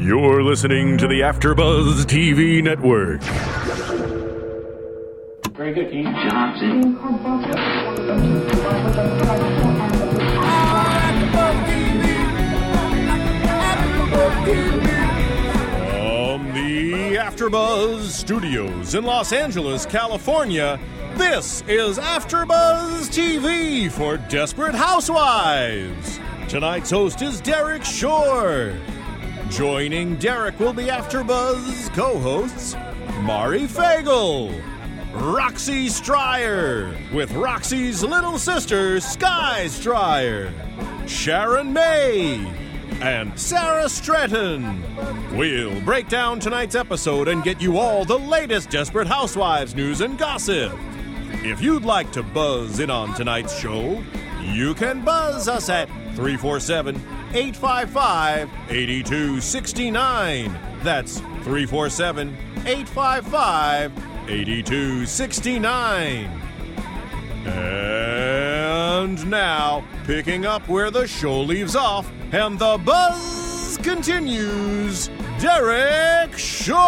You're 0.00 0.42
listening 0.42 0.96
to 0.96 1.06
the 1.06 1.20
AfterBuzz 1.20 2.06
TV 2.06 2.64
network. 2.64 3.20
Very 5.52 5.74
good, 5.74 5.90
Keith. 5.90 6.06
Johnson. 6.06 6.96
From 6.96 7.22
the 16.54 17.16
AfterBuzz 17.16 18.04
Studios 18.04 18.94
in 18.94 19.04
Los 19.04 19.34
Angeles, 19.34 19.84
California, 19.84 20.80
this 21.16 21.62
is 21.68 21.98
AfterBuzz 21.98 23.10
TV 23.10 23.90
for 23.90 24.16
Desperate 24.16 24.74
Housewives. 24.74 26.18
Tonight's 26.48 26.90
host 26.90 27.20
is 27.20 27.42
Derek 27.42 27.84
Shore. 27.84 28.74
Joining 29.50 30.14
Derek 30.14 30.60
will 30.60 30.72
be 30.72 30.84
AfterBuzz 30.84 31.92
co-hosts 31.92 32.76
Mari 33.22 33.62
Fagel, 33.62 34.54
Roxy 35.12 35.88
Stryer, 35.88 36.94
with 37.12 37.32
Roxy's 37.32 38.04
little 38.04 38.38
sister 38.38 39.00
Sky 39.00 39.64
Stryer, 39.64 40.52
Sharon 41.08 41.72
May, 41.72 42.46
and 43.02 43.38
Sarah 43.38 43.88
Stratton. 43.88 44.84
We'll 45.36 45.80
break 45.80 46.08
down 46.08 46.38
tonight's 46.38 46.76
episode 46.76 47.26
and 47.26 47.42
get 47.42 47.60
you 47.60 47.76
all 47.76 48.04
the 48.04 48.18
latest 48.18 48.70
Desperate 48.70 49.08
Housewives 49.08 49.74
news 49.74 50.00
and 50.00 50.16
gossip. 50.16 50.72
If 51.42 51.60
you'd 51.60 51.84
like 51.84 52.12
to 52.12 52.22
buzz 52.22 52.78
in 52.78 52.88
on 52.88 53.14
tonight's 53.14 53.58
show, 53.58 54.00
you 54.44 54.74
can 54.74 55.04
buzz 55.04 55.48
us 55.48 55.68
at 55.68 55.88
347 56.14 57.19
855 57.32 58.50
8269. 58.70 60.58
That's 60.82 61.20
347 61.20 62.36
855 62.66 63.92
8269. 64.28 66.24
And 67.46 69.30
now, 69.30 69.84
picking 70.04 70.44
up 70.44 70.68
where 70.68 70.90
the 70.90 71.06
show 71.06 71.40
leaves 71.40 71.76
off 71.76 72.10
and 72.32 72.58
the 72.58 72.78
buzz 72.84 73.78
continues, 73.82 75.08
Derek 75.40 76.36
Shore. 76.36 76.78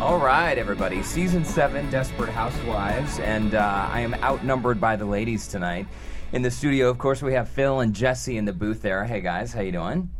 All 0.00 0.18
right, 0.18 0.56
everybody. 0.56 1.02
Season 1.02 1.44
seven, 1.44 1.90
Desperate 1.90 2.28
Housewives, 2.28 3.18
and 3.18 3.56
uh, 3.56 3.88
I 3.90 4.00
am 4.00 4.14
outnumbered 4.14 4.80
by 4.80 4.94
the 4.94 5.04
ladies 5.04 5.48
tonight. 5.48 5.88
In 6.30 6.42
the 6.42 6.50
studio, 6.50 6.90
of 6.90 6.98
course, 6.98 7.22
we 7.22 7.32
have 7.32 7.48
Phil 7.48 7.80
and 7.80 7.94
Jesse 7.94 8.36
in 8.36 8.44
the 8.44 8.52
booth 8.52 8.82
there. 8.82 9.02
Hey 9.04 9.22
guys, 9.22 9.54
how 9.54 9.62
you 9.62 9.72
doing? 9.72 10.10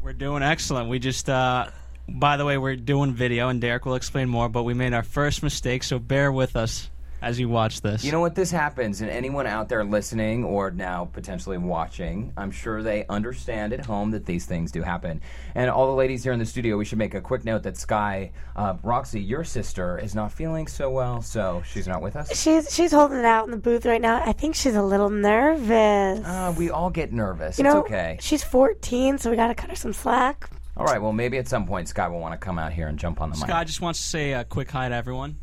We're 0.00 0.12
doing 0.12 0.44
excellent. 0.44 0.88
We 0.88 1.00
just, 1.00 1.28
uh, 1.28 1.66
by 2.08 2.36
the 2.36 2.44
way, 2.44 2.58
we're 2.58 2.76
doing 2.76 3.12
video, 3.12 3.48
and 3.48 3.60
Derek 3.60 3.86
will 3.86 3.96
explain 3.96 4.28
more. 4.28 4.48
But 4.48 4.62
we 4.62 4.72
made 4.72 4.92
our 4.92 5.02
first 5.02 5.42
mistake, 5.42 5.82
so 5.82 5.98
bear 5.98 6.30
with 6.30 6.54
us 6.54 6.90
as 7.24 7.40
you 7.40 7.48
watch 7.48 7.80
this. 7.80 8.04
You 8.04 8.12
know 8.12 8.20
what? 8.20 8.34
This 8.34 8.50
happens, 8.50 9.00
and 9.00 9.10
anyone 9.10 9.46
out 9.46 9.68
there 9.68 9.82
listening 9.82 10.44
or 10.44 10.70
now 10.70 11.06
potentially 11.06 11.56
watching, 11.56 12.32
I'm 12.36 12.50
sure 12.50 12.82
they 12.82 13.06
understand 13.08 13.72
at 13.72 13.84
home 13.84 14.10
that 14.10 14.26
these 14.26 14.44
things 14.44 14.70
do 14.70 14.82
happen. 14.82 15.22
And 15.54 15.70
all 15.70 15.86
the 15.86 15.94
ladies 15.94 16.22
here 16.22 16.32
in 16.32 16.38
the 16.38 16.44
studio, 16.44 16.76
we 16.76 16.84
should 16.84 16.98
make 16.98 17.14
a 17.14 17.20
quick 17.20 17.44
note 17.44 17.62
that 17.62 17.78
Sky, 17.78 18.30
uh, 18.56 18.76
Roxy, 18.82 19.20
your 19.20 19.42
sister, 19.42 19.98
is 19.98 20.14
not 20.14 20.32
feeling 20.32 20.66
so 20.66 20.90
well, 20.90 21.22
so 21.22 21.62
she's 21.66 21.88
not 21.88 22.02
with 22.02 22.14
us. 22.14 22.38
She's 22.38 22.72
she's 22.74 22.92
holding 22.92 23.18
it 23.18 23.24
out 23.24 23.46
in 23.46 23.50
the 23.50 23.56
booth 23.56 23.86
right 23.86 24.02
now. 24.02 24.22
I 24.24 24.32
think 24.32 24.54
she's 24.54 24.74
a 24.76 24.82
little 24.82 25.10
nervous. 25.10 26.24
Uh, 26.24 26.54
we 26.58 26.70
all 26.70 26.90
get 26.90 27.12
nervous. 27.12 27.58
you 27.58 27.64
it's 27.64 27.74
know, 27.74 27.80
okay. 27.80 28.18
she's 28.20 28.44
14, 28.44 29.18
so 29.18 29.30
we 29.30 29.36
got 29.36 29.48
to 29.48 29.54
cut 29.54 29.70
her 29.70 29.76
some 29.76 29.94
slack. 29.94 30.50
All 30.76 30.84
right. 30.84 31.00
Well, 31.00 31.12
maybe 31.12 31.38
at 31.38 31.48
some 31.48 31.66
point 31.66 31.88
Sky 31.88 32.08
will 32.08 32.20
want 32.20 32.32
to 32.32 32.38
come 32.38 32.58
out 32.58 32.72
here 32.72 32.88
and 32.88 32.98
jump 32.98 33.20
on 33.20 33.30
the 33.30 33.36
mic. 33.36 33.46
Scott 33.46 33.66
just 33.66 33.80
wants 33.80 34.00
to 34.00 34.06
say 34.06 34.32
a 34.32 34.44
quick 34.44 34.70
hi 34.70 34.88
to 34.88 34.94
everyone. 34.94 35.36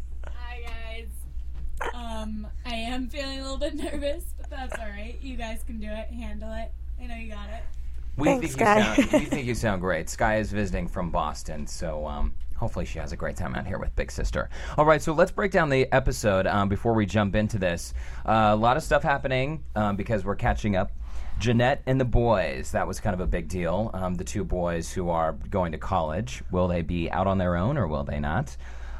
Hi 2.22 2.28
guys. 2.28 2.34
Um, 2.34 2.48
I 2.66 2.76
am 2.76 3.08
feeling 3.08 3.40
a 3.40 3.42
little 3.42 3.58
bit 3.58 3.76
nervous, 3.92 4.36
but 4.38 4.50
that's 4.50 4.78
all 4.80 4.90
right. 4.90 5.18
You 5.22 5.36
guys 5.36 5.64
can 5.64 5.80
do 5.80 5.88
it. 5.88 6.08
Handle 6.10 6.54
it. 6.54 6.72
I 7.02 7.08
know 7.08 7.16
you 7.16 7.32
got 7.32 7.50
it. 7.50 7.64
We 8.18 8.28
Thanks, 8.28 8.42
think 8.42 8.60
Sky. 8.60 8.78
you 8.78 9.04
sound. 9.04 9.14
we 9.14 9.26
think 9.26 9.48
you 9.48 9.56
sound 9.56 9.82
great. 9.82 10.10
Sky 10.10 10.38
is 10.38 10.52
visiting 10.52 10.88
from 10.88 11.10
Boston, 11.10 11.66
so 11.66 12.06
um, 12.06 12.34
hopefully 12.56 12.86
she 12.86 13.00
has 13.00 13.12
a 13.12 13.16
great 13.16 13.38
time 13.38 13.56
out 13.56 13.66
here 13.66 13.80
with 13.80 13.96
Big 13.96 14.12
Sister. 14.12 14.50
All 14.78 14.86
right, 14.86 15.02
so 15.02 15.14
let's 15.14 15.32
break 15.32 15.52
down 15.52 15.70
the 15.70 15.92
episode 15.92 16.46
um, 16.46 16.70
before 16.70 16.94
we 16.94 17.06
jump 17.06 17.36
into 17.36 17.58
this. 17.58 17.94
Uh, 18.26 18.50
a 18.52 18.56
lot 18.56 18.78
of 18.78 18.84
stuff 18.84 19.02
happening 19.02 19.64
um, 19.76 19.96
because 19.96 20.24
we're 20.24 20.36
catching 20.36 20.76
up. 20.76 20.92
Jeanette 21.40 21.82
and 21.88 22.00
the 22.00 22.06
boys. 22.06 22.72
That 22.72 22.86
was 22.86 23.00
kind 23.00 23.16
of 23.16 23.20
a 23.20 23.26
big 23.26 23.48
deal. 23.48 23.90
Um, 23.96 24.14
the 24.14 24.24
two 24.24 24.44
boys 24.44 24.92
who 24.92 25.10
are 25.10 25.32
going 25.32 25.72
to 25.72 25.80
college. 25.80 26.44
Will 26.52 26.68
they 26.68 26.84
be 26.84 27.10
out 27.10 27.26
on 27.26 27.40
their 27.40 27.56
own 27.56 27.78
or 27.78 27.88
will 27.88 28.04
they 28.04 28.20
not? 28.20 28.56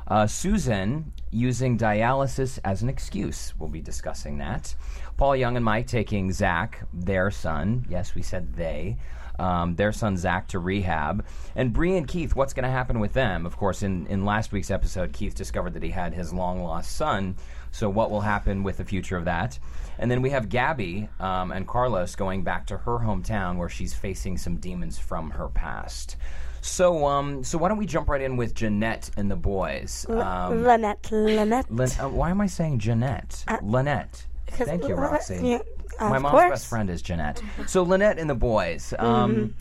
Uh, 0.08 0.26
Susan 0.26 1.14
using 1.32 1.78
dialysis 1.78 2.60
as 2.64 2.82
an 2.82 2.90
excuse. 2.90 3.54
We'll 3.58 3.70
be 3.70 3.82
discussing 3.82 4.38
that. 4.40 4.76
Paul 5.18 5.36
Young 5.36 5.56
and 5.56 5.66
Mike 5.66 5.88
taking 5.88 6.32
Zach, 6.32 6.86
their 6.94 7.32
son. 7.32 7.86
Yes, 7.90 8.14
we 8.16 8.22
said 8.22 8.54
they. 8.56 8.98
Um, 9.40 9.76
their 9.76 9.92
son 9.92 10.18
Zach 10.18 10.48
to 10.50 10.60
rehab. 10.60 11.26
And 11.56 11.74
Bree 11.74 11.98
and 11.98 12.08
Keith, 12.08 12.36
what's 12.36 12.54
going 12.54 12.66
to 12.66 12.70
happen 12.70 13.00
with 13.00 13.14
them? 13.14 13.46
Of 13.46 13.58
course, 13.58 13.82
in, 13.82 14.06
in 14.08 14.26
last 14.26 14.52
week's 14.52 14.70
episode, 14.70 15.14
Keith 15.14 15.34
discovered 15.34 15.74
that 15.74 15.84
he 15.84 15.90
had 15.90 16.14
his 16.14 16.34
long 16.34 16.62
lost 16.62 16.96
son. 16.96 17.36
So, 17.72 17.90
what 17.90 18.12
will 18.12 18.22
happen 18.22 18.64
with 18.64 18.78
the 18.78 18.86
future 18.86 19.18
of 19.18 19.26
that? 19.26 19.58
And 19.98 20.12
then 20.12 20.22
we 20.22 20.32
have 20.32 20.50
Gabby 20.50 21.10
um, 21.20 21.52
and 21.52 21.68
Carlos 21.68 22.16
going 22.16 22.44
back 22.44 22.68
to 22.68 22.78
her 22.78 23.00
hometown 23.00 23.58
where 23.58 23.70
she's 23.70 23.94
facing 23.94 24.38
some 24.38 24.58
demons 24.58 25.00
from 25.00 25.32
her 25.32 25.48
past. 25.48 26.18
So, 26.62 27.06
um, 27.08 27.44
so 27.44 27.58
why 27.58 27.70
don't 27.70 27.78
we 27.78 27.86
jump 27.88 28.08
right 28.08 28.22
in 28.22 28.38
with 28.38 28.54
Jeanette 28.54 29.10
and 29.18 29.30
the 29.32 29.36
boys? 29.36 30.06
Um, 30.10 30.64
Lynette, 30.64 31.10
Lynette. 31.12 31.72
Lyn- 31.72 31.90
uh, 32.00 32.08
why 32.10 32.30
am 32.30 32.40
I 32.40 32.48
saying 32.48 32.80
Jeanette? 32.80 33.44
Lynette. 33.64 34.26
Thank 34.48 34.88
you, 34.88 34.96
uh, 34.96 35.02
Roxy. 35.02 35.40
yeah, 35.42 35.60
My 36.00 36.20
mom's 36.20 36.32
course. 36.32 36.50
best 36.52 36.68
friend 36.68 36.90
is 36.90 37.02
Jeanette. 37.02 37.42
So 37.68 37.84
Lynette 37.84 38.20
and 38.20 38.30
the 38.30 38.36
boys. 38.36 38.94
Um, 39.00 39.32
Mm-hmm. 39.36 39.52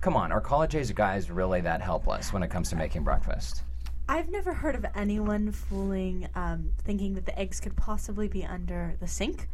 Come 0.00 0.14
on, 0.16 0.30
are 0.30 0.40
college 0.40 0.76
age 0.76 0.94
guys 0.94 1.28
really 1.28 1.60
that 1.62 1.82
helpless 1.82 2.32
when 2.32 2.44
it 2.44 2.50
comes 2.50 2.70
to 2.70 2.76
making 2.76 3.02
breakfast? 3.02 3.64
I've 4.08 4.28
never 4.30 4.54
heard 4.54 4.76
of 4.76 4.86
anyone 4.94 5.50
fooling, 5.50 6.28
um, 6.36 6.70
thinking 6.84 7.14
that 7.14 7.26
the 7.26 7.36
eggs 7.36 7.58
could 7.58 7.76
possibly 7.76 8.28
be 8.28 8.44
under 8.44 8.94
the 9.00 9.08
sink. 9.08 9.48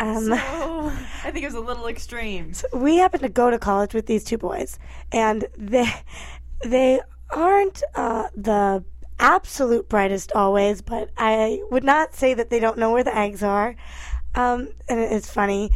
Um, 0.00 0.32
Oh, 0.32 0.88
I 1.24 1.30
think 1.30 1.44
it 1.44 1.48
was 1.48 1.54
a 1.54 1.60
little 1.60 1.86
extreme. 1.86 2.52
we 2.72 2.96
happen 2.96 3.20
to 3.20 3.28
go 3.28 3.50
to 3.50 3.58
college 3.58 3.94
with 3.94 4.06
these 4.06 4.24
two 4.24 4.38
boys, 4.38 4.78
and 5.12 5.46
they 5.56 5.88
they 6.64 7.00
aren't 7.30 7.82
uh, 7.94 8.28
the 8.34 8.84
absolute 9.18 9.88
brightest 9.88 10.32
always, 10.32 10.80
but 10.80 11.10
I 11.16 11.62
would 11.70 11.84
not 11.84 12.14
say 12.14 12.34
that 12.34 12.50
they 12.50 12.58
don't 12.58 12.78
know 12.78 12.90
where 12.90 13.04
the 13.04 13.16
eggs 13.16 13.42
are. 13.42 13.76
Um, 14.34 14.70
and 14.88 14.98
it's 14.98 15.30
funny, 15.30 15.70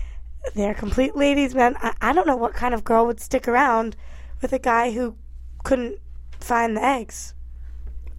they're 0.55 0.75
complete 0.75 1.15
ladies, 1.17 1.55
man. 1.55 1.77
I, 1.81 1.95
I 2.01 2.13
don't 2.13 2.27
know 2.27 2.37
what 2.37 2.55
kind 2.55 2.75
of 2.75 2.85
girl 2.85 3.07
would 3.07 3.21
stick 3.21 3.47
around 3.47 3.97
with 4.41 4.53
a 4.53 4.59
guy 4.59 4.93
who 4.93 5.17
couldn't 5.65 5.99
find 6.41 6.77
the 6.77 6.83
eggs. 6.83 7.35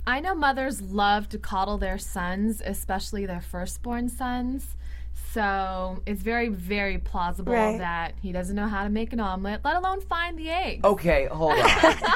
I 0.08 0.20
know 0.20 0.36
mothers 0.36 0.82
love 0.82 1.30
to 1.30 1.40
coddle 1.40 1.80
their 1.80 1.98
sons, 1.98 2.62
especially 2.64 3.26
their 3.26 3.42
firstborn 3.42 4.10
sons. 4.10 4.76
So 5.32 6.02
it's 6.06 6.22
very, 6.22 6.50
very 6.50 6.98
plausible 6.98 7.54
Right. 7.54 7.78
that 7.78 8.14
he 8.22 8.32
doesn't 8.32 8.56
know 8.56 8.68
how 8.68 8.84
to 8.84 8.90
make 8.90 9.12
an 9.14 9.20
omelet, 9.20 9.62
let 9.64 9.76
alone 9.76 10.02
find 10.02 10.38
the 10.38 10.50
eggs. 10.50 10.84
Okay, 10.84 11.28
hold 11.32 11.54
on. 11.54 11.70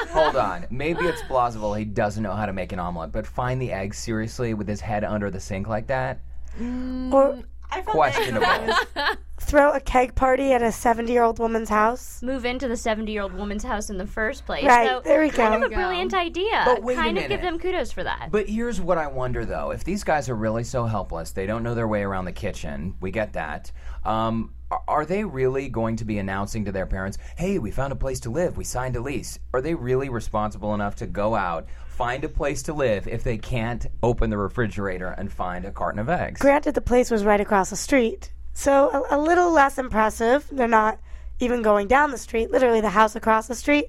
hold 0.08 0.36
on. 0.36 0.66
Maybe 0.70 1.04
it's 1.04 1.22
plausible 1.22 1.74
he 1.74 1.84
doesn't 1.84 2.22
know 2.22 2.32
how 2.34 2.46
to 2.46 2.52
make 2.52 2.72
an 2.72 2.78
omelet, 2.78 3.12
but 3.12 3.26
find 3.26 3.60
the 3.60 3.72
eggs 3.72 3.98
seriously 3.98 4.54
with 4.54 4.68
his 4.68 4.80
head 4.80 5.04
under 5.04 5.30
the 5.30 5.40
sink 5.40 5.68
like 5.68 5.86
that? 5.88 6.20
Mm, 6.58 7.12
or 7.12 7.24
I 7.30 7.32
found 7.32 7.44
Questionable. 7.84 8.74
throw 9.40 9.72
a 9.72 9.80
keg 9.80 10.14
party 10.14 10.52
at 10.52 10.62
a 10.62 10.70
70 10.70 11.12
year 11.12 11.22
old 11.22 11.38
woman's 11.38 11.68
house. 11.68 12.22
move 12.22 12.44
into 12.44 12.68
the 12.68 12.76
70 12.76 13.10
year 13.10 13.22
old 13.22 13.32
woman's 13.32 13.64
house 13.64 13.90
in 13.90 13.98
the 13.98 14.06
first 14.06 14.46
place. 14.46 14.64
Right, 14.64 14.88
so 14.88 15.00
there 15.00 15.20
we 15.20 15.30
kind 15.30 15.58
go. 15.58 15.66
of 15.66 15.72
a 15.72 15.74
brilliant 15.74 16.14
idea. 16.14 16.62
But 16.64 16.82
wait 16.82 16.94
a 16.94 16.96
kind 17.00 17.18
of 17.18 17.28
give 17.28 17.40
them 17.40 17.58
kudos 17.58 17.90
for 17.90 18.04
that. 18.04 18.28
But 18.30 18.48
here's 18.48 18.80
what 18.80 18.98
I 18.98 19.06
wonder 19.08 19.44
though: 19.44 19.70
if 19.72 19.82
these 19.84 20.04
guys 20.04 20.28
are 20.28 20.36
really 20.36 20.64
so 20.64 20.84
helpless, 20.84 21.32
they 21.32 21.46
don't 21.46 21.62
know 21.62 21.74
their 21.74 21.88
way 21.88 22.02
around 22.02 22.26
the 22.26 22.32
kitchen. 22.32 22.94
We 23.00 23.10
get 23.10 23.32
that. 23.32 23.72
Um, 24.04 24.54
are- 24.70 24.82
are 24.86 25.04
they 25.04 25.24
really 25.24 25.68
going 25.68 25.96
to 25.96 26.04
be 26.04 26.18
announcing 26.18 26.64
to 26.66 26.72
their 26.72 26.86
parents, 26.86 27.18
"Hey, 27.36 27.58
we 27.58 27.70
found 27.70 27.92
a 27.92 27.96
place 27.96 28.20
to 28.20 28.30
live. 28.30 28.56
We 28.56 28.64
signed 28.64 28.94
a 28.96 29.00
lease"? 29.00 29.38
Are 29.52 29.60
they 29.60 29.74
really 29.74 30.08
responsible 30.08 30.74
enough 30.74 30.94
to 30.96 31.06
go 31.06 31.34
out, 31.34 31.66
find 32.00 32.24
a 32.24 32.28
place 32.30 32.62
to 32.62 32.72
live, 32.72 33.06
if 33.06 33.22
they 33.24 33.36
can't 33.36 33.86
open 34.02 34.30
the 34.30 34.38
refrigerator 34.38 35.08
and 35.18 35.30
find 35.30 35.66
a 35.66 35.70
carton 35.70 36.00
of 36.00 36.08
eggs? 36.08 36.40
Granted, 36.40 36.74
the 36.74 36.80
place 36.80 37.10
was 37.10 37.24
right 37.24 37.40
across 37.42 37.68
the 37.68 37.76
street, 37.76 38.32
so 38.54 38.88
a, 39.10 39.16
a 39.16 39.18
little 39.20 39.52
less 39.52 39.76
impressive. 39.76 40.46
They're 40.50 40.66
not 40.66 40.98
even 41.40 41.60
going 41.60 41.88
down 41.88 42.10
the 42.10 42.16
street, 42.18 42.50
literally 42.50 42.80
the 42.80 42.88
house 42.88 43.16
across 43.16 43.48
the 43.48 43.54
street. 43.54 43.84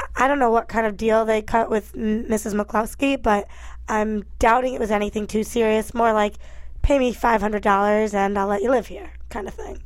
I- 0.00 0.24
I 0.24 0.28
don't 0.28 0.38
know 0.38 0.50
what 0.50 0.68
kind 0.68 0.86
of 0.86 0.96
deal 0.96 1.24
they 1.26 1.42
cut 1.42 1.68
with 1.70 1.92
Mrs. 1.92 2.58
McCluskey, 2.60 3.22
but 3.22 3.46
I'm 3.88 4.24
doubting 4.38 4.72
it 4.74 4.80
was 4.80 4.90
anything 4.90 5.26
too 5.26 5.44
serious. 5.44 5.92
More 5.94 6.12
like, 6.14 6.34
pay 6.82 6.98
me 6.98 7.12
$500 7.14 8.14
and 8.14 8.38
I'll 8.38 8.46
let 8.48 8.62
you 8.62 8.70
live 8.70 8.86
here, 8.86 9.10
kind 9.28 9.46
of 9.46 9.54
thing. 9.54 9.82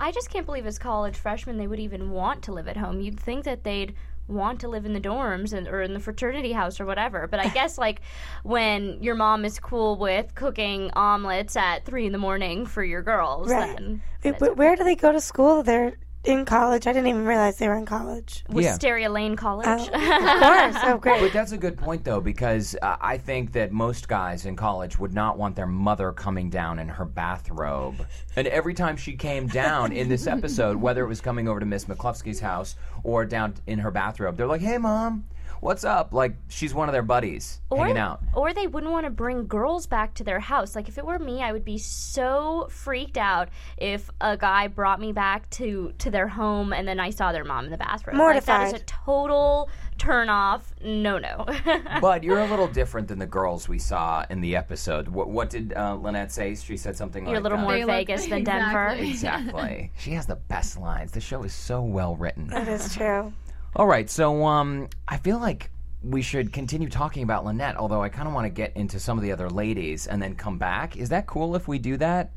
I 0.00 0.10
just 0.10 0.30
can't 0.30 0.44
believe 0.46 0.66
as 0.66 0.78
college 0.78 1.16
freshmen 1.16 1.56
they 1.58 1.66
would 1.68 1.78
even 1.80 2.10
want 2.10 2.42
to 2.44 2.52
live 2.52 2.66
at 2.66 2.76
home. 2.78 3.00
You'd 3.00 3.20
think 3.20 3.44
that 3.44 3.62
they'd 3.62 3.94
want 4.26 4.60
to 4.60 4.68
live 4.68 4.86
in 4.86 4.92
the 4.94 5.00
dorms 5.00 5.52
and, 5.52 5.68
or 5.68 5.82
in 5.82 5.92
the 5.94 6.00
fraternity 6.00 6.52
house 6.52 6.80
or 6.80 6.86
whatever. 6.86 7.26
But 7.26 7.40
I 7.40 7.48
guess 7.54 7.76
like 7.78 8.00
when 8.42 9.02
your 9.02 9.14
mom 9.14 9.44
is 9.44 9.58
cool 9.58 9.96
with 9.96 10.34
cooking 10.34 10.90
omelets 10.94 11.56
at 11.56 11.84
three 11.84 12.06
in 12.06 12.12
the 12.12 12.18
morning 12.18 12.66
for 12.66 12.82
your 12.82 13.02
girls, 13.02 13.50
Right. 13.50 13.76
then 14.22 14.34
where 14.54 14.76
do 14.76 14.84
they 14.84 14.96
go 14.96 15.12
to 15.12 15.20
school? 15.20 15.62
They're 15.62 15.94
in 16.24 16.44
college. 16.44 16.86
I 16.86 16.92
didn't 16.92 17.08
even 17.08 17.24
realize 17.26 17.56
they 17.56 17.68
were 17.68 17.76
in 17.76 17.86
college. 17.86 18.44
Wisteria 18.48 19.10
Lane 19.10 19.36
College. 19.36 19.66
Oh, 19.68 19.76
of 19.76 19.90
course. 19.92 20.84
Oh, 20.84 20.98
great. 21.00 21.20
But 21.20 21.32
that's 21.32 21.52
a 21.52 21.58
good 21.58 21.76
point, 21.76 22.04
though, 22.04 22.20
because 22.20 22.76
uh, 22.82 22.96
I 23.00 23.18
think 23.18 23.52
that 23.52 23.72
most 23.72 24.08
guys 24.08 24.46
in 24.46 24.56
college 24.56 24.98
would 24.98 25.14
not 25.14 25.38
want 25.38 25.56
their 25.56 25.66
mother 25.66 26.12
coming 26.12 26.50
down 26.50 26.78
in 26.78 26.88
her 26.88 27.04
bathrobe. 27.04 28.06
And 28.36 28.46
every 28.48 28.74
time 28.74 28.96
she 28.96 29.14
came 29.14 29.46
down 29.46 29.92
in 29.92 30.08
this 30.08 30.26
episode, 30.26 30.76
whether 30.76 31.04
it 31.04 31.08
was 31.08 31.20
coming 31.20 31.48
over 31.48 31.60
to 31.60 31.66
Miss 31.66 31.84
McCluskey's 31.84 32.40
house 32.40 32.76
or 33.02 33.24
down 33.24 33.54
in 33.66 33.78
her 33.78 33.90
bathrobe, 33.90 34.36
they're 34.36 34.46
like, 34.46 34.60
"Hey, 34.60 34.78
mom, 34.78 35.24
what's 35.64 35.84
up?" 35.84 36.12
Like 36.12 36.36
she's 36.48 36.74
one 36.74 36.88
of 36.88 36.92
their 36.92 37.02
buddies 37.02 37.60
hanging 37.74 37.98
out. 37.98 38.20
Or 38.34 38.52
they 38.52 38.66
wouldn't 38.66 38.92
want 38.92 39.04
to 39.04 39.10
bring 39.10 39.46
girls 39.46 39.86
back 39.86 40.14
to 40.14 40.24
their 40.24 40.40
house. 40.40 40.76
Like 40.76 40.88
if 40.88 40.98
it 40.98 41.04
were 41.06 41.18
me, 41.18 41.42
I 41.42 41.52
would 41.52 41.64
be 41.64 41.78
so 41.78 42.68
freaked 42.70 43.16
out 43.18 43.48
if 43.76 44.10
a 44.20 44.36
guy 44.36 44.68
brought 44.68 45.00
me 45.00 45.12
back 45.12 45.48
to 45.50 45.92
to 45.98 46.10
their 46.10 46.28
home 46.28 46.72
and 46.72 46.86
then 46.86 47.00
I 47.00 47.10
saw 47.10 47.32
their 47.32 47.44
mom 47.44 47.64
in 47.64 47.70
the 47.70 47.78
bathroom. 47.78 48.18
Like 48.18 48.44
that 48.44 48.66
is 48.68 48.80
a 48.80 48.84
total 48.84 49.68
turn 49.98 50.28
off. 50.28 50.72
No, 50.82 51.18
no. 51.18 51.46
But 52.00 52.24
you're 52.24 52.40
a 52.40 52.46
little 52.50 52.68
different 52.68 53.08
than 53.08 53.18
the 53.18 53.26
girls 53.26 53.68
we 53.68 53.78
saw 53.78 54.26
in 54.28 54.40
the 54.40 54.56
episode. 54.56 55.08
What, 55.08 55.28
what 55.30 55.48
did 55.50 55.72
uh, 55.74 55.94
Lynette 55.94 56.32
say? 56.32 56.54
She 56.54 56.76
said 56.76 56.96
something 56.96 57.24
like 57.24 57.28
that. 57.28 57.30
You're 57.32 57.40
a 57.40 57.42
little 57.42 57.58
uh, 57.58 57.62
more 57.62 57.72
They 57.72 57.84
look- 57.84 57.94
Vegas 57.94 58.26
than 58.26 58.44
Denver. 58.52 58.88
Exactly. 58.88 59.10
Exactly. 59.10 59.92
she 59.98 60.10
has 60.12 60.26
the 60.26 60.36
best 60.36 60.78
lines. 60.78 61.12
The 61.12 61.20
show 61.20 61.42
is 61.44 61.54
so 61.54 61.80
well 61.82 62.16
written. 62.16 62.48
That 62.48 62.68
is 62.68 62.94
true. 62.94 63.32
All 63.76 63.86
right, 63.86 64.08
so 64.08 64.44
um, 64.44 64.88
I 65.08 65.16
feel 65.16 65.38
like 65.38 65.70
we 66.02 66.22
should 66.22 66.52
continue 66.52 66.88
talking 66.88 67.22
about 67.24 67.44
Lynette, 67.44 67.76
although 67.76 68.02
I 68.02 68.08
kind 68.08 68.28
of 68.28 68.34
want 68.34 68.44
to 68.44 68.50
get 68.50 68.76
into 68.76 69.00
some 69.00 69.18
of 69.18 69.24
the 69.24 69.32
other 69.32 69.50
ladies 69.50 70.06
and 70.06 70.22
then 70.22 70.36
come 70.36 70.58
back. 70.58 70.96
Is 70.96 71.08
that 71.08 71.26
cool 71.26 71.56
if 71.56 71.66
we 71.66 71.78
do 71.78 71.96
that? 71.96 72.32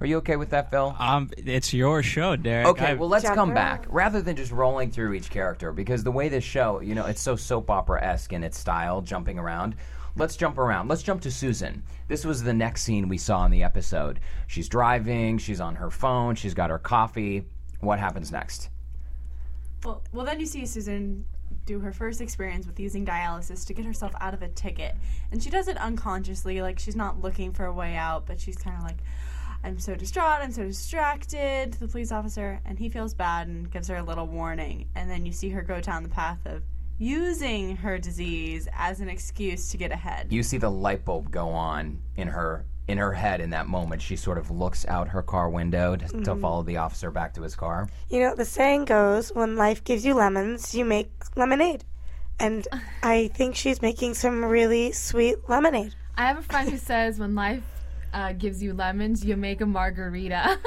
Are 0.00 0.06
you 0.06 0.18
okay 0.18 0.36
with 0.36 0.50
that, 0.50 0.70
Phil? 0.70 0.94
Um, 0.96 1.30
it's 1.36 1.74
your 1.74 2.04
show, 2.04 2.36
Derek. 2.36 2.68
Okay, 2.68 2.86
I- 2.90 2.94
well, 2.94 3.08
let's 3.08 3.24
Jump 3.24 3.34
come 3.34 3.52
back 3.54 3.86
rather 3.88 4.22
than 4.22 4.36
just 4.36 4.52
rolling 4.52 4.92
through 4.92 5.14
each 5.14 5.30
character 5.30 5.72
because 5.72 6.04
the 6.04 6.12
way 6.12 6.28
this 6.28 6.44
show, 6.44 6.80
you 6.80 6.94
know, 6.94 7.06
it's 7.06 7.20
so 7.20 7.34
soap 7.34 7.70
opera 7.70 8.00
esque 8.04 8.32
in 8.32 8.44
its 8.44 8.56
style, 8.56 9.00
jumping 9.00 9.38
around. 9.40 9.74
Let's 10.14 10.36
jump 10.36 10.58
around. 10.58 10.86
Let's 10.86 11.02
jump 11.02 11.22
to 11.22 11.30
Susan. 11.32 11.82
This 12.06 12.24
was 12.24 12.44
the 12.44 12.54
next 12.54 12.82
scene 12.82 13.08
we 13.08 13.18
saw 13.18 13.44
in 13.44 13.50
the 13.50 13.64
episode. 13.64 14.20
She's 14.46 14.68
driving, 14.68 15.38
she's 15.38 15.60
on 15.60 15.74
her 15.74 15.90
phone, 15.90 16.36
she's 16.36 16.54
got 16.54 16.70
her 16.70 16.78
coffee. 16.78 17.46
What 17.80 17.98
happens 17.98 18.30
next? 18.30 18.68
Well, 19.84 20.02
well, 20.12 20.26
then 20.26 20.40
you 20.40 20.46
see 20.46 20.66
Susan 20.66 21.24
do 21.64 21.78
her 21.80 21.92
first 21.92 22.20
experience 22.20 22.66
with 22.66 22.80
using 22.80 23.04
dialysis 23.04 23.66
to 23.66 23.74
get 23.74 23.84
herself 23.84 24.12
out 24.20 24.34
of 24.34 24.42
a 24.42 24.48
ticket. 24.48 24.94
And 25.30 25.42
she 25.42 25.50
does 25.50 25.68
it 25.68 25.76
unconsciously, 25.76 26.62
like 26.62 26.78
she's 26.78 26.96
not 26.96 27.20
looking 27.20 27.52
for 27.52 27.66
a 27.66 27.72
way 27.72 27.94
out, 27.94 28.26
but 28.26 28.40
she's 28.40 28.56
kind 28.56 28.76
of 28.76 28.82
like, 28.82 28.98
I'm 29.62 29.78
so 29.78 29.94
distraught, 29.94 30.40
I'm 30.40 30.52
so 30.52 30.64
distracted 30.64 31.72
to 31.72 31.80
the 31.80 31.88
police 31.88 32.10
officer. 32.10 32.60
And 32.64 32.78
he 32.78 32.88
feels 32.88 33.12
bad 33.14 33.48
and 33.48 33.70
gives 33.70 33.88
her 33.88 33.96
a 33.96 34.02
little 34.02 34.26
warning. 34.26 34.88
And 34.94 35.10
then 35.10 35.26
you 35.26 35.32
see 35.32 35.50
her 35.50 35.62
go 35.62 35.80
down 35.80 36.02
the 36.02 36.08
path 36.08 36.38
of 36.46 36.62
using 36.98 37.76
her 37.76 37.98
disease 37.98 38.66
as 38.72 39.00
an 39.00 39.08
excuse 39.08 39.70
to 39.70 39.76
get 39.76 39.92
ahead. 39.92 40.32
you 40.32 40.42
see 40.42 40.58
the 40.58 40.70
light 40.70 41.04
bulb 41.04 41.30
go 41.30 41.48
on 41.48 42.02
in 42.16 42.26
her 42.26 42.64
in 42.88 42.98
her 42.98 43.12
head 43.12 43.40
in 43.40 43.50
that 43.50 43.66
moment 43.68 44.00
she 44.02 44.16
sort 44.16 44.38
of 44.38 44.50
looks 44.50 44.86
out 44.88 45.08
her 45.08 45.22
car 45.22 45.48
window 45.50 45.94
to, 45.94 46.06
to 46.08 46.14
Mm-hmm. 46.14 46.40
follow 46.40 46.62
the 46.62 46.78
officer 46.78 47.10
back 47.10 47.34
to 47.34 47.42
his 47.42 47.54
car 47.54 47.88
You 48.08 48.20
know, 48.20 48.34
the 48.34 48.44
saying 48.44 48.86
goes, 48.86 49.28
when 49.34 49.56
life 49.56 49.84
gives 49.84 50.04
you 50.04 50.14
lemons, 50.14 50.74
you 50.74 50.84
make 50.84 51.10
lemonade. 51.36 51.84
And 52.40 52.66
I 53.02 53.28
think 53.34 53.54
she's 53.56 53.82
making 53.82 54.14
some 54.14 54.44
really 54.44 54.92
sweet 54.92 55.48
lemonade. 55.48 55.94
I 56.16 56.22
have 56.26 56.38
a 56.38 56.42
friend 56.42 56.68
who 56.70 56.78
says 56.78 57.18
when 57.18 57.34
life 57.34 57.62
uh, 58.12 58.32
gives 58.32 58.62
you 58.62 58.72
lemons, 58.74 59.24
you 59.24 59.36
make 59.36 59.60
a 59.60 59.66
margarita. 59.66 60.58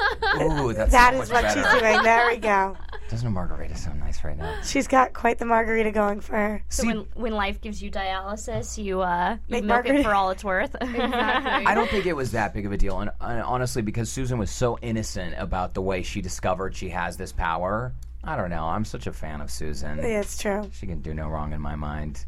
ooh 0.41 0.73
that's 0.73 0.91
That 0.91 1.13
so 1.15 1.21
is 1.21 1.29
much 1.29 1.43
what 1.43 1.43
better. 1.55 1.61
she's 1.71 1.79
doing. 1.81 2.03
There 2.03 2.27
we 2.27 2.37
go. 2.37 2.77
doesn't 3.11 3.27
a 3.27 3.29
margarita 3.29 3.75
sound 3.75 3.99
nice 3.99 4.23
right 4.23 4.37
now 4.37 4.61
She's 4.63 4.87
got 4.87 5.13
quite 5.13 5.37
the 5.37 5.45
margarita 5.45 5.91
going 5.91 6.21
for 6.21 6.35
her. 6.35 6.63
So 6.69 6.87
when 6.87 7.05
when 7.13 7.33
life 7.33 7.59
gives 7.59 7.81
you 7.81 7.91
dialysis, 7.91 8.81
you 8.81 9.01
uh 9.01 9.37
you 9.47 9.53
Make 9.55 9.65
milk 9.65 9.85
it 9.85 9.89
margarita. 9.89 10.03
for 10.03 10.15
all 10.15 10.29
it's 10.31 10.43
worth. 10.45 10.73
exactly. 10.81 11.65
I 11.65 11.75
don't 11.75 11.89
think 11.89 12.05
it 12.05 12.15
was 12.15 12.31
that 12.31 12.53
big 12.53 12.65
of 12.65 12.71
a 12.71 12.77
deal, 12.77 13.01
and, 13.01 13.11
and 13.19 13.41
honestly, 13.43 13.81
because 13.81 14.09
Susan 14.09 14.37
was 14.37 14.49
so 14.49 14.77
innocent 14.81 15.35
about 15.37 15.73
the 15.73 15.81
way 15.81 16.03
she 16.03 16.21
discovered 16.21 16.73
she 16.73 16.89
has 16.89 17.17
this 17.17 17.33
power, 17.33 17.93
I 18.23 18.37
don't 18.37 18.49
know. 18.49 18.63
I'm 18.63 18.85
such 18.85 19.07
a 19.07 19.13
fan 19.13 19.41
of 19.41 19.51
Susan. 19.51 19.97
Yeah, 19.97 20.21
it's 20.21 20.37
true. 20.37 20.69
She 20.73 20.87
can 20.87 21.01
do 21.01 21.13
no 21.13 21.27
wrong 21.27 21.51
in 21.51 21.59
my 21.61 21.75
mind. 21.75 22.25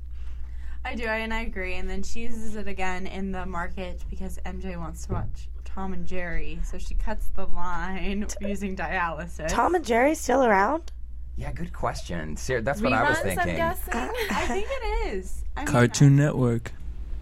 I 0.84 0.96
do, 0.96 1.06
and 1.06 1.34
I 1.34 1.42
agree. 1.44 1.76
And 1.76 1.90
then 1.90 2.04
she 2.04 2.22
uses 2.22 2.58
it 2.58 2.68
again 2.68 3.08
in 3.08 3.32
the 3.32 3.46
market 3.46 4.04
because 4.10 4.38
MJ 4.46 4.78
wants 4.78 5.06
to 5.06 5.14
watch 5.14 5.48
Tom 5.74 5.94
and 5.94 6.06
Jerry, 6.06 6.60
so 6.64 6.78
she 6.78 6.94
cuts 6.94 7.28
the 7.36 7.46
line 7.48 8.28
using 8.42 8.76
dialysis. 8.76 9.48
Tom 9.50 9.74
and 9.76 9.84
Jerry 9.84 10.14
still 10.14 10.44
around? 10.44 10.92
Yeah, 11.36 11.52
good 11.52 11.74
question. 11.74 12.38
Ser- 12.38 12.62
that's 12.62 12.80
what 12.80 12.94
I 12.94 13.10
was 13.10 13.18
Reruns, 13.18 13.30
I'm 13.32 13.36
thinking. 13.38 13.56
guessing. 13.56 13.94
I 13.96 14.46
think 14.48 14.68
it 14.70 15.16
is. 15.16 15.44
I 15.58 15.62
mean, 15.62 15.68
Cartoon 15.68 16.16
Network. 16.16 16.72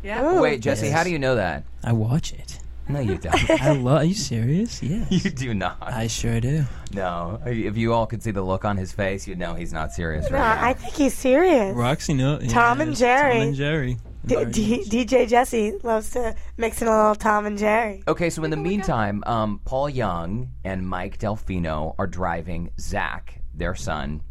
Yeah. 0.04 0.26
Ooh. 0.38 0.42
Wait, 0.42 0.60
Jesse, 0.60 0.90
how 0.90 1.04
do 1.06 1.10
you 1.12 1.20
know 1.20 1.36
that? 1.36 1.64
I 1.84 1.94
watch 1.94 2.34
it. 2.34 2.60
No, 2.90 3.00
you 3.00 3.18
don't. 3.20 3.50
I 3.50 3.72
love. 3.72 4.02
Are 4.02 4.04
you 4.04 4.14
serious? 4.16 4.82
Yes. 4.84 5.24
you 5.24 5.32
do 5.32 5.54
not. 5.54 5.78
I 5.80 6.08
sure 6.08 6.42
do. 6.42 6.66
No, 6.94 7.40
if 7.46 7.78
you 7.78 7.94
all 7.94 8.06
could 8.06 8.22
see 8.22 8.32
the 8.32 8.42
look 8.42 8.66
on 8.66 8.76
his 8.76 8.92
face, 8.92 9.26
you'd 9.28 9.38
know 9.40 9.54
he's 9.54 9.72
not 9.72 9.94
serious 9.94 10.30
No, 10.30 10.38
right 10.38 10.56
now. 10.62 10.68
I 10.68 10.74
think 10.74 10.94
he's 10.96 11.14
serious. 11.14 11.74
Roxy, 11.74 12.14
no. 12.14 12.38
Tom 12.40 12.82
and 12.82 12.94
Jerry. 12.98 13.34
Tom 13.36 13.42
and 13.44 13.56
Jerry. 13.56 13.98
D- 14.26 14.46
D- 14.46 15.06
DJ 15.06 15.28
Jesse 15.28 15.74
loves 15.84 16.12
to 16.12 16.36
mix 16.58 16.82
in 16.82 16.88
a 16.88 16.96
little 16.96 17.16
Tom 17.16 17.46
and 17.46 17.58
Jerry. 17.58 18.04
Okay, 18.08 18.30
so 18.30 18.44
in 18.44 18.52
the 18.52 18.58
meantime, 18.58 19.24
um, 19.26 19.60
Paul 19.66 19.90
Young 19.90 20.50
and 20.64 20.88
Mike 20.88 21.18
Delfino 21.18 21.96
are 21.98 22.08
driving 22.08 22.70
Zach, 22.80 23.42
their 23.54 23.74
son, 23.76 24.22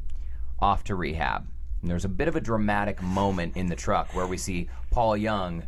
off 0.61 0.85
to 0.85 0.95
rehab. 0.95 1.47
And 1.83 1.91
there's 1.91 2.05
a 2.05 2.09
bit 2.09 2.29
of 2.29 2.37
a 2.37 2.41
dramatic 2.41 3.03
moment 3.03 3.57
in 3.57 3.67
the 3.67 3.77
truck 3.77 4.15
where 4.15 4.27
we 4.27 4.37
see 4.37 4.69
Paul 4.91 5.17
Young, 5.17 5.65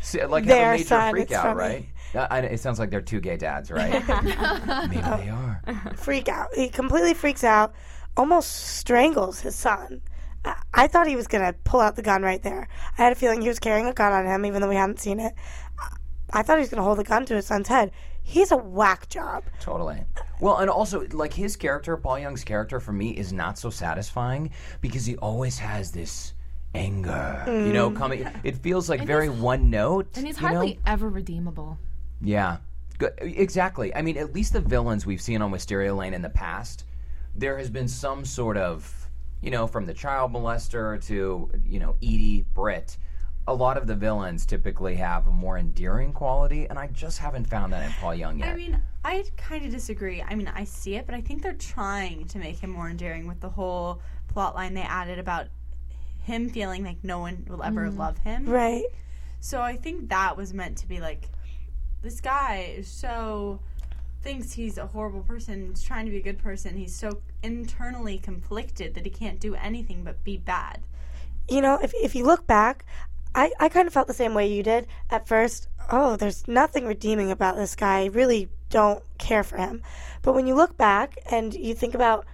see, 0.00 0.24
like 0.24 0.44
have 0.44 0.48
Their 0.56 0.70
a 0.72 0.76
major 0.76 0.84
son, 0.88 1.10
freak 1.12 1.24
it's 1.24 1.32
out, 1.34 1.56
funny. 1.56 1.56
right? 1.56 1.86
Uh, 2.12 2.26
I, 2.28 2.38
it 2.40 2.58
sounds 2.60 2.78
like 2.80 2.90
they're 2.90 3.00
two 3.00 3.20
gay 3.20 3.36
dads, 3.36 3.70
right? 3.70 3.92
Maybe 4.88 4.96
they 5.00 5.28
are. 5.30 5.62
Freak 5.96 6.28
out. 6.28 6.48
He 6.56 6.68
completely 6.70 7.14
freaks 7.14 7.44
out, 7.44 7.72
almost 8.16 8.50
strangles 8.78 9.40
his 9.40 9.54
son. 9.54 10.00
I, 10.44 10.54
I 10.72 10.86
thought 10.86 11.06
he 11.06 11.16
was 11.16 11.26
going 11.26 11.44
to 11.44 11.52
pull 11.64 11.80
out 11.80 11.96
the 11.96 12.02
gun 12.02 12.22
right 12.22 12.42
there. 12.42 12.68
I 12.98 13.02
had 13.02 13.12
a 13.12 13.16
feeling 13.16 13.42
he 13.42 13.48
was 13.48 13.58
carrying 13.58 13.86
a 13.86 13.92
gun 13.92 14.12
on 14.12 14.26
him, 14.26 14.44
even 14.46 14.60
though 14.62 14.68
we 14.68 14.76
hadn't 14.76 15.00
seen 15.00 15.20
it. 15.20 15.34
I- 15.78 15.96
I 16.32 16.42
thought 16.42 16.58
he 16.58 16.60
was 16.60 16.70
going 16.70 16.78
to 16.78 16.84
hold 16.84 16.98
the 16.98 17.04
gun 17.04 17.26
to 17.26 17.34
his 17.34 17.46
son's 17.46 17.68
head. 17.68 17.90
He's 18.22 18.52
a 18.52 18.56
whack 18.56 19.08
job. 19.08 19.44
Totally. 19.58 20.04
Well, 20.40 20.58
and 20.58 20.70
also, 20.70 21.06
like 21.10 21.32
his 21.34 21.56
character, 21.56 21.96
Paul 21.96 22.20
Young's 22.20 22.44
character, 22.44 22.78
for 22.78 22.92
me 22.92 23.10
is 23.10 23.32
not 23.32 23.58
so 23.58 23.70
satisfying 23.70 24.50
because 24.80 25.04
he 25.04 25.16
always 25.16 25.58
has 25.58 25.90
this 25.90 26.34
anger, 26.74 27.42
you 27.48 27.72
know, 27.72 27.90
mm. 27.90 27.96
coming. 27.96 28.28
It 28.44 28.56
feels 28.58 28.88
like 28.88 29.04
very 29.04 29.28
one 29.28 29.70
note. 29.70 30.16
and 30.16 30.26
he's 30.26 30.36
you 30.36 30.42
know? 30.42 30.48
hardly 30.48 30.78
ever 30.86 31.08
redeemable. 31.08 31.78
Yeah, 32.22 32.58
Good. 32.98 33.14
exactly. 33.20 33.94
I 33.94 34.02
mean, 34.02 34.16
at 34.16 34.32
least 34.32 34.52
the 34.52 34.60
villains 34.60 35.04
we've 35.04 35.22
seen 35.22 35.42
on 35.42 35.50
Wisteria 35.50 35.94
Lane 35.94 36.14
in 36.14 36.22
the 36.22 36.30
past, 36.30 36.84
there 37.34 37.58
has 37.58 37.70
been 37.70 37.88
some 37.88 38.24
sort 38.24 38.56
of, 38.56 38.99
you 39.40 39.50
know, 39.50 39.66
from 39.66 39.86
the 39.86 39.94
child 39.94 40.32
molester 40.32 41.02
to, 41.06 41.50
you 41.64 41.78
know, 41.78 41.96
Edie 42.02 42.44
Britt. 42.54 42.96
A 43.46 43.54
lot 43.54 43.76
of 43.76 43.86
the 43.86 43.96
villains 43.96 44.46
typically 44.46 44.94
have 44.96 45.26
a 45.26 45.30
more 45.30 45.58
endearing 45.58 46.12
quality, 46.12 46.66
and 46.68 46.78
I 46.78 46.88
just 46.88 47.18
haven't 47.18 47.46
found 47.46 47.72
that 47.72 47.84
in 47.84 47.92
Paul 47.92 48.14
Young 48.14 48.38
yet. 48.38 48.48
I 48.48 48.54
mean, 48.54 48.80
I 49.04 49.24
kind 49.36 49.64
of 49.64 49.72
disagree. 49.72 50.22
I 50.22 50.34
mean, 50.34 50.46
I 50.54 50.64
see 50.64 50.94
it, 50.94 51.06
but 51.06 51.14
I 51.14 51.20
think 51.20 51.42
they're 51.42 51.54
trying 51.54 52.26
to 52.28 52.38
make 52.38 52.58
him 52.58 52.70
more 52.70 52.88
endearing 52.88 53.26
with 53.26 53.40
the 53.40 53.48
whole 53.48 54.02
plot 54.28 54.54
line 54.54 54.74
they 54.74 54.82
added 54.82 55.18
about 55.18 55.48
him 56.22 56.50
feeling 56.50 56.84
like 56.84 57.02
no 57.02 57.18
one 57.18 57.46
will 57.48 57.62
ever 57.62 57.86
mm-hmm. 57.86 57.98
love 57.98 58.18
him. 58.18 58.46
Right. 58.46 58.84
So 59.40 59.60
I 59.60 59.76
think 59.76 60.10
that 60.10 60.36
was 60.36 60.52
meant 60.52 60.76
to 60.78 60.86
be 60.86 61.00
like, 61.00 61.28
this 62.02 62.20
guy 62.20 62.74
is 62.76 62.88
so 62.88 63.60
thinks 64.22 64.52
he's 64.52 64.76
a 64.78 64.86
horrible 64.86 65.22
person, 65.22 65.68
he's 65.68 65.82
trying 65.82 66.04
to 66.04 66.10
be 66.10 66.18
a 66.18 66.22
good 66.22 66.38
person. 66.38 66.76
He's 66.76 66.94
so 66.94 67.22
internally 67.42 68.18
conflicted 68.18 68.94
that 68.94 69.04
he 69.04 69.10
can't 69.10 69.40
do 69.40 69.54
anything 69.54 70.04
but 70.04 70.24
be 70.24 70.36
bad. 70.36 70.80
You 71.48 71.60
know, 71.60 71.78
if, 71.82 71.92
if 71.94 72.14
you 72.14 72.24
look 72.24 72.46
back, 72.46 72.84
I, 73.34 73.52
I 73.58 73.68
kind 73.68 73.86
of 73.86 73.92
felt 73.92 74.08
the 74.08 74.14
same 74.14 74.34
way 74.34 74.52
you 74.52 74.62
did 74.62 74.86
at 75.10 75.28
first. 75.28 75.68
Oh, 75.90 76.16
there's 76.16 76.46
nothing 76.48 76.86
redeeming 76.86 77.30
about 77.30 77.56
this 77.56 77.74
guy. 77.74 78.02
I 78.02 78.06
really 78.06 78.48
don't 78.68 79.02
care 79.18 79.42
for 79.42 79.56
him. 79.56 79.82
But 80.22 80.34
when 80.34 80.46
you 80.46 80.54
look 80.54 80.76
back 80.76 81.16
and 81.30 81.54
you 81.54 81.74
think 81.74 81.94
about 81.94 82.26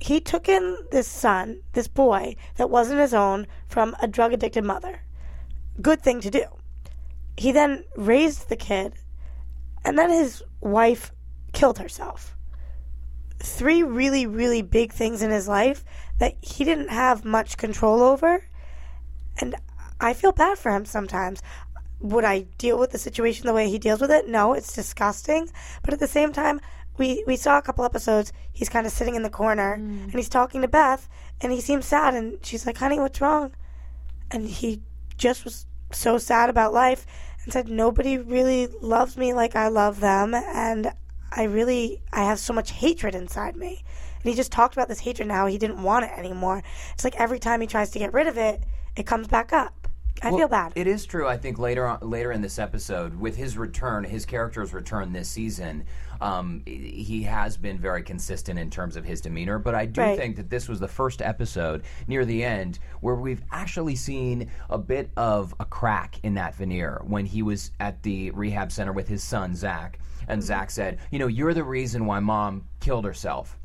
he 0.00 0.20
took 0.20 0.48
in 0.48 0.76
this 0.90 1.08
son, 1.08 1.62
this 1.72 1.88
boy 1.88 2.36
that 2.56 2.70
wasn't 2.70 3.00
his 3.00 3.14
own 3.14 3.46
from 3.68 3.96
a 4.00 4.06
drug 4.06 4.32
addicted 4.32 4.64
mother. 4.64 5.02
Good 5.82 6.02
thing 6.02 6.20
to 6.20 6.30
do. 6.30 6.44
He 7.36 7.52
then 7.52 7.84
raised 7.96 8.48
the 8.48 8.56
kid, 8.56 8.94
and 9.84 9.98
then 9.98 10.10
his 10.10 10.42
wife 10.60 11.12
killed 11.52 11.78
herself. 11.78 12.36
Three 13.38 13.82
really, 13.82 14.26
really 14.26 14.62
big 14.62 14.92
things 14.92 15.22
in 15.22 15.30
his 15.30 15.48
life 15.48 15.84
that 16.18 16.36
he 16.40 16.64
didn't 16.64 16.88
have 16.90 17.24
much 17.24 17.56
control 17.56 18.02
over. 18.02 18.44
And 19.40 19.54
I 20.00 20.12
feel 20.12 20.32
bad 20.32 20.58
for 20.58 20.72
him 20.72 20.84
sometimes. 20.84 21.42
Would 22.00 22.24
I 22.24 22.46
deal 22.58 22.78
with 22.78 22.90
the 22.90 22.98
situation 22.98 23.46
the 23.46 23.52
way 23.52 23.68
he 23.68 23.78
deals 23.78 24.00
with 24.00 24.10
it? 24.10 24.28
No, 24.28 24.52
it's 24.52 24.72
disgusting. 24.72 25.50
But 25.82 25.94
at 25.94 26.00
the 26.00 26.06
same 26.06 26.32
time, 26.32 26.60
we, 26.96 27.24
we 27.26 27.36
saw 27.36 27.58
a 27.58 27.62
couple 27.62 27.84
episodes. 27.84 28.32
He's 28.52 28.68
kind 28.68 28.86
of 28.86 28.92
sitting 28.92 29.14
in 29.14 29.22
the 29.22 29.30
corner 29.30 29.76
mm. 29.76 30.04
and 30.04 30.12
he's 30.12 30.28
talking 30.28 30.62
to 30.62 30.68
Beth, 30.68 31.08
and 31.40 31.52
he 31.52 31.60
seems 31.60 31.86
sad. 31.86 32.14
And 32.14 32.44
she's 32.44 32.66
like, 32.66 32.78
honey, 32.78 32.98
what's 32.98 33.20
wrong? 33.20 33.52
And 34.30 34.48
he 34.48 34.82
just 35.16 35.44
was 35.44 35.66
so 35.92 36.18
sad 36.18 36.50
about 36.50 36.72
life 36.72 37.06
and 37.42 37.52
said, 37.52 37.68
nobody 37.68 38.18
really 38.18 38.66
loves 38.80 39.16
me 39.16 39.32
like 39.32 39.56
I 39.56 39.68
love 39.68 40.00
them. 40.00 40.34
And 40.34 40.92
I 41.32 41.44
really, 41.44 42.00
I 42.12 42.24
have 42.24 42.38
so 42.38 42.52
much 42.52 42.70
hatred 42.70 43.14
inside 43.14 43.56
me. 43.56 43.82
And 44.22 44.30
he 44.30 44.34
just 44.34 44.50
talked 44.50 44.74
about 44.74 44.88
this 44.88 45.00
hatred 45.00 45.28
now. 45.28 45.46
He 45.46 45.58
didn't 45.58 45.82
want 45.82 46.04
it 46.04 46.10
anymore. 46.16 46.62
It's 46.94 47.04
like 47.04 47.16
every 47.16 47.38
time 47.38 47.60
he 47.60 47.66
tries 47.66 47.90
to 47.90 47.98
get 47.98 48.12
rid 48.12 48.26
of 48.26 48.36
it, 48.36 48.62
it 48.96 49.06
comes 49.06 49.28
back 49.28 49.52
up. 49.52 49.74
I 50.20 50.30
Well, 50.30 50.38
feel 50.38 50.48
bad. 50.48 50.72
It 50.74 50.88
is 50.88 51.06
true. 51.06 51.28
I 51.28 51.36
think 51.36 51.60
later 51.60 51.86
on, 51.86 52.00
later 52.00 52.32
in 52.32 52.42
this 52.42 52.58
episode, 52.58 53.14
with 53.20 53.36
his 53.36 53.56
return, 53.56 54.02
his 54.02 54.26
character's 54.26 54.74
return 54.74 55.12
this 55.12 55.28
season, 55.28 55.84
um, 56.20 56.62
he 56.66 57.22
has 57.22 57.56
been 57.56 57.78
very 57.78 58.02
consistent 58.02 58.58
in 58.58 58.68
terms 58.68 58.96
of 58.96 59.04
his 59.04 59.20
demeanor. 59.20 59.60
But 59.60 59.76
I 59.76 59.86
do 59.86 60.00
Right. 60.00 60.18
think 60.18 60.34
that 60.34 60.50
this 60.50 60.68
was 60.68 60.80
the 60.80 60.88
first 60.88 61.22
episode 61.22 61.84
near 62.08 62.24
the 62.24 62.42
end 62.42 62.80
where 63.00 63.14
we've 63.14 63.42
actually 63.52 63.94
seen 63.94 64.50
a 64.68 64.78
bit 64.78 65.10
of 65.16 65.54
a 65.60 65.64
crack 65.64 66.16
in 66.24 66.34
that 66.34 66.56
veneer 66.56 67.00
when 67.04 67.24
he 67.24 67.42
was 67.42 67.70
at 67.78 68.02
the 68.02 68.32
rehab 68.32 68.72
center 68.72 68.92
with 68.92 69.06
his 69.06 69.22
son 69.22 69.54
Zach, 69.54 70.00
and 70.28 70.42
Zach 70.42 70.70
said, 70.70 70.98
"You 71.10 71.18
know, 71.18 71.26
you're 71.26 71.54
the 71.54 71.64
reason 71.64 72.06
why 72.06 72.20
mom 72.20 72.66
killed 72.80 73.04
herself." 73.04 73.58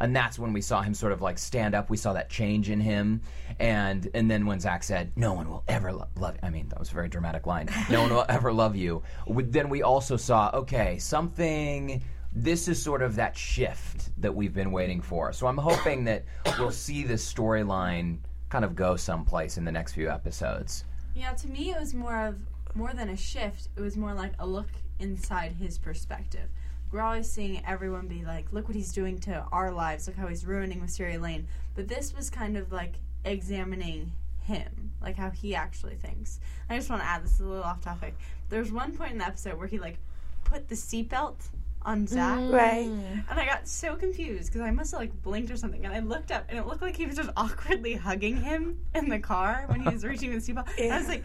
and 0.00 0.14
that's 0.14 0.38
when 0.38 0.52
we 0.52 0.60
saw 0.60 0.80
him 0.80 0.94
sort 0.94 1.10
of 1.10 1.20
like 1.20 1.36
stand 1.38 1.74
up. 1.74 1.90
We 1.90 1.96
saw 1.96 2.12
that 2.12 2.30
change 2.30 2.70
in 2.70 2.80
him, 2.80 3.20
and 3.58 4.08
and 4.14 4.30
then 4.30 4.46
when 4.46 4.60
Zach 4.60 4.84
said, 4.84 5.10
"No 5.16 5.32
one 5.32 5.48
will 5.50 5.64
ever 5.66 5.92
lo- 5.92 6.06
love," 6.16 6.36
I 6.42 6.50
mean 6.50 6.68
that 6.68 6.78
was 6.78 6.90
a 6.92 6.94
very 6.94 7.08
dramatic 7.08 7.46
line. 7.46 7.68
No 7.90 8.02
one 8.02 8.10
will 8.14 8.24
ever 8.28 8.52
love 8.52 8.76
you. 8.76 9.02
We- 9.26 9.42
Then 9.42 9.68
we 9.68 9.82
also 9.82 10.16
saw, 10.16 10.50
okay, 10.54 10.98
something. 10.98 12.02
This 12.32 12.68
is 12.68 12.80
sort 12.80 13.02
of 13.02 13.16
that 13.16 13.36
shift 13.36 14.10
that 14.20 14.32
we've 14.34 14.52
been 14.54 14.70
waiting 14.70 15.00
for. 15.00 15.32
So 15.32 15.46
I'm 15.48 15.56
hoping 15.56 16.04
that 16.04 16.24
we'll 16.58 16.70
see 16.70 17.02
this 17.02 17.32
storyline 17.32 18.18
kind 18.50 18.64
of 18.64 18.76
go 18.76 18.94
someplace 18.96 19.56
in 19.58 19.64
the 19.64 19.72
next 19.72 19.94
few 19.94 20.08
episodes. 20.10 20.84
Yeah, 21.16 21.32
to 21.32 21.48
me, 21.48 21.70
it 21.70 21.80
was 21.80 21.94
more 21.94 22.26
of 22.26 22.38
more 22.74 22.92
than 22.92 23.08
a 23.08 23.16
shift. 23.16 23.68
It 23.76 23.80
was 23.80 23.96
more 23.96 24.14
like 24.14 24.32
a 24.38 24.46
look 24.46 24.68
inside 24.98 25.52
his 25.52 25.78
perspective. 25.78 26.48
We're 26.90 27.02
always 27.02 27.30
seeing 27.30 27.64
everyone 27.66 28.08
be 28.08 28.24
like, 28.24 28.52
"Look 28.52 28.66
what 28.66 28.76
he's 28.76 28.92
doing 28.92 29.18
to 29.20 29.44
our 29.52 29.70
lives. 29.70 30.06
Look 30.06 30.16
how 30.16 30.26
he's 30.28 30.46
ruining 30.46 30.80
Wisteria 30.80 31.20
Lane." 31.20 31.46
But 31.74 31.88
this 31.88 32.14
was 32.14 32.30
kind 32.30 32.56
of 32.56 32.72
like 32.72 32.94
examining 33.24 34.12
him, 34.48 34.92
like 35.02 35.16
how 35.16 35.30
he 35.30 35.54
actually 35.54 35.96
thinks. 35.96 36.40
I 36.70 36.76
just 36.76 36.88
want 36.88 37.02
to 37.02 37.08
add 37.08 37.22
this 37.22 37.34
is 37.34 37.40
a 37.40 37.46
little 37.46 37.64
off 37.64 37.82
topic. 37.82 38.14
There's 38.48 38.72
one 38.72 38.96
point 38.96 39.12
in 39.12 39.18
the 39.18 39.26
episode 39.26 39.58
where 39.58 39.68
he 39.68 39.78
like 39.78 39.98
put 40.44 40.68
the 40.68 40.74
seatbelt 40.74 41.36
on 41.82 42.06
Zach, 42.06 42.38
mm. 42.38 42.52
Right. 42.52 42.86
and 43.30 43.40
I 43.40 43.46
got 43.46 43.68
so 43.68 43.94
confused 43.94 44.48
because 44.48 44.62
I 44.62 44.70
must 44.70 44.90
have 44.90 45.00
like 45.00 45.22
blinked 45.22 45.50
or 45.50 45.56
something, 45.56 45.84
and 45.84 45.94
I 45.94 46.00
looked 46.00 46.32
up 46.32 46.46
and 46.48 46.58
it 46.58 46.66
looked 46.66 46.82
like 46.82 46.96
he 46.96 47.06
was 47.06 47.16
just 47.16 47.30
awkwardly 47.36 47.94
hugging 47.94 48.36
him 48.36 48.80
in 48.94 49.08
the 49.08 49.18
car 49.18 49.64
when 49.68 49.80
he 49.80 49.88
was 49.88 50.04
reaching 50.04 50.32
the 50.32 50.38
seatbelt. 50.38 50.68
And 50.78 50.92
I 50.92 50.98
was 50.98 51.08
like, 51.08 51.24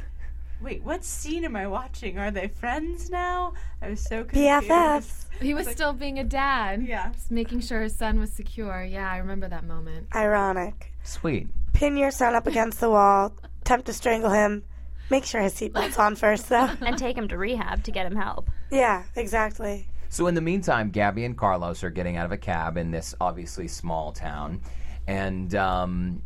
"Wait, 0.63 0.83
what 0.83 1.03
scene 1.03 1.43
am 1.45 1.55
I 1.55 1.67
watching? 1.67 2.17
Are 2.17 2.31
they 2.31 2.47
friends 2.47 3.09
now?" 3.09 3.53
I 3.81 3.89
was 3.89 4.01
so 4.01 4.23
confused. 4.23 4.69
BFFs. 4.69 5.25
He 5.41 5.53
was 5.53 5.65
like- 5.67 5.75
still 5.75 5.93
being 5.93 6.19
a 6.19 6.23
dad. 6.23 6.83
Yeah. 6.83 7.09
Just 7.11 7.31
making 7.31 7.59
sure 7.61 7.81
his 7.81 7.95
son 7.95 8.19
was 8.19 8.31
secure. 8.31 8.83
Yeah, 8.83 9.11
I 9.11 9.17
remember 9.17 9.47
that 9.49 9.65
moment. 9.65 10.07
Ironic. 10.15 10.93
Sweet. 11.03 11.49
Pin 11.73 11.97
your 11.97 12.11
son 12.11 12.35
up 12.35 12.47
against 12.47 12.79
the 12.79 12.89
wall, 12.89 13.33
attempt 13.61 13.87
to 13.87 13.93
strangle 13.93 14.29
him. 14.31 14.63
Make 15.09 15.25
sure 15.25 15.41
his 15.41 15.53
seatbelt's 15.53 15.97
on 15.97 16.15
first, 16.15 16.49
though. 16.49 16.69
and 16.81 16.97
take 16.97 17.17
him 17.17 17.27
to 17.27 17.37
rehab 17.37 17.83
to 17.83 17.91
get 17.91 18.05
him 18.05 18.15
help. 18.15 18.49
Yeah, 18.71 19.03
exactly. 19.15 19.87
So 20.09 20.27
in 20.27 20.35
the 20.35 20.41
meantime, 20.41 20.91
Gabby 20.91 21.25
and 21.25 21.35
Carlos 21.37 21.83
are 21.83 21.89
getting 21.89 22.17
out 22.17 22.25
of 22.25 22.31
a 22.31 22.37
cab 22.37 22.77
in 22.77 22.91
this 22.91 23.15
obviously 23.19 23.67
small 23.67 24.11
town, 24.11 24.61
and 25.07 25.53
um, 25.55 26.21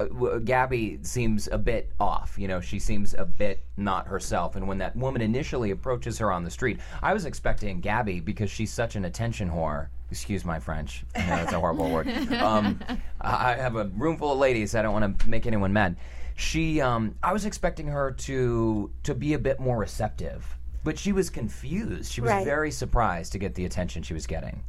uh, 0.00 0.38
Gabby 0.38 0.98
seems 1.02 1.48
a 1.48 1.58
bit 1.58 1.90
off. 2.00 2.36
You 2.38 2.48
know, 2.48 2.60
she 2.60 2.78
seems 2.78 3.14
a 3.14 3.24
bit 3.24 3.60
not 3.76 4.06
herself. 4.08 4.56
And 4.56 4.66
when 4.66 4.78
that 4.78 4.96
woman 4.96 5.22
initially 5.22 5.70
approaches 5.70 6.18
her 6.18 6.32
on 6.32 6.44
the 6.44 6.50
street, 6.50 6.78
I 7.02 7.12
was 7.14 7.24
expecting 7.24 7.80
Gabby 7.80 8.20
because 8.20 8.50
she's 8.50 8.72
such 8.72 8.96
an 8.96 9.04
attention 9.04 9.50
whore. 9.50 9.88
Excuse 10.10 10.44
my 10.44 10.58
French. 10.60 11.04
Know 11.16 11.22
that's 11.26 11.52
a 11.52 11.60
horrible 11.60 11.90
word. 11.90 12.06
Um, 12.32 12.78
I 13.20 13.52
I 13.52 13.56
have 13.56 13.76
a 13.76 13.84
room 13.96 14.16
full 14.16 14.32
of 14.32 14.38
ladies. 14.38 14.74
I 14.74 14.82
don't 14.82 14.92
want 14.92 15.18
to 15.20 15.28
make 15.28 15.46
anyone 15.46 15.72
mad. 15.72 15.96
She, 16.36 16.80
um, 16.80 17.14
I 17.22 17.32
was 17.32 17.44
expecting 17.46 17.86
her 17.88 18.10
to 18.12 18.90
to 19.04 19.14
be 19.14 19.34
a 19.34 19.38
bit 19.38 19.60
more 19.60 19.78
receptive, 19.78 20.44
but 20.82 20.98
she 20.98 21.12
was 21.12 21.30
confused. 21.30 22.12
She 22.12 22.20
was 22.20 22.30
Right. 22.30 22.44
very 22.44 22.70
surprised 22.72 23.32
to 23.32 23.38
get 23.38 23.54
the 23.54 23.64
attention 23.64 24.02
she 24.02 24.14
was 24.14 24.26
getting. 24.26 24.62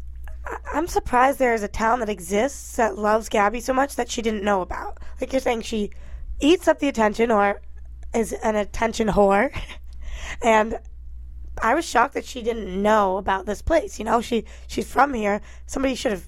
I'm 0.73 0.87
surprised 0.87 1.39
there 1.39 1.53
is 1.53 1.63
a 1.63 1.67
town 1.67 1.99
that 2.01 2.09
exists 2.09 2.75
that 2.75 2.97
loves 2.97 3.29
Gabby 3.29 3.59
so 3.59 3.73
much 3.73 3.95
that 3.95 4.09
she 4.09 4.21
didn't 4.21 4.43
know 4.43 4.61
about. 4.61 4.99
Like 5.19 5.33
you're 5.33 5.39
saying, 5.39 5.61
she 5.61 5.91
eats 6.39 6.67
up 6.67 6.79
the 6.79 6.87
attention 6.87 7.31
or 7.31 7.61
is 8.13 8.33
an 8.33 8.55
attention 8.55 9.07
whore. 9.07 9.55
and 10.41 10.79
I 11.61 11.73
was 11.73 11.85
shocked 11.85 12.13
that 12.15 12.25
she 12.25 12.41
didn't 12.41 12.81
know 12.81 13.17
about 13.17 13.45
this 13.45 13.61
place. 13.61 13.97
You 13.99 14.05
know, 14.05 14.21
she 14.21 14.45
she's 14.67 14.89
from 14.89 15.13
here. 15.13 15.41
Somebody 15.65 15.95
should 15.95 16.11
have 16.11 16.27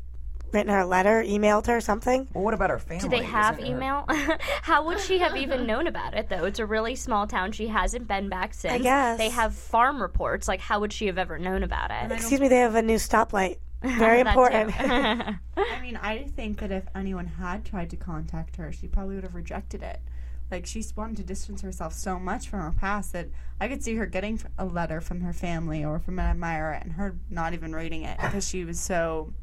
written 0.53 0.71
her 0.71 0.79
a 0.79 0.85
letter, 0.85 1.21
emailed 1.23 1.67
her 1.67 1.81
something. 1.81 2.27
Well, 2.33 2.43
what 2.43 2.53
about 2.53 2.69
her 2.69 2.79
family? 2.79 3.01
Do 3.01 3.09
they 3.09 3.23
have 3.23 3.59
Isn't 3.59 3.69
her- 3.69 3.77
email? 3.77 4.05
How 4.61 4.85
would 4.85 4.99
she 5.01 5.19
have 5.19 5.35
even 5.35 5.65
known 5.65 5.87
about 5.87 6.13
it 6.13 6.29
though? 6.29 6.45
It's 6.45 6.59
a 6.59 6.65
really 6.65 6.95
small 6.95 7.27
town. 7.27 7.51
She 7.51 7.67
hasn't 7.67 8.07
been 8.07 8.29
back 8.29 8.53
since. 8.53 8.73
I 8.73 8.77
guess. 8.79 9.17
They 9.17 9.29
have 9.29 9.53
farm 9.53 10.01
reports. 10.01 10.47
Like 10.47 10.61
how 10.61 10.79
would 10.79 10.93
she 10.93 11.07
have 11.07 11.17
ever 11.17 11.37
known 11.37 11.63
about 11.63 11.91
it? 11.91 12.11
Excuse 12.11 12.39
me, 12.39 12.47
they 12.47 12.59
have 12.59 12.75
a 12.75 12.81
new 12.81 12.95
stoplight. 12.95 13.57
Very 13.83 14.21
important. 14.21 14.73
I 14.79 15.81
mean, 15.81 15.97
I 16.01 16.25
think 16.35 16.59
that 16.59 16.71
if 16.71 16.85
anyone 16.95 17.27
had 17.27 17.63
tried 17.63 17.89
to 17.91 17.95
contact 17.95 18.55
her, 18.55 18.71
she 18.71 18.87
probably 18.87 19.15
would 19.15 19.23
have 19.23 19.35
rejected 19.35 19.83
it. 19.83 20.01
Like 20.49 20.65
she's 20.65 20.95
wanted 20.95 21.17
to 21.17 21.23
distance 21.23 21.61
herself 21.61 21.93
so 21.93 22.17
much 22.17 22.47
from 22.47 22.61
her 22.61 22.71
past 22.71 23.13
that 23.13 23.27
I 23.59 23.67
could 23.67 23.83
see 23.83 23.95
her 23.95 24.05
getting 24.05 24.39
a 24.57 24.65
letter 24.65 25.01
from 25.01 25.21
her 25.21 25.33
family 25.33 25.83
or 25.83 25.99
from 25.99 26.19
an 26.19 26.25
admirer 26.25 26.71
and 26.71 26.93
her 26.93 27.17
not 27.29 27.53
even 27.53 27.75
reading 27.75 28.03
it 28.03 28.17
because 28.19 28.47
she 28.47 28.63
was 28.63 28.79
so 28.79 29.33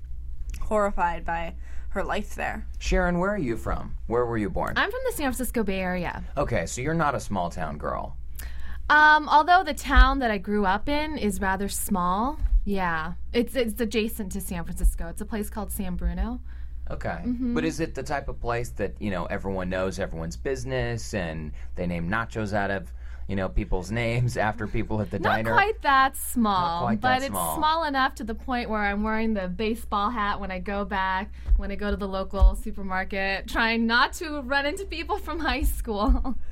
horrified 0.63 1.25
by 1.25 1.55
her 1.91 2.03
life 2.03 2.35
there. 2.35 2.67
Sharon, 2.79 3.19
where 3.19 3.31
are 3.31 3.39
you 3.39 3.57
from? 3.57 3.97
Where 4.07 4.25
were 4.27 4.39
you 4.39 4.51
born? 4.51 4.75
I'm 4.77 4.91
from 4.91 5.01
the 5.07 5.13
San 5.13 5.27
Francisco 5.27 5.63
Bay 5.63 5.79
Area. 5.79 6.25
Okay, 6.37 6.67
so 6.67 6.81
you're 6.81 6.95
not 6.95 7.15
a 7.15 7.21
small 7.21 7.51
town 7.51 7.79
girl. 7.79 8.17
Um, 8.91 9.29
although 9.29 9.63
the 9.63 9.75
town 9.75 10.19
that 10.19 10.31
I 10.31 10.39
grew 10.39 10.67
up 10.67 10.89
in 10.89 11.17
is 11.17 11.41
rather 11.41 11.69
small, 11.69 12.39
yeah, 12.65 13.15
it's 13.33 13.55
it's 13.57 13.81
adjacent 13.81 14.33
to 14.33 14.41
San 14.41 14.65
Francisco. 14.65 15.09
It's 15.09 15.21
a 15.21 15.27
place 15.27 15.51
called 15.51 15.71
San 15.71 15.97
Bruno. 15.97 16.41
Okay. 16.91 17.21
Mm-hmm. 17.25 17.55
But 17.55 17.65
is 17.65 17.81
it 17.81 17.95
the 17.95 18.03
type 18.03 18.29
of 18.29 18.41
place 18.41 18.71
that, 18.71 18.95
you 19.01 19.11
know, 19.11 19.25
everyone 19.27 19.71
knows 19.71 19.99
everyone's 19.99 20.37
business 20.37 21.15
and 21.15 21.53
they 21.77 21.87
name 21.87 22.11
nachos 22.11 22.53
out 22.53 22.71
of, 22.71 22.93
you 23.27 23.37
know, 23.37 23.49
people's 23.49 23.91
names 23.91 24.37
after 24.37 24.67
people 24.67 25.01
at 25.01 25.11
the 25.11 25.19
Not 25.19 25.37
diner? 25.37 25.51
Not 25.51 25.57
quite 25.57 25.83
that 25.83 26.17
small, 26.17 26.83
quite 26.83 27.01
but 27.01 27.09
that 27.09 27.23
it's 27.23 27.29
small. 27.29 27.57
small 27.57 27.85
enough 27.85 28.15
to 28.17 28.25
the 28.25 28.35
point 28.35 28.69
where 28.69 28.81
I'm 28.81 29.03
wearing 29.03 29.33
the 29.33 29.49
baseball 29.49 30.11
hat 30.11 30.41
when 30.41 30.51
I 30.51 30.59
go 30.59 30.85
back, 30.85 31.33
when 31.57 31.71
I 31.71 31.75
go 31.75 31.91
to 31.91 31.97
the 31.97 32.09
local 32.09 32.55
supermarket, 32.55 33.49
trying 33.49 33.87
not 33.87 34.13
to 34.15 34.43
run 34.43 34.67
into 34.67 34.85
people 34.85 35.17
from 35.17 35.39
high 35.39 35.63
school. 35.63 36.37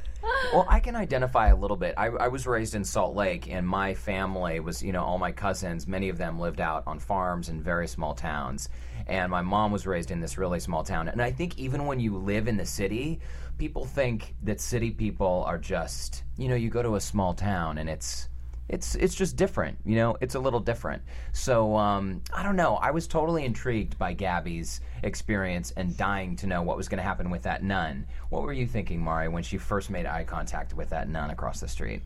Well, 0.52 0.66
I 0.68 0.80
can 0.80 0.96
identify 0.96 1.48
a 1.48 1.56
little 1.56 1.76
bit. 1.76 1.94
I, 1.96 2.06
I 2.06 2.28
was 2.28 2.46
raised 2.46 2.74
in 2.74 2.84
Salt 2.84 3.16
Lake, 3.16 3.50
and 3.50 3.66
my 3.66 3.94
family 3.94 4.60
was, 4.60 4.82
you 4.82 4.92
know, 4.92 5.02
all 5.02 5.18
my 5.18 5.32
cousins, 5.32 5.86
many 5.86 6.08
of 6.08 6.18
them 6.18 6.38
lived 6.38 6.60
out 6.60 6.84
on 6.86 6.98
farms 6.98 7.48
in 7.48 7.62
very 7.62 7.88
small 7.88 8.14
towns. 8.14 8.68
And 9.06 9.30
my 9.30 9.42
mom 9.42 9.72
was 9.72 9.86
raised 9.86 10.10
in 10.10 10.20
this 10.20 10.38
really 10.38 10.60
small 10.60 10.84
town. 10.84 11.08
And 11.08 11.20
I 11.22 11.32
think 11.32 11.58
even 11.58 11.86
when 11.86 11.98
you 12.00 12.16
live 12.16 12.48
in 12.48 12.56
the 12.56 12.66
city, 12.66 13.20
people 13.58 13.84
think 13.84 14.34
that 14.42 14.60
city 14.60 14.90
people 14.90 15.44
are 15.46 15.58
just, 15.58 16.22
you 16.36 16.48
know, 16.48 16.54
you 16.54 16.70
go 16.70 16.82
to 16.82 16.96
a 16.96 17.00
small 17.00 17.34
town 17.34 17.78
and 17.78 17.88
it's. 17.88 18.28
It's 18.68 18.94
it's 18.94 19.14
just 19.14 19.36
different, 19.36 19.78
you 19.84 19.96
know. 19.96 20.16
It's 20.20 20.34
a 20.34 20.40
little 20.40 20.60
different. 20.60 21.02
So 21.32 21.76
um, 21.76 22.22
I 22.32 22.42
don't 22.42 22.56
know. 22.56 22.76
I 22.76 22.90
was 22.90 23.06
totally 23.06 23.44
intrigued 23.44 23.98
by 23.98 24.14
Gabby's 24.14 24.80
experience 25.02 25.72
and 25.76 25.96
dying 25.96 26.36
to 26.36 26.46
know 26.46 26.62
what 26.62 26.76
was 26.76 26.88
going 26.88 26.98
to 26.98 27.04
happen 27.04 27.28
with 27.28 27.42
that 27.42 27.62
nun. 27.62 28.06
What 28.30 28.42
were 28.42 28.52
you 28.52 28.66
thinking, 28.66 29.00
Mari, 29.00 29.28
when 29.28 29.42
she 29.42 29.58
first 29.58 29.90
made 29.90 30.06
eye 30.06 30.24
contact 30.24 30.74
with 30.74 30.90
that 30.90 31.08
nun 31.08 31.30
across 31.30 31.60
the 31.60 31.68
street? 31.68 32.02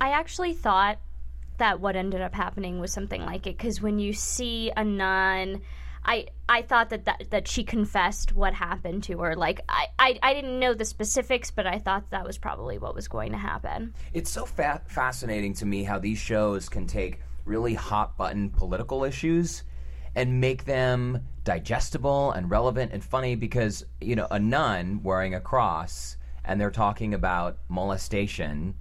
I 0.00 0.10
actually 0.10 0.52
thought 0.52 0.98
that 1.58 1.80
what 1.80 1.96
ended 1.96 2.20
up 2.20 2.34
happening 2.34 2.80
was 2.80 2.92
something 2.92 3.24
like 3.24 3.46
it 3.46 3.56
because 3.56 3.80
when 3.80 3.98
you 3.98 4.12
see 4.12 4.72
a 4.76 4.84
nun, 4.84 5.62
I 6.04 6.26
I 6.48 6.62
thought 6.62 6.90
that, 6.90 7.04
that 7.04 7.30
that 7.30 7.48
she 7.48 7.64
confessed 7.64 8.34
what 8.34 8.54
happened 8.54 9.04
to 9.04 9.18
her. 9.20 9.36
Like 9.36 9.60
I, 9.68 9.86
I 9.98 10.18
I 10.22 10.34
didn't 10.34 10.58
know 10.58 10.74
the 10.74 10.84
specifics, 10.84 11.50
but 11.50 11.66
I 11.66 11.78
thought 11.78 12.10
that 12.10 12.26
was 12.26 12.38
probably 12.38 12.78
what 12.78 12.94
was 12.94 13.08
going 13.08 13.32
to 13.32 13.38
happen. 13.38 13.94
It's 14.12 14.30
so 14.30 14.44
fa- 14.44 14.82
fascinating 14.86 15.54
to 15.54 15.66
me 15.66 15.84
how 15.84 15.98
these 15.98 16.18
shows 16.18 16.68
can 16.68 16.86
take 16.86 17.20
really 17.44 17.74
hot 17.74 18.16
button 18.16 18.50
political 18.50 19.04
issues 19.04 19.64
and 20.14 20.40
make 20.40 20.64
them 20.64 21.26
digestible 21.44 22.32
and 22.32 22.50
relevant 22.50 22.92
and 22.92 23.02
funny 23.02 23.34
because 23.34 23.84
you 24.00 24.16
know 24.16 24.26
a 24.30 24.38
nun 24.38 25.02
wearing 25.02 25.34
a 25.34 25.40
cross 25.40 26.16
and 26.44 26.60
they're 26.60 26.70
talking 26.70 27.14
about 27.14 27.58
molestation 27.68 28.74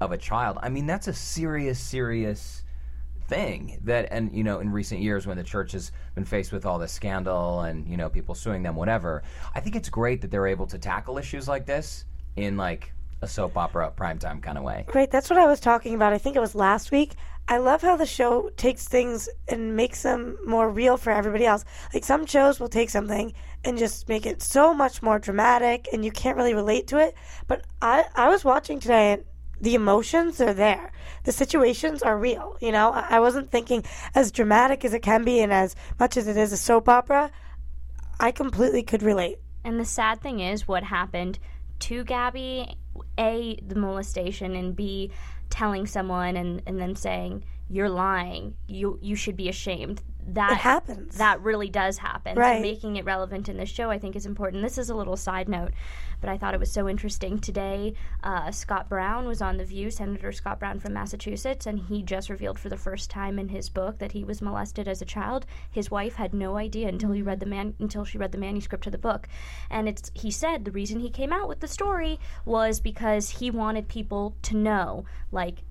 of 0.00 0.12
a 0.12 0.16
child. 0.16 0.58
I 0.62 0.68
mean, 0.68 0.86
that's 0.86 1.08
a 1.08 1.12
serious, 1.12 1.78
serious 1.78 2.62
thing 3.28 3.78
that 3.84 4.08
and 4.10 4.34
you 4.34 4.42
know 4.42 4.58
in 4.60 4.72
recent 4.72 5.00
years 5.00 5.26
when 5.26 5.36
the 5.36 5.44
church 5.44 5.72
has 5.72 5.92
been 6.14 6.24
faced 6.24 6.50
with 6.50 6.64
all 6.64 6.78
this 6.78 6.92
scandal 6.92 7.60
and 7.60 7.86
you 7.86 7.96
know 7.96 8.08
people 8.08 8.34
suing 8.34 8.62
them 8.62 8.74
whatever 8.74 9.22
i 9.54 9.60
think 9.60 9.76
it's 9.76 9.90
great 9.90 10.22
that 10.22 10.30
they're 10.30 10.46
able 10.46 10.66
to 10.66 10.78
tackle 10.78 11.18
issues 11.18 11.46
like 11.46 11.66
this 11.66 12.06
in 12.36 12.56
like 12.56 12.92
a 13.20 13.28
soap 13.28 13.56
opera 13.56 13.92
primetime 13.94 14.42
kind 14.42 14.56
of 14.56 14.64
way 14.64 14.84
great 14.86 15.10
that's 15.10 15.28
what 15.28 15.38
I 15.38 15.46
was 15.46 15.60
talking 15.60 15.94
about. 15.94 16.12
I 16.12 16.18
think 16.18 16.36
it 16.36 16.40
was 16.40 16.54
last 16.54 16.90
week. 16.90 17.14
I 17.48 17.56
love 17.58 17.80
how 17.80 17.96
the 17.96 18.06
show 18.06 18.50
takes 18.50 18.86
things 18.86 19.28
and 19.48 19.74
makes 19.74 20.02
them 20.02 20.36
more 20.46 20.70
real 20.70 20.96
for 20.96 21.10
everybody 21.10 21.46
else. 21.46 21.64
Like 21.94 22.04
some 22.04 22.26
shows 22.26 22.60
will 22.60 22.68
take 22.68 22.90
something 22.90 23.32
and 23.64 23.78
just 23.78 24.08
make 24.08 24.26
it 24.26 24.42
so 24.42 24.74
much 24.74 25.02
more 25.02 25.18
dramatic 25.18 25.88
and 25.92 26.04
you 26.04 26.10
can't 26.10 26.36
really 26.36 26.54
relate 26.54 26.88
to 26.88 26.98
it. 26.98 27.14
But 27.46 27.64
I, 27.80 28.04
I 28.14 28.28
was 28.28 28.44
watching 28.44 28.80
today 28.80 29.12
and 29.14 29.24
the 29.60 29.74
emotions 29.74 30.40
are 30.40 30.54
there. 30.54 30.92
The 31.24 31.32
situations 31.32 32.02
are 32.02 32.18
real. 32.18 32.56
You 32.60 32.72
know, 32.72 32.90
I 32.90 33.20
wasn't 33.20 33.50
thinking 33.50 33.84
as 34.14 34.32
dramatic 34.32 34.84
as 34.84 34.94
it 34.94 35.00
can 35.00 35.24
be 35.24 35.40
and 35.40 35.52
as 35.52 35.74
much 35.98 36.16
as 36.16 36.28
it 36.28 36.36
is 36.36 36.52
a 36.52 36.56
soap 36.56 36.88
opera. 36.88 37.30
I 38.20 38.30
completely 38.30 38.82
could 38.82 39.02
relate. 39.02 39.38
And 39.64 39.78
the 39.78 39.84
sad 39.84 40.20
thing 40.20 40.40
is, 40.40 40.66
what 40.66 40.84
happened 40.84 41.38
to 41.80 42.04
Gabby, 42.04 42.76
A, 43.18 43.58
the 43.66 43.76
molestation, 43.76 44.54
and 44.54 44.74
B, 44.74 45.12
telling 45.50 45.86
someone 45.86 46.36
and, 46.36 46.62
and 46.66 46.80
then 46.80 46.96
saying, 46.96 47.44
You're 47.68 47.90
lying. 47.90 48.54
You 48.66 48.98
you 49.02 49.16
should 49.16 49.36
be 49.36 49.48
ashamed. 49.48 50.02
That 50.34 50.52
It 50.52 50.58
happens. 50.58 51.16
That 51.16 51.40
really 51.40 51.68
does 51.68 51.98
happen. 51.98 52.34
So 52.36 52.40
Right. 52.40 52.60
making 52.60 52.96
it 52.96 53.04
relevant 53.04 53.48
in 53.48 53.56
the 53.56 53.66
show 53.66 53.90
I 53.90 53.98
think 53.98 54.14
is 54.16 54.26
important. 54.26 54.62
This 54.62 54.78
is 54.78 54.90
a 54.90 54.94
little 54.94 55.16
side 55.16 55.48
note, 55.48 55.72
but 56.20 56.28
I 56.28 56.36
thought 56.36 56.54
it 56.54 56.60
was 56.60 56.70
so 56.70 56.88
interesting. 56.88 57.38
Today, 57.38 57.94
uh, 58.22 58.50
Scott 58.50 58.88
Brown 58.88 59.26
was 59.26 59.40
on 59.40 59.56
The 59.56 59.64
View, 59.64 59.90
Senator 59.90 60.32
Scott 60.32 60.58
Brown 60.58 60.80
from 60.80 60.92
Massachusetts, 60.92 61.66
and 61.66 61.78
he 61.78 62.02
just 62.02 62.28
revealed 62.28 62.58
for 62.58 62.68
the 62.68 62.76
first 62.76 63.10
time 63.10 63.38
in 63.38 63.48
his 63.48 63.68
book 63.68 63.98
that 63.98 64.12
he 64.12 64.24
was 64.24 64.42
molested 64.42 64.86
as 64.86 65.00
a 65.00 65.06
child. 65.06 65.46
His 65.70 65.90
wife 65.90 66.16
had 66.16 66.34
no 66.34 66.56
idea 66.56 66.88
until 66.88 67.12
he 67.12 67.22
read 67.22 67.40
the 67.40 67.46
man 67.46 67.74
until 67.78 68.04
she 68.04 68.18
read 68.18 68.32
the 68.32 68.38
manuscript 68.38 68.84
to 68.84 68.90
the 68.90 68.98
book. 68.98 69.28
And 69.70 69.88
it's 69.88 70.10
he 70.14 70.30
said 70.30 70.64
the 70.64 70.70
reason 70.70 71.00
he 71.00 71.10
came 71.10 71.32
out 71.32 71.48
with 71.48 71.60
the 71.60 71.68
story 71.68 72.18
was 72.44 72.80
because 72.80 73.30
he 73.30 73.50
wanted 73.50 73.88
people 73.88 74.36
to 74.42 74.56
know 74.56 75.04
like 75.32 75.62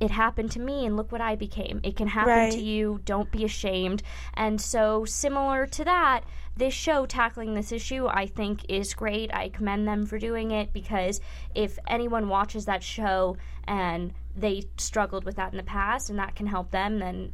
it 0.00 0.10
happened 0.10 0.50
to 0.52 0.60
me 0.60 0.84
and 0.86 0.96
look 0.96 1.12
what 1.12 1.20
I 1.20 1.36
became. 1.36 1.80
It 1.82 1.96
can 1.96 2.08
happen 2.08 2.32
Right. 2.32 2.52
to 2.52 2.60
you. 2.60 3.00
Don't 3.04 3.30
be 3.30 3.44
ashamed. 3.44 4.02
And 4.34 4.60
so, 4.60 5.04
similar 5.04 5.66
to 5.66 5.84
that, 5.84 6.22
this 6.56 6.74
show 6.74 7.06
tackling 7.06 7.54
this 7.54 7.72
issue, 7.72 8.06
I 8.06 8.26
think, 8.26 8.64
is 8.68 8.94
great. 8.94 9.32
I 9.34 9.48
commend 9.48 9.86
them 9.88 10.06
for 10.06 10.18
doing 10.18 10.50
it 10.50 10.72
because 10.72 11.20
if 11.54 11.78
anyone 11.88 12.28
watches 12.28 12.64
that 12.66 12.82
show 12.82 13.36
and 13.66 14.12
they 14.36 14.64
struggled 14.76 15.24
with 15.24 15.36
that 15.36 15.52
in 15.52 15.56
the 15.56 15.62
past 15.64 16.10
and 16.10 16.18
that 16.18 16.34
can 16.34 16.46
help 16.46 16.70
them, 16.70 16.98
then 16.98 17.32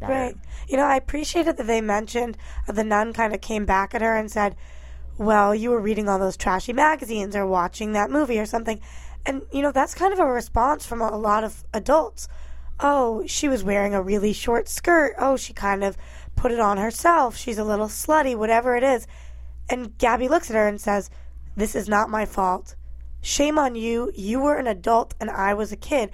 better. 0.00 0.12
Right. 0.12 0.36
You 0.68 0.76
know, 0.76 0.84
I 0.84 0.96
appreciated 0.96 1.56
that 1.56 1.66
they 1.66 1.80
mentioned 1.80 2.36
the 2.66 2.84
nun 2.84 3.12
kind 3.12 3.34
of 3.34 3.40
came 3.40 3.64
back 3.64 3.94
at 3.94 4.02
her 4.02 4.16
and 4.16 4.30
said, 4.30 4.54
Well, 5.16 5.54
you 5.54 5.70
were 5.70 5.80
reading 5.80 6.08
all 6.08 6.18
those 6.18 6.36
trashy 6.36 6.72
magazines 6.72 7.34
or 7.34 7.46
watching 7.46 7.92
that 7.92 8.10
movie 8.10 8.38
or 8.38 8.46
something. 8.46 8.80
And, 9.26 9.42
you 9.52 9.62
know, 9.62 9.72
that's 9.72 9.94
kind 9.94 10.12
of 10.12 10.18
a 10.18 10.26
response 10.26 10.86
from 10.86 11.00
a 11.00 11.16
lot 11.16 11.44
of 11.44 11.64
adults. 11.74 12.28
Oh, 12.80 13.24
she 13.26 13.48
was 13.48 13.64
wearing 13.64 13.94
a 13.94 14.02
really 14.02 14.32
short 14.32 14.68
skirt. 14.68 15.14
Oh, 15.18 15.36
she 15.36 15.52
kind 15.52 15.82
of 15.82 15.96
put 16.36 16.52
it 16.52 16.60
on 16.60 16.78
herself. 16.78 17.36
She's 17.36 17.58
a 17.58 17.64
little 17.64 17.88
slutty, 17.88 18.36
whatever 18.36 18.76
it 18.76 18.82
is. 18.82 19.06
And 19.68 19.96
Gabby 19.98 20.28
looks 20.28 20.50
at 20.50 20.56
her 20.56 20.68
and 20.68 20.80
says, 20.80 21.10
This 21.56 21.74
is 21.74 21.88
not 21.88 22.08
my 22.08 22.24
fault. 22.24 22.76
Shame 23.20 23.58
on 23.58 23.74
you. 23.74 24.12
You 24.14 24.40
were 24.40 24.56
an 24.56 24.66
adult 24.66 25.14
and 25.20 25.30
I 25.30 25.54
was 25.54 25.72
a 25.72 25.76
kid. 25.76 26.10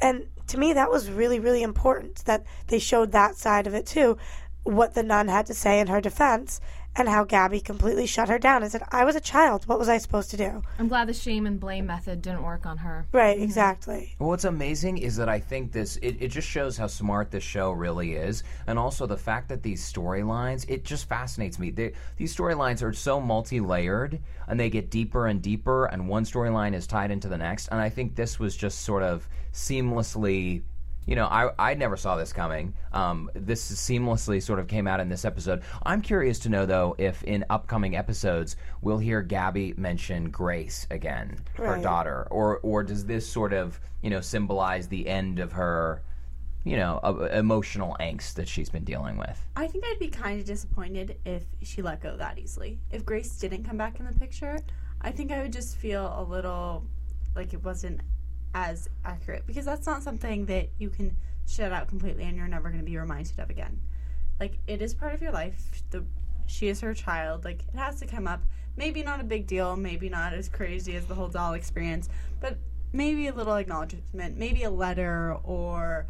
And 0.00 0.26
to 0.48 0.58
me, 0.58 0.72
that 0.72 0.90
was 0.90 1.10
really, 1.10 1.38
really 1.38 1.62
important 1.62 2.24
that 2.24 2.44
they 2.68 2.78
showed 2.78 3.12
that 3.12 3.36
side 3.36 3.66
of 3.66 3.74
it 3.74 3.86
too. 3.86 4.16
What 4.62 4.94
the 4.94 5.02
nun 5.02 5.28
had 5.28 5.46
to 5.46 5.54
say 5.54 5.78
in 5.78 5.86
her 5.88 6.00
defense 6.00 6.60
and 6.96 7.08
how 7.08 7.24
Gabby 7.24 7.60
completely 7.60 8.06
shut 8.06 8.28
her 8.28 8.38
down 8.38 8.62
and 8.62 8.72
said, 8.72 8.82
I 8.90 9.04
was 9.04 9.16
a 9.16 9.20
child. 9.20 9.66
What 9.66 9.78
was 9.78 9.88
I 9.88 9.98
supposed 9.98 10.30
to 10.30 10.36
do? 10.36 10.62
I'm 10.78 10.88
glad 10.88 11.08
the 11.08 11.14
shame 11.14 11.46
and 11.46 11.60
blame 11.60 11.86
method 11.86 12.22
didn't 12.22 12.42
work 12.42 12.66
on 12.66 12.78
her. 12.78 13.06
Right, 13.12 13.36
mm-hmm. 13.36 13.44
exactly. 13.44 14.14
Well, 14.18 14.30
what's 14.30 14.44
amazing 14.44 14.98
is 14.98 15.16
that 15.16 15.28
I 15.28 15.38
think 15.38 15.72
this 15.72 15.96
it, 15.98 16.16
it 16.20 16.28
just 16.28 16.48
shows 16.48 16.76
how 16.76 16.86
smart 16.86 17.30
this 17.30 17.44
show 17.44 17.70
really 17.72 18.14
is, 18.14 18.42
and 18.66 18.78
also 18.78 19.06
the 19.06 19.16
fact 19.16 19.48
that 19.50 19.62
these 19.62 19.80
storylines 19.92 20.64
it 20.68 20.84
just 20.84 21.08
fascinates 21.08 21.58
me. 21.58 21.70
They, 21.70 21.92
these 22.16 22.34
storylines 22.34 22.82
are 22.82 22.92
so 22.92 23.20
multi-layered, 23.20 24.18
and 24.48 24.58
they 24.58 24.70
get 24.70 24.90
deeper 24.90 25.26
and 25.26 25.42
deeper, 25.42 25.86
and 25.86 26.08
one 26.08 26.24
storyline 26.24 26.74
is 26.74 26.86
tied 26.86 27.10
into 27.10 27.28
the 27.28 27.38
next. 27.38 27.68
And 27.68 27.80
I 27.80 27.90
think 27.90 28.14
this 28.14 28.38
was 28.38 28.56
just 28.56 28.82
sort 28.82 29.02
of 29.02 29.28
seamlessly. 29.52 30.62
You 31.06 31.14
know, 31.14 31.26
I, 31.26 31.50
I 31.58 31.74
never 31.74 31.96
saw 31.96 32.16
this 32.16 32.32
coming. 32.32 32.74
Um, 32.92 33.30
this 33.34 33.70
seamlessly 33.70 34.42
sort 34.42 34.58
of 34.58 34.66
came 34.66 34.88
out 34.88 34.98
in 34.98 35.08
this 35.08 35.24
episode. 35.24 35.62
I'm 35.84 36.02
curious 36.02 36.40
to 36.40 36.48
know, 36.48 36.66
though, 36.66 36.96
if 36.98 37.22
in 37.22 37.44
upcoming 37.48 37.96
episodes 37.96 38.56
we'll 38.82 38.98
hear 38.98 39.22
Gabby 39.22 39.72
mention 39.76 40.30
Grace 40.30 40.86
again, 40.90 41.38
her 41.54 41.80
daughter, 41.80 42.26
or 42.30 42.58
or 42.58 42.82
does 42.82 43.06
this 43.06 43.26
sort 43.26 43.52
of 43.52 43.78
you 44.02 44.10
know 44.10 44.20
symbolize 44.20 44.88
the 44.88 45.06
end 45.06 45.38
of 45.38 45.52
her, 45.52 46.02
you 46.64 46.76
know, 46.76 46.98
uh, 47.04 47.28
emotional 47.32 47.96
angst 48.00 48.34
that 48.34 48.48
she's 48.48 48.68
been 48.68 48.84
dealing 48.84 49.16
with? 49.16 49.40
I 49.54 49.68
think 49.68 49.84
I'd 49.86 50.00
be 50.00 50.08
kind 50.08 50.40
of 50.40 50.46
disappointed 50.46 51.18
if 51.24 51.44
she 51.62 51.82
let 51.82 52.02
go 52.02 52.16
that 52.16 52.36
easily. 52.36 52.80
If 52.90 53.04
Grace 53.04 53.38
didn't 53.38 53.62
come 53.62 53.76
back 53.76 54.00
in 54.00 54.06
the 54.06 54.12
picture, 54.12 54.58
I 55.02 55.12
think 55.12 55.30
I 55.30 55.42
would 55.42 55.52
just 55.52 55.76
feel 55.76 56.12
a 56.18 56.24
little 56.24 56.84
like 57.36 57.52
it 57.52 57.62
wasn't 57.62 58.00
as 58.56 58.88
accurate 59.04 59.46
because 59.46 59.66
that's 59.66 59.86
not 59.86 60.02
something 60.02 60.46
that 60.46 60.70
you 60.78 60.88
can 60.88 61.14
shut 61.46 61.72
out 61.72 61.88
completely 61.88 62.24
and 62.24 62.38
you're 62.38 62.48
never 62.48 62.70
going 62.70 62.80
to 62.80 62.86
be 62.86 62.96
reminded 62.96 63.38
of 63.38 63.50
again. 63.50 63.78
Like 64.40 64.58
it 64.66 64.80
is 64.80 64.94
part 64.94 65.12
of 65.12 65.20
your 65.20 65.30
life. 65.30 65.82
The 65.90 66.04
she 66.46 66.68
is 66.68 66.80
her 66.80 66.94
child. 66.94 67.44
Like 67.44 67.62
it 67.68 67.76
has 67.76 68.00
to 68.00 68.06
come 68.06 68.26
up. 68.26 68.40
Maybe 68.74 69.02
not 69.02 69.20
a 69.20 69.24
big 69.24 69.46
deal. 69.46 69.76
Maybe 69.76 70.08
not 70.08 70.32
as 70.32 70.48
crazy 70.48 70.96
as 70.96 71.04
the 71.04 71.14
whole 71.14 71.28
doll 71.28 71.52
experience, 71.52 72.08
but 72.40 72.56
maybe 72.94 73.26
a 73.26 73.34
little 73.34 73.56
acknowledgement. 73.56 74.38
Maybe 74.38 74.62
a 74.62 74.70
letter 74.70 75.36
or 75.44 76.06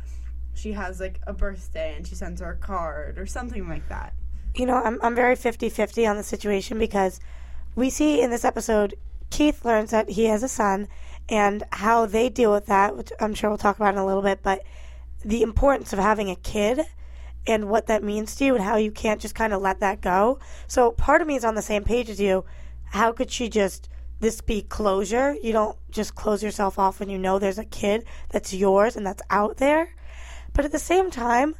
she 0.54 0.72
has 0.72 1.00
like 1.00 1.20
a 1.26 1.32
birthday 1.32 1.96
and 1.96 2.06
she 2.06 2.14
sends 2.14 2.40
her 2.40 2.52
a 2.52 2.56
card 2.56 3.18
or 3.18 3.26
something 3.26 3.68
like 3.68 3.88
that. 3.88 4.14
You 4.54 4.66
know, 4.66 4.76
I'm, 4.76 5.00
I'm 5.02 5.16
very 5.16 5.34
50 5.34 5.68
50 5.68 6.06
on 6.06 6.16
the 6.16 6.22
situation 6.22 6.78
because 6.78 7.18
we 7.74 7.90
see 7.90 8.22
in 8.22 8.30
this 8.30 8.44
episode 8.44 8.94
Keith 9.30 9.64
learns 9.64 9.90
that 9.90 10.10
he 10.10 10.26
has 10.26 10.42
a 10.42 10.48
son 10.48 10.88
and 11.28 11.64
how 11.72 12.06
they 12.06 12.28
deal 12.28 12.52
with 12.52 12.66
that, 12.66 12.96
which 12.96 13.10
I'm 13.20 13.34
sure 13.34 13.50
we'll 13.50 13.58
talk 13.58 13.76
about 13.76 13.94
in 13.94 14.00
a 14.00 14.06
little 14.06 14.22
bit, 14.22 14.40
but 14.42 14.62
the 15.24 15.42
importance 15.42 15.92
of 15.92 15.98
having 15.98 16.30
a 16.30 16.36
kid 16.36 16.80
and 17.46 17.68
what 17.68 17.86
that 17.86 18.02
means 18.02 18.34
to 18.36 18.44
you 18.44 18.54
and 18.54 18.64
how 18.64 18.76
you 18.76 18.90
can't 18.90 19.20
just 19.20 19.34
kind 19.34 19.52
of 19.52 19.62
let 19.62 19.80
that 19.80 20.00
go. 20.00 20.38
So 20.66 20.92
part 20.92 21.20
of 21.20 21.28
me 21.28 21.36
is 21.36 21.44
on 21.44 21.54
the 21.54 21.62
same 21.62 21.84
page 21.84 22.08
as 22.08 22.20
you. 22.20 22.44
How 22.84 23.12
could 23.12 23.30
she 23.30 23.48
just 23.48 23.88
this 24.20 24.40
be 24.40 24.62
closure? 24.62 25.36
You 25.42 25.52
don't 25.52 25.76
just 25.90 26.14
close 26.14 26.42
yourself 26.42 26.78
off 26.78 27.00
when 27.00 27.08
you 27.08 27.18
know 27.18 27.38
there's 27.38 27.58
a 27.58 27.64
kid 27.64 28.04
that's 28.30 28.54
yours 28.54 28.96
and 28.96 29.06
that's 29.06 29.22
out 29.30 29.58
there. 29.58 29.94
But 30.52 30.64
at 30.64 30.72
the 30.72 30.78
same 30.78 31.10
time, 31.10 31.54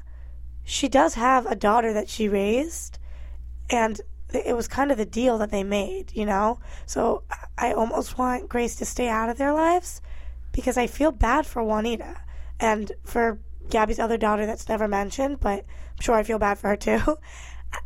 she 0.64 0.88
does 0.88 1.14
have 1.14 1.46
a 1.46 1.55
daughter 1.55 1.92
that 1.92 2.09
she 2.09 2.29
raised 2.29 2.98
and 3.70 4.00
it 4.44 4.55
was 4.55 4.68
kind 4.68 4.90
of 4.90 4.99
the 4.99 5.07
deal 5.07 5.38
that 5.38 5.51
they 5.51 5.64
made, 5.64 6.12
you 6.14 6.27
know? 6.27 6.59
So 6.85 7.22
I 7.57 7.72
almost 7.72 8.18
want 8.18 8.49
Grace 8.49 8.77
to 8.77 8.85
stay 8.85 9.09
out 9.09 9.29
of 9.29 9.38
their 9.38 9.53
lives 9.53 10.01
because 10.53 10.77
I 10.77 10.87
feel 10.87 11.12
bad 11.12 11.46
for 11.46 11.62
Juanita 11.62 12.20
and 12.59 12.92
for 13.05 13.38
Gabby's 13.68 13.99
other 13.99 14.16
daughter 14.16 14.46
that's 14.46 14.68
never 14.68 14.88
mentioned, 14.88 15.40
but 15.40 15.61
I'm 15.61 16.01
sure 16.01 16.14
I 16.14 16.22
feel 16.22 16.38
bad 16.38 16.59
for 16.59 16.68
her 16.68 16.77
too. 16.77 17.18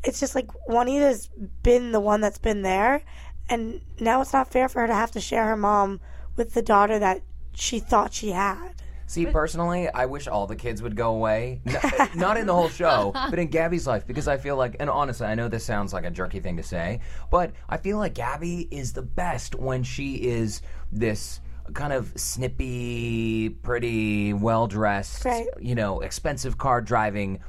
It's 0.04 0.20
just 0.20 0.34
like 0.34 0.46
Juanita's 0.68 1.30
been 1.62 1.90
the 1.90 2.00
one 2.00 2.20
that's 2.20 2.38
been 2.38 2.62
there, 2.62 3.02
and 3.48 3.80
now 3.98 4.20
it's 4.20 4.32
not 4.32 4.52
fair 4.52 4.68
for 4.68 4.82
her 4.82 4.86
to 4.86 4.94
have 4.94 5.10
to 5.12 5.20
share 5.20 5.46
her 5.46 5.56
mom 5.56 6.00
with 6.36 6.52
the 6.52 6.62
daughter 6.62 6.98
that 6.98 7.22
she 7.54 7.80
thought 7.80 8.12
she 8.12 8.30
had. 8.30 8.79
See, 9.10 9.26
personally, 9.26 9.88
I 9.88 10.06
wish 10.06 10.28
all 10.28 10.46
the 10.46 10.54
kids 10.54 10.82
would 10.82 10.94
go 10.94 11.10
away. 11.14 11.60
N- 11.66 12.08
not 12.14 12.36
in 12.36 12.46
the 12.46 12.54
whole 12.54 12.68
show, 12.68 13.10
but 13.12 13.40
in 13.40 13.48
Gabby's 13.48 13.84
life, 13.84 14.06
because 14.06 14.28
I 14.28 14.36
feel 14.36 14.54
like, 14.54 14.76
and 14.78 14.88
honestly, 14.88 15.26
I 15.26 15.34
know 15.34 15.48
this 15.48 15.64
sounds 15.64 15.92
like 15.92 16.04
a 16.04 16.12
jerky 16.12 16.38
thing 16.38 16.56
to 16.58 16.62
say, 16.62 17.00
but 17.28 17.50
I 17.68 17.76
feel 17.76 17.98
like 17.98 18.14
Gabby 18.14 18.68
is 18.70 18.92
the 18.92 19.02
best 19.02 19.56
when 19.56 19.82
she 19.82 20.14
is 20.14 20.62
this 20.92 21.40
kind 21.74 21.92
of 21.92 22.12
snippy, 22.14 23.48
pretty, 23.48 24.32
well 24.32 24.68
dressed, 24.68 25.24
Right. 25.24 25.46
you 25.58 25.74
know, 25.74 26.02
expensive 26.02 26.56
car 26.56 26.80
driving, 26.80 27.40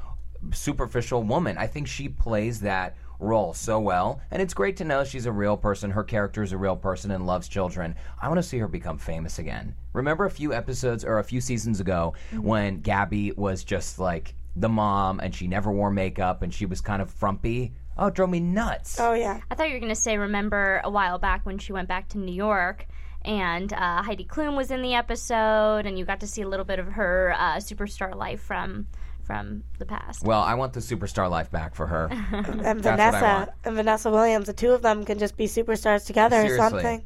superficial 0.54 1.21
woman. 1.21 1.60
I 1.60 1.67
think 1.67 1.88
she 1.88 2.10
plays 2.10 2.62
that 2.62 2.95
role 3.22 3.54
so 3.54 3.80
well, 3.80 4.20
and 4.32 4.42
it's 4.42 4.54
great 4.54 4.78
to 4.78 4.84
know 4.84 5.04
she's 5.04 5.26
a 5.26 5.32
real 5.32 5.56
person. 5.56 5.92
Her 5.92 6.04
character 6.04 6.44
is 6.44 6.52
a 6.52 6.58
real 6.58 6.76
person 6.76 7.12
and 7.12 7.26
loves 7.26 7.48
children. 7.48 7.96
I 8.22 8.28
want 8.28 8.40
to 8.40 8.44
see 8.44 8.58
her 8.58 8.68
become 8.68 8.98
famous 8.98 9.40
again. 9.40 9.76
Remember 9.94 10.26
a 10.26 10.32
few 10.32 10.54
episodes 10.54 11.06
or 11.06 11.20
a 11.20 11.24
few 11.24 11.40
seasons 11.40 11.80
ago 11.80 12.14
when 12.40 12.82
Gabby 12.82 13.32
was 13.34 13.64
just 13.64 14.00
like 14.00 14.36
the 14.56 14.70
mom 14.70 15.20
and 15.20 15.34
she 15.34 15.48
never 15.48 15.72
wore 15.72 15.92
makeup 15.92 16.42
and 16.42 16.54
she 16.54 16.66
was 16.66 16.82
kind 16.82 17.02
of 17.02 17.10
frumpy. 17.10 17.74
Oh, 17.98 18.08
it 18.08 18.16
drove 18.16 18.30
me 18.30 18.40
nuts. 18.40 19.00
Oh 19.00 19.14
yeah. 19.14 19.40
I 19.50 19.56
thought 19.56 19.68
you 19.68 19.76
were 19.76 19.80
going 19.80 19.90
to 19.90 19.96
say, 19.96 20.18
remember 20.18 20.82
a 20.84 20.90
while 20.90 21.20
back 21.20 21.46
when 21.46 21.58
she 21.58 21.72
went 21.72 21.88
back 21.88 22.10
to 22.10 22.18
New 22.18 22.34
York 22.34 22.88
and 23.24 23.72
uh, 23.74 24.02
Heidi 24.02 24.26
Klum 24.26 24.58
was 24.58 24.72
in 24.72 24.82
the 24.82 24.96
episode, 24.96 25.86
and 25.86 25.98
you 25.98 26.06
got 26.06 26.20
to 26.22 26.28
see 26.28 26.42
a 26.42 26.48
little 26.48 26.66
bit 26.66 26.80
of 26.80 26.88
her 26.94 27.36
uh, 27.38 27.58
superstar 27.58 28.16
life 28.16 28.42
from 28.42 28.88
from 29.32 29.63
the 29.80 29.86
past. 29.86 30.24
Well, 30.24 30.41
I 30.41 30.56
want 30.56 30.74
the 30.74 30.80
superstar 30.80 31.30
life 31.30 31.50
back 31.52 31.76
for 31.76 31.88
her. 31.88 32.10
And 32.32 32.82
That's 32.82 32.86
what 32.86 33.00
I 33.00 33.12
want. 33.12 33.13
Vanessa 33.41 33.54
and 33.65 33.76
Vanessa 33.76 34.12
Williams, 34.12 34.48
the 34.48 34.54
two 34.54 34.72
of 34.72 34.82
them 34.82 35.06
can 35.06 35.20
just 35.20 35.38
be 35.38 35.46
superstars 35.46 36.06
together 36.06 36.44
or 36.44 36.58
something. 36.58 37.06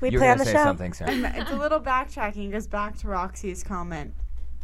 We 0.00 0.10
You're 0.10 0.20
play 0.20 0.30
on 0.30 0.38
the 0.38 0.44
say 0.46 0.52
show. 0.52 0.64
something, 0.64 0.92
Sarah. 0.94 1.32
it's 1.36 1.50
a 1.50 1.56
little 1.56 1.80
backtracking. 1.80 2.50
Goes 2.50 2.66
back 2.66 2.96
to 2.98 3.08
Roxy's 3.08 3.62
comment 3.62 4.14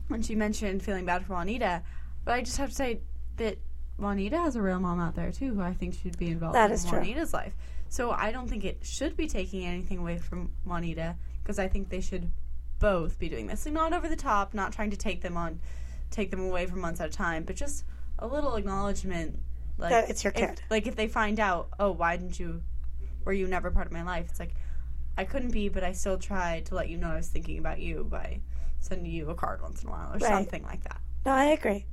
when 0.08 0.22
she 0.22 0.34
mentioned 0.34 0.82
feeling 0.82 1.04
bad 1.04 1.26
for 1.26 1.34
Juanita. 1.34 1.82
But 2.24 2.34
I 2.34 2.40
just 2.40 2.56
have 2.56 2.70
to 2.70 2.74
say 2.74 3.00
that 3.36 3.58
Juanita 3.98 4.38
has 4.38 4.56
a 4.56 4.62
real 4.62 4.80
mom 4.80 4.98
out 5.00 5.14
there 5.14 5.30
too, 5.30 5.54
who 5.54 5.60
I 5.60 5.74
think 5.74 5.94
should 5.94 6.16
be 6.18 6.28
involved 6.30 6.54
That 6.54 6.70
in 6.70 6.74
is 6.74 6.84
true. 6.84 6.98
Juanita's 6.98 7.34
life. 7.34 7.54
So 7.88 8.10
I 8.10 8.32
don't 8.32 8.48
think 8.48 8.64
it 8.64 8.78
should 8.82 9.16
be 9.16 9.26
taking 9.28 9.64
anything 9.64 9.98
away 9.98 10.16
from 10.18 10.52
Juanita 10.64 11.16
because 11.42 11.58
I 11.58 11.68
think 11.68 11.90
they 11.90 12.00
should 12.00 12.30
both 12.78 13.18
be 13.18 13.28
doing 13.28 13.46
this. 13.46 13.60
So 13.60 13.70
not 13.70 13.92
over 13.92 14.08
the 14.08 14.16
top, 14.16 14.54
not 14.54 14.72
trying 14.72 14.90
to 14.90 14.96
take 14.96 15.20
them 15.22 15.36
on, 15.36 15.60
take 16.10 16.30
them 16.30 16.40
away 16.40 16.66
for 16.66 16.76
months 16.76 17.00
at 17.00 17.08
a 17.08 17.12
time, 17.12 17.44
but 17.44 17.56
just 17.56 17.84
a 18.18 18.26
little 18.26 18.56
acknowledgement. 18.56 19.40
Like 19.78 19.90
That 19.90 20.10
it's 20.10 20.24
your 20.24 20.32
if- 20.34 20.40
kid. 20.56 20.62
like 20.70 20.86
if 20.86 20.96
they 20.96 21.08
find 21.08 21.38
out, 21.38 21.68
oh, 21.78 21.90
why 21.92 22.16
didn't 22.16 22.38
you? 22.38 22.62
Were 23.24 23.32
you 23.32 23.46
never 23.46 23.70
part 23.70 23.86
of 23.86 23.92
my 23.92 24.02
life? 24.02 24.26
It's 24.30 24.40
like 24.40 24.54
I 25.18 25.24
couldn't 25.24 25.50
be, 25.52 25.68
but 25.68 25.82
I 25.84 25.92
still 25.92 26.18
tried 26.18 26.66
to 26.66 26.74
let 26.74 26.88
you 26.88 26.96
know 26.96 27.10
I 27.10 27.16
was 27.16 27.28
thinking 27.28 27.58
about 27.58 27.78
you 27.80 28.04
by 28.04 28.40
sending 28.80 29.10
you 29.10 29.28
a 29.30 29.34
card 29.34 29.60
once 29.62 29.82
in 29.82 29.88
a 29.88 29.92
while 29.92 30.10
or 30.10 30.18
Right. 30.18 30.22
something 30.22 30.62
like 30.62 30.82
that. 30.84 31.00
No, 31.24 31.32
I 31.32 31.46
agree. 31.46 31.86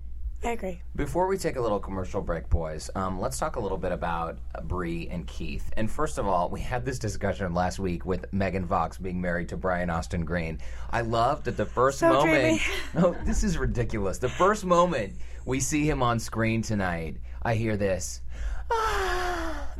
I 0.45 0.51
agree. 0.51 0.81
Before 0.95 1.27
we 1.27 1.37
take 1.37 1.55
a 1.55 1.61
little 1.61 1.79
commercial 1.79 2.21
break, 2.21 2.49
boys, 2.49 2.89
um, 2.95 3.19
let's 3.19 3.39
talk 3.39 3.55
a 3.55 3.59
little 3.61 3.77
bit 3.77 3.93
about 3.93 4.37
Bree 4.63 5.07
and 5.09 5.25
Keith. 5.25 5.71
And 5.77 5.89
first 5.89 6.17
of 6.17 6.27
all, 6.27 6.49
we 6.49 6.59
had 6.59 6.83
this 6.83 6.99
discussion 6.99 7.53
last 7.53 7.79
week 7.79 8.05
with 8.05 8.25
Megan 8.33 8.67
Fox 8.67 8.97
being 8.97 9.21
married 9.21 9.47
to 9.49 9.57
Brian 9.57 9.89
Austin 9.89 10.25
Green. 10.25 10.59
I 10.91 10.99
love 11.01 11.45
that 11.45 11.55
the 11.55 11.65
first 11.65 11.99
So 11.99 12.09
moment. 12.11 12.61
No, 12.93 13.15
this 13.25 13.43
is 13.43 13.57
ridiculous. 13.57 14.17
The 14.17 14.27
first 14.27 14.65
moment 14.65 15.13
we 15.45 15.61
see 15.61 15.87
him 15.89 16.03
on 16.03 16.19
screen 16.19 16.61
tonight, 16.61 17.17
I 17.41 17.55
hear 17.55 17.77
this. 17.77 18.21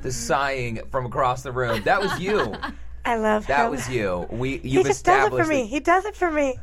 The 0.02 0.12
sighing 0.12 0.82
from 0.92 1.06
across 1.06 1.44
the 1.44 1.52
room. 1.52 1.84
That 1.84 2.02
was 2.02 2.20
you. 2.20 2.56
I 3.06 3.18
love 3.18 3.48
That 3.48 3.66
him. 3.66 3.72
was 3.72 3.90
you. 3.90 4.28
We 4.30 4.58
He 4.60 4.70
you've 4.70 4.86
just 4.86 5.04
does 5.04 5.28
it 5.28 5.36
for 5.36 5.46
me. 5.46 5.66
He 5.68 5.80
does 5.82 6.06
it 6.06 6.16
for 6.16 6.32
me. 6.32 6.58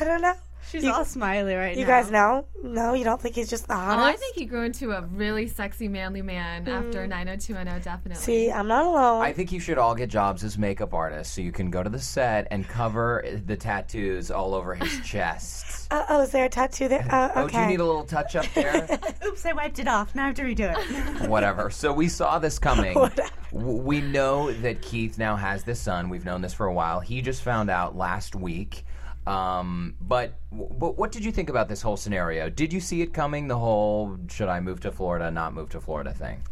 I 0.00 0.04
don't 0.04 0.22
know. 0.22 0.34
She's 0.70 0.82
You- 0.84 0.92
all 0.92 1.04
smiley 1.04 1.54
right 1.54 1.76
You 1.76 1.84
now. 1.84 1.96
You 1.96 2.02
guys 2.02 2.10
know? 2.10 2.46
No, 2.62 2.94
you 2.94 3.04
don't 3.04 3.20
think 3.20 3.34
he's 3.36 3.48
just 3.50 3.68
the 3.68 3.74
Oh. 3.74 3.78
I 3.78 4.14
think 4.16 4.34
he 4.34 4.44
grew 4.46 4.62
into 4.62 4.90
a 4.92 5.02
really 5.02 5.46
sexy, 5.46 5.86
manly 5.88 6.22
man 6.22 6.66
after 6.68 7.06
90210, 7.06 7.80
definitely. 7.82 8.22
See, 8.22 8.50
I'm 8.50 8.66
not 8.66 8.86
alone. 8.86 9.22
I 9.22 9.32
think 9.32 9.52
you 9.52 9.60
should 9.60 9.78
all 9.78 9.94
get 9.94 10.08
jobs 10.08 10.42
as 10.42 10.56
makeup 10.58 10.94
artists 10.94 11.34
so 11.34 11.42
you 11.42 11.52
can 11.52 11.70
go 11.70 11.82
to 11.82 11.90
the 11.90 11.98
set 11.98 12.48
and 12.50 12.66
cover 12.66 13.24
the 13.46 13.56
tattoos 13.56 14.30
all 14.30 14.54
over 14.54 14.74
his 14.74 14.98
chest. 15.04 15.86
uh, 15.92 16.04
oh, 16.08 16.22
is 16.22 16.30
there 16.30 16.46
a 16.46 16.48
tattoo 16.48 16.88
there? 16.88 17.06
Uh, 17.14 17.30
Oh, 17.36 17.48
do 17.48 17.58
you 17.58 17.66
need 17.66 17.80
a 17.80 17.84
little 17.84 18.04
touch 18.04 18.34
up 18.34 18.46
there? 18.54 18.88
Oops, 19.26 19.46
I 19.46 19.52
wiped 19.52 19.78
it 19.78 19.86
off. 19.88 20.14
Now 20.14 20.24
I 20.24 20.26
have 20.28 20.36
to 20.36 20.42
redo 20.42 20.74
it. 21.22 21.28
Whatever. 21.28 21.70
So 21.70 21.92
we 21.92 22.08
saw 22.08 22.38
this 22.38 22.58
coming. 22.58 22.94
Whatever. 22.98 23.28
We 23.52 24.00
know 24.00 24.50
that 24.52 24.82
Keith 24.82 25.16
now 25.18 25.36
has 25.36 25.62
this 25.62 25.78
son. 25.80 26.08
We've 26.08 26.24
known 26.24 26.40
this 26.40 26.52
for 26.54 26.66
a 26.66 26.72
while. 26.72 26.98
He 27.00 27.20
just 27.22 27.42
found 27.42 27.70
out 27.70 27.96
last 27.96 28.34
week. 28.34 28.84
Um, 29.26 29.94
but 30.00 30.34
but 30.52 30.98
what 30.98 31.12
did 31.12 31.24
you 31.24 31.32
think 31.32 31.48
about 31.48 31.68
this 31.68 31.80
whole 31.80 31.96
scenario? 31.96 32.50
Did 32.50 32.72
you 32.72 32.80
see 32.80 33.00
it 33.00 33.14
coming? 33.14 33.48
The 33.48 33.58
whole 33.58 34.18
should 34.28 34.48
I 34.48 34.60
move 34.60 34.80
to 34.80 34.92
Florida, 34.92 35.30
not 35.30 35.54
move 35.54 35.70
to 35.70 35.80
Florida 35.80 36.12
thing. 36.12 36.42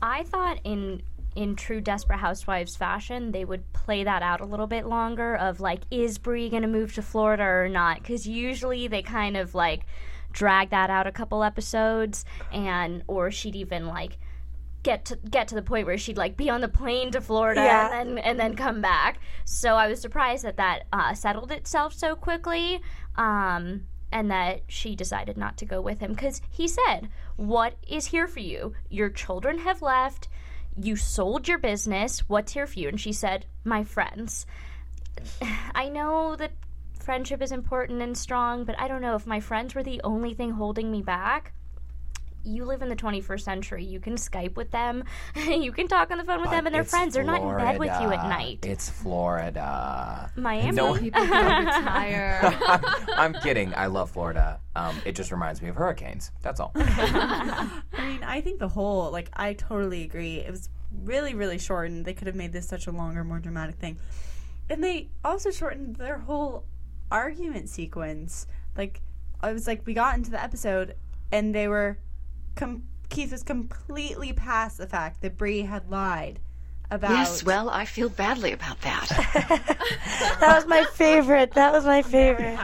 I 0.00 0.24
thought 0.24 0.58
in 0.64 1.02
in 1.34 1.56
true 1.56 1.80
Desperate 1.80 2.18
Housewives 2.18 2.76
fashion, 2.76 3.32
they 3.32 3.44
would 3.44 3.72
play 3.72 4.04
that 4.04 4.22
out 4.22 4.40
a 4.40 4.44
little 4.44 4.66
bit 4.66 4.86
longer. 4.86 5.36
Of 5.36 5.60
like, 5.60 5.82
is 5.90 6.18
Bree 6.18 6.50
gonna 6.50 6.66
move 6.66 6.92
to 6.94 7.02
Florida 7.02 7.44
or 7.44 7.68
not? 7.68 7.98
Because 7.98 8.26
usually 8.26 8.88
they 8.88 9.02
kind 9.02 9.36
of 9.36 9.54
like 9.54 9.86
drag 10.32 10.70
that 10.70 10.90
out 10.90 11.06
a 11.06 11.12
couple 11.12 11.44
episodes, 11.44 12.24
and 12.52 13.04
or 13.06 13.30
she'd 13.30 13.54
even 13.54 13.86
like 13.86 14.18
get 14.82 15.04
to 15.06 15.16
get 15.30 15.48
to 15.48 15.54
the 15.54 15.62
point 15.62 15.86
where 15.86 15.96
she'd 15.98 16.16
like 16.16 16.36
be 16.36 16.50
on 16.50 16.60
the 16.60 16.68
plane 16.68 17.10
to 17.12 17.20
Florida 17.20 17.62
Yeah. 17.62 18.00
and 18.00 18.16
then 18.16 18.18
and 18.18 18.40
then 18.40 18.56
come 18.56 18.80
back. 18.80 19.20
So 19.44 19.74
I 19.76 19.88
was 19.88 20.00
surprised 20.00 20.44
that 20.44 20.56
that 20.56 20.84
uh, 20.92 21.14
settled 21.14 21.52
itself 21.52 21.92
so 21.94 22.14
quickly. 22.16 22.80
Um, 23.16 23.86
and 24.14 24.30
that 24.30 24.60
she 24.68 24.94
decided 24.94 25.38
not 25.38 25.56
to 25.56 25.64
go 25.64 25.80
with 25.80 26.00
him 26.00 26.12
because 26.12 26.42
he 26.50 26.68
said, 26.68 27.08
What 27.36 27.76
is 27.88 28.04
here 28.06 28.26
for 28.28 28.40
you? 28.40 28.74
Your 28.90 29.08
children 29.08 29.58
have 29.60 29.80
left. 29.80 30.28
You 30.78 30.96
sold 30.96 31.48
your 31.48 31.56
business. 31.56 32.20
What's 32.28 32.52
here 32.52 32.66
for 32.66 32.78
you? 32.78 32.88
And 32.88 33.00
she 33.00 33.14
said, 33.14 33.46
My 33.64 33.84
friends. 33.84 34.44
I 35.74 35.88
know 35.88 36.36
that 36.36 36.52
friendship 37.00 37.40
is 37.40 37.52
important 37.52 38.02
and 38.02 38.16
strong, 38.16 38.64
but 38.64 38.78
I 38.78 38.86
don't 38.86 39.00
know 39.02 39.14
if 39.14 39.26
my 39.26 39.40
friends 39.40 39.74
were 39.74 39.82
the 39.82 40.00
only 40.04 40.34
thing 40.34 40.50
holding 40.50 40.90
me 40.90 41.00
back. 41.00 41.52
You 42.44 42.64
live 42.64 42.82
in 42.82 42.88
the 42.88 42.96
21st 42.96 43.40
century. 43.40 43.84
You 43.84 44.00
can 44.00 44.14
Skype 44.14 44.56
with 44.56 44.70
them. 44.70 45.04
you 45.36 45.70
can 45.72 45.86
talk 45.88 46.10
on 46.10 46.18
the 46.18 46.24
phone 46.24 46.40
with 46.40 46.50
them, 46.50 46.66
and 46.66 46.74
they're 46.74 46.82
It's 46.82 46.90
friends. 46.90 47.14
They're 47.14 47.22
not 47.22 47.40
in 47.42 47.56
bed 47.56 47.78
with 47.78 47.88
you 48.00 48.12
at 48.12 48.28
night. 48.28 48.60
It's 48.64 48.90
Florida. 48.90 50.30
Miami. 50.36 50.72
No- 50.72 50.98
People 50.98 51.24
can 51.26 51.64
retire. 51.66 52.40
I'm 53.16 53.34
kidding. 53.34 53.74
I 53.74 53.86
love 53.86 54.10
Florida. 54.10 54.60
Um, 54.74 54.96
it 55.04 55.14
just 55.14 55.30
reminds 55.30 55.62
me 55.62 55.68
of 55.68 55.76
hurricanes. 55.76 56.30
That's 56.42 56.58
all. 56.60 56.72
I 56.74 57.80
mean, 57.98 58.22
I 58.24 58.40
think 58.40 58.58
the 58.58 58.68
whole, 58.68 59.10
like, 59.10 59.30
I 59.34 59.52
totally 59.54 60.02
agree. 60.02 60.36
It 60.38 60.50
was 60.50 60.68
really, 61.04 61.34
really 61.34 61.58
shortened. 61.58 62.04
They 62.04 62.14
could 62.14 62.26
have 62.26 62.36
made 62.36 62.52
this 62.52 62.66
such 62.68 62.86
a 62.86 62.90
longer, 62.90 63.22
more 63.24 63.38
dramatic 63.38 63.76
thing. 63.76 63.98
And 64.68 64.82
they 64.82 65.08
also 65.24 65.50
shortened 65.50 65.96
their 65.96 66.18
whole 66.18 66.64
argument 67.10 67.68
sequence. 67.68 68.46
Like, 68.76 69.02
I 69.40 69.52
was 69.52 69.66
like, 69.66 69.82
we 69.86 69.94
got 69.94 70.16
into 70.16 70.30
the 70.30 70.42
episode, 70.42 70.96
and 71.30 71.54
they 71.54 71.68
were. 71.68 71.98
Com- 72.54 72.82
Keith 73.08 73.32
was 73.32 73.42
completely 73.42 74.32
past 74.32 74.78
the 74.78 74.86
fact 74.86 75.20
that 75.22 75.36
Bree 75.36 75.62
had 75.62 75.90
lied 75.90 76.40
about. 76.90 77.10
Yes, 77.10 77.42
well, 77.44 77.70
I 77.70 77.84
feel 77.86 78.08
badly 78.10 78.52
about 78.52 78.80
that. 78.82 79.08
that 80.40 80.54
was 80.56 80.66
my 80.66 80.84
favorite. 80.92 81.52
That 81.52 81.72
was 81.72 81.84
my 81.84 82.02
favorite. 82.02 82.58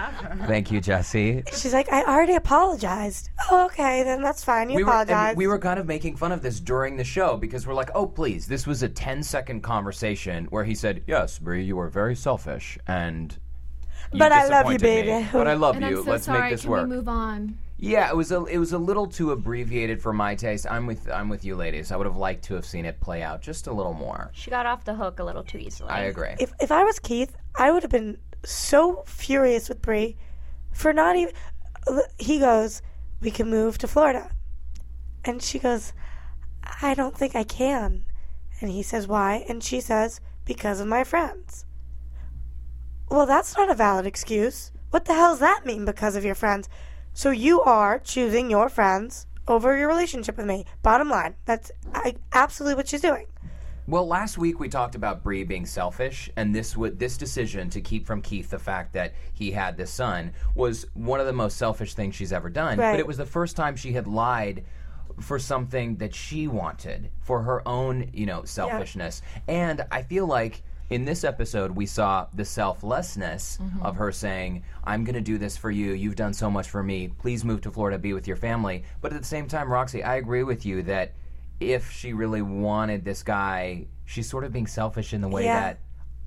Thank 0.46 0.70
you, 0.70 0.80
Jesse. 0.80 1.42
She's 1.52 1.72
like, 1.72 1.90
I 1.92 2.02
already 2.04 2.34
apologized. 2.34 3.30
Oh, 3.50 3.66
okay, 3.66 4.02
then 4.02 4.22
that's 4.22 4.44
fine. 4.44 4.68
You 4.70 4.76
we 4.76 4.84
were, 4.84 4.90
apologize. 4.90 5.36
we 5.36 5.46
were 5.46 5.58
kind 5.58 5.78
of 5.78 5.86
making 5.86 6.16
fun 6.16 6.32
of 6.32 6.42
this 6.42 6.60
during 6.60 6.96
the 6.96 7.04
show 7.04 7.36
because 7.36 7.66
we're 7.66 7.74
like, 7.74 7.90
oh, 7.94 8.06
please, 8.06 8.46
this 8.46 8.66
was 8.66 8.82
a 8.82 8.88
10 8.88 9.22
second 9.22 9.62
conversation 9.62 10.44
where 10.46 10.64
he 10.64 10.74
said, 10.74 11.02
yes, 11.06 11.38
Bree, 11.38 11.64
you 11.64 11.78
are 11.78 11.88
very 11.88 12.14
selfish 12.16 12.78
and. 12.86 13.36
you 14.12 14.18
But 14.18 14.32
I 14.32 14.46
love 14.48 14.70
you, 14.70 14.78
disappointed 14.78 14.82
me. 14.82 15.12
baby." 15.12 15.28
But 15.32 15.46
I 15.48 15.54
love 15.54 15.76
and 15.76 15.84
you. 15.86 15.98
I'm 15.98 16.04
so 16.04 16.10
Let's 16.10 16.24
sorry. 16.26 16.40
make 16.42 16.50
this 16.52 16.62
Can 16.62 16.70
work. 16.70 16.88
we 16.88 16.96
move 16.96 17.08
on? 17.08 17.58
Yeah, 17.80 18.08
it 18.08 18.16
was 18.16 18.32
a 18.32 18.44
it 18.46 18.58
was 18.58 18.72
a 18.72 18.78
little 18.78 19.06
too 19.06 19.30
abbreviated 19.30 20.02
for 20.02 20.12
my 20.12 20.34
taste. 20.34 20.66
I'm 20.68 20.86
with 20.86 21.08
I'm 21.08 21.28
with 21.28 21.44
you, 21.44 21.54
ladies. 21.54 21.92
I 21.92 21.96
would 21.96 22.06
have 22.06 22.16
liked 22.16 22.44
to 22.46 22.54
have 22.54 22.66
seen 22.66 22.84
it 22.84 23.00
play 23.00 23.22
out 23.22 23.40
just 23.40 23.68
a 23.68 23.72
little 23.72 23.94
more. 23.94 24.30
She 24.34 24.50
got 24.50 24.66
off 24.66 24.84
the 24.84 24.94
hook 24.94 25.20
a 25.20 25.24
little 25.24 25.44
too 25.44 25.58
easily. 25.58 25.90
I 25.90 26.00
agree. 26.02 26.34
if 26.40 26.52
if 26.60 26.72
I 26.72 26.82
was 26.82 26.98
Keith, 26.98 27.36
I 27.56 27.70
would 27.70 27.84
have 27.84 27.92
been 27.92 28.18
so 28.44 29.04
furious 29.06 29.68
with 29.68 29.80
Bree 29.80 30.16
for 30.72 30.92
not 30.92 31.14
even. 31.14 31.32
He 32.18 32.40
goes, 32.40 32.82
"We 33.20 33.30
can 33.30 33.48
move 33.48 33.78
to 33.78 33.86
Florida," 33.86 34.30
and 35.24 35.40
she 35.40 35.60
goes, 35.60 35.92
"I 36.82 36.94
don't 36.94 37.16
think 37.16 37.36
I 37.36 37.44
can," 37.44 38.04
and 38.60 38.72
he 38.72 38.82
says, 38.82 39.06
"Why?" 39.06 39.44
and 39.48 39.62
she 39.62 39.80
says, 39.80 40.20
"Because 40.44 40.80
of 40.80 40.88
my 40.88 41.04
friends." 41.04 41.64
Well, 43.08 43.24
that's 43.24 43.56
not 43.56 43.70
a 43.70 43.74
valid 43.74 44.04
excuse. 44.04 44.72
What 44.90 45.04
the 45.04 45.14
hell 45.14 45.30
does 45.30 45.40
that 45.40 45.64
mean? 45.64 45.84
Because 45.84 46.16
of 46.16 46.24
your 46.24 46.34
friends? 46.34 46.68
So 47.18 47.32
you 47.32 47.62
are 47.62 47.98
choosing 47.98 48.48
your 48.48 48.68
friends 48.68 49.26
over 49.48 49.76
your 49.76 49.88
relationship 49.88 50.36
with 50.36 50.46
me. 50.46 50.64
Bottom 50.84 51.10
line, 51.10 51.34
that's 51.46 51.72
I, 51.92 52.14
absolutely 52.32 52.76
what 52.76 52.86
she's 52.86 53.00
doing. 53.00 53.26
Well, 53.88 54.06
last 54.06 54.38
week 54.38 54.60
we 54.60 54.68
talked 54.68 54.94
about 54.94 55.24
Bree 55.24 55.42
being 55.42 55.66
selfish, 55.66 56.30
and 56.36 56.54
this 56.54 56.76
would 56.76 57.00
this 57.00 57.16
decision 57.16 57.70
to 57.70 57.80
keep 57.80 58.06
from 58.06 58.22
Keith 58.22 58.50
the 58.50 58.58
fact 58.60 58.92
that 58.92 59.14
he 59.34 59.50
had 59.50 59.76
this 59.76 59.90
son 59.90 60.32
was 60.54 60.86
one 60.94 61.18
of 61.18 61.26
the 61.26 61.32
most 61.32 61.56
selfish 61.56 61.94
things 61.94 62.14
she's 62.14 62.32
ever 62.32 62.48
done. 62.48 62.76
But 62.76 63.00
it 63.00 63.06
was 63.08 63.16
the 63.16 63.26
first 63.26 63.56
time 63.56 63.74
she 63.74 63.92
had 63.92 64.06
lied 64.06 64.64
for 65.18 65.40
something 65.40 65.96
that 65.96 66.14
she 66.14 66.46
wanted 66.46 67.10
for 67.18 67.42
her 67.42 67.66
own, 67.66 68.10
you 68.12 68.26
know, 68.26 68.44
selfishness. 68.44 69.22
And 69.48 69.84
I 69.90 70.04
feel 70.04 70.28
like 70.28 70.62
in 70.90 71.04
this 71.04 71.24
episode 71.24 71.70
we 71.70 71.86
saw 71.86 72.26
the 72.34 72.44
selflessness 72.44 73.58
mm-hmm. 73.60 73.82
of 73.82 73.96
her 73.96 74.10
saying, 74.12 74.62
"I'm 74.84 75.04
going 75.04 75.14
to 75.14 75.20
do 75.20 75.38
this 75.38 75.56
for 75.56 75.70
you. 75.70 75.92
You've 75.92 76.16
done 76.16 76.32
so 76.32 76.50
much 76.50 76.68
for 76.70 76.82
me. 76.82 77.08
Please 77.08 77.44
move 77.44 77.60
to 77.62 77.70
Florida, 77.70 77.98
be 77.98 78.12
with 78.12 78.26
your 78.26 78.36
family." 78.36 78.84
But 79.00 79.12
at 79.12 79.20
the 79.20 79.26
same 79.26 79.46
time, 79.48 79.70
Roxy, 79.70 80.02
I 80.02 80.16
agree 80.16 80.42
with 80.44 80.64
you 80.64 80.82
that 80.84 81.12
if 81.60 81.90
she 81.90 82.12
really 82.12 82.42
wanted 82.42 83.04
this 83.04 83.22
guy, 83.22 83.86
she's 84.04 84.28
sort 84.28 84.44
of 84.44 84.52
being 84.52 84.66
selfish 84.66 85.12
in 85.12 85.20
the 85.20 85.28
way 85.28 85.44
Yeah. 85.44 85.60
that 85.60 85.78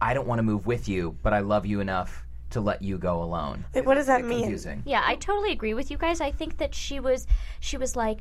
I 0.02 0.14
don't 0.14 0.28
want 0.28 0.40
to 0.40 0.44
move 0.44 0.66
with 0.66 0.90
you, 0.90 1.18
but 1.24 1.34
I 1.34 1.40
love 1.40 1.66
you 1.66 1.80
enough 1.80 2.26
to 2.52 2.62
let 2.62 2.82
you 2.82 2.98
go 2.98 3.24
alone. 3.24 3.66
Like, 3.74 3.86
what 3.86 3.96
does 3.96 4.08
that 4.08 4.22
Bit 4.22 4.28
mean? 4.28 4.42
Confusing. 4.42 4.84
Yeah, 4.86 5.04
I 5.06 5.16
totally 5.16 5.52
agree 5.52 5.74
with 5.74 5.90
you 5.90 5.98
guys. 5.98 6.22
I 6.22 6.32
think 6.32 6.58
that 6.58 6.76
she 6.76 7.00
was 7.00 7.28
she 7.60 7.78
was 7.78 7.96
like 7.96 8.20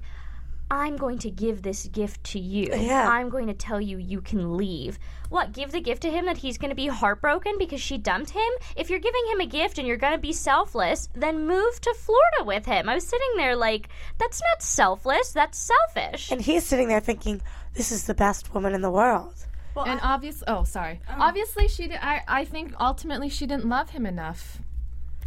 I'm 0.71 0.97
going 0.97 1.19
to 1.19 1.31
give 1.31 1.63
this 1.63 1.87
gift 1.87 2.23
to 2.25 2.39
you. 2.39 2.73
Yeah. 2.73 3.09
I'm 3.09 3.29
going 3.29 3.49
to 3.49 3.55
tell 3.55 3.81
you 3.81 3.99
you 3.99 4.21
can 4.21 4.57
leave. 4.57 4.99
What? 5.29 5.53
Give 5.53 5.73
the 5.73 5.81
gift 5.81 6.03
to 6.03 6.11
him 6.11 6.27
that 6.27 6.37
he's 6.37 6.59
going 6.59 6.71
to 6.71 6.77
be 6.77 6.87
heartbroken 6.87 7.59
because 7.59 7.81
she 7.81 7.99
dumped 7.99 8.31
him? 8.31 8.51
If 8.77 8.89
you're 8.89 9.01
giving 9.01 9.27
him 9.33 9.41
a 9.41 9.47
gift 9.47 9.79
and 9.79 9.87
you're 9.87 9.97
going 9.97 10.13
to 10.13 10.19
be 10.19 10.33
selfless, 10.33 11.09
then 11.15 11.47
move 11.47 11.81
to 11.81 11.95
Florida 11.95 12.45
with 12.45 12.67
him. 12.67 12.89
I 12.89 12.95
was 12.95 13.07
sitting 13.07 13.37
there 13.37 13.57
like, 13.57 13.89
that's 14.19 14.41
not 14.41 14.63
selfless. 14.63 15.33
That's 15.33 15.59
selfish. 15.59 16.31
And 16.31 16.41
he's 16.41 16.65
sitting 16.65 16.89
there 16.89 17.01
thinking, 17.01 17.43
this 17.75 17.91
is 17.91 18.05
the 18.05 18.15
best 18.15 18.55
woman 18.55 18.75
in 18.75 18.81
the 18.81 18.91
world. 18.91 19.35
and 19.77 20.01
obvious. 20.03 20.43
Oh, 20.47 20.65
sorry. 20.65 21.01
Oh. 21.09 21.15
Obviously, 21.19 21.69
she. 21.69 21.89
Did, 21.89 21.99
I. 22.01 22.23
I 22.27 22.45
think 22.45 22.75
ultimately 22.81 23.29
she 23.29 23.47
didn't 23.47 23.67
love 23.67 23.91
him 23.91 24.07
enough. 24.07 24.59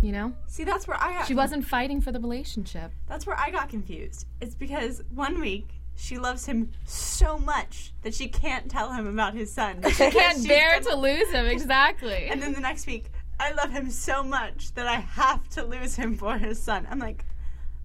You 0.03 0.11
know, 0.11 0.33
See, 0.47 0.65
that's 0.65 0.85
where 0.85 1.01
I 1.01 1.13
got. 1.13 1.27
she 1.27 1.33
wasn't 1.33 1.65
fighting 1.65 2.01
for 2.01 2.11
the 2.11 2.19
relationship. 2.19 2.91
That's 3.07 3.25
where 3.25 3.39
I 3.39 3.51
got 3.51 3.69
confused. 3.69 4.27
It's 4.41 4.53
because 4.53 5.01
one 5.15 5.39
week 5.39 5.67
she 5.95 6.17
loves 6.17 6.45
him 6.45 6.71
so 6.83 7.37
much 7.37 7.93
that 8.01 8.13
she 8.13 8.27
can't 8.27 8.69
tell 8.69 8.91
him 8.91 9.07
about 9.07 9.33
his 9.33 9.53
son. 9.53 9.81
She 9.89 10.09
can't 10.11 10.45
bear 10.45 10.81
to 10.81 10.95
lose 10.95 11.31
him. 11.31 11.45
Exactly. 11.45 12.25
And 12.25 12.41
then 12.41 12.51
the 12.53 12.59
next 12.59 12.85
week, 12.85 13.11
I 13.39 13.53
love 13.53 13.71
him 13.71 13.89
so 13.89 14.23
much 14.23 14.73
that 14.73 14.87
I 14.87 14.97
have 14.97 15.47
to 15.51 15.63
lose 15.63 15.95
him 15.95 16.17
for 16.17 16.37
his 16.37 16.61
son. 16.61 16.85
I'm 16.91 16.99
like, 16.99 17.23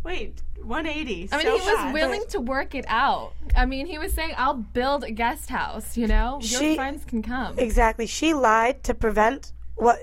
wait, 0.02 0.42
180. 0.60 1.28
I 1.30 1.36
mean, 1.36 1.46
so 1.46 1.52
he 1.56 1.60
was 1.70 1.76
fast. 1.78 1.94
willing 1.94 2.24
to 2.30 2.40
work 2.40 2.74
it 2.74 2.84
out. 2.88 3.32
I 3.56 3.64
mean, 3.64 3.86
he 3.86 3.98
was 3.98 4.12
saying, 4.12 4.34
"I'll 4.36 4.54
build 4.54 5.04
a 5.04 5.10
guest 5.12 5.48
house." 5.50 5.96
You 5.96 6.08
know, 6.08 6.38
your 6.42 6.60
She- 6.60 6.74
friends 6.74 7.04
can 7.04 7.22
come. 7.22 7.58
Exactly. 7.58 8.06
She 8.06 8.34
lied 8.34 8.82
to 8.84 8.94
prevent 8.94 9.52
what 9.76 9.98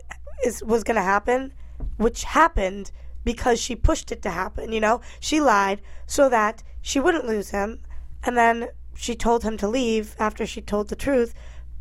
is 0.46 0.64
was 0.64 0.84
going 0.86 0.96
to 0.96 1.02
happen, 1.02 1.54
which 1.98 2.24
happened 2.24 2.92
because 3.24 3.60
she 3.60 3.76
pushed 3.76 4.12
it 4.12 4.22
to 4.22 4.30
happen, 4.30 4.72
you 4.72 4.80
know? 4.80 5.02
She 5.20 5.42
lied 5.42 5.82
so 6.06 6.30
that 6.30 6.64
she 6.82 7.00
wouldn't 7.00 7.26
lose 7.26 7.50
him, 7.50 7.80
and 8.24 8.38
then 8.38 8.70
she 8.96 9.16
told 9.16 9.44
him 9.44 9.58
to 9.58 9.68
leave 9.68 10.16
after 10.20 10.46
she 10.46 10.62
told 10.62 10.90
the 10.90 10.96
truth, 10.96 11.34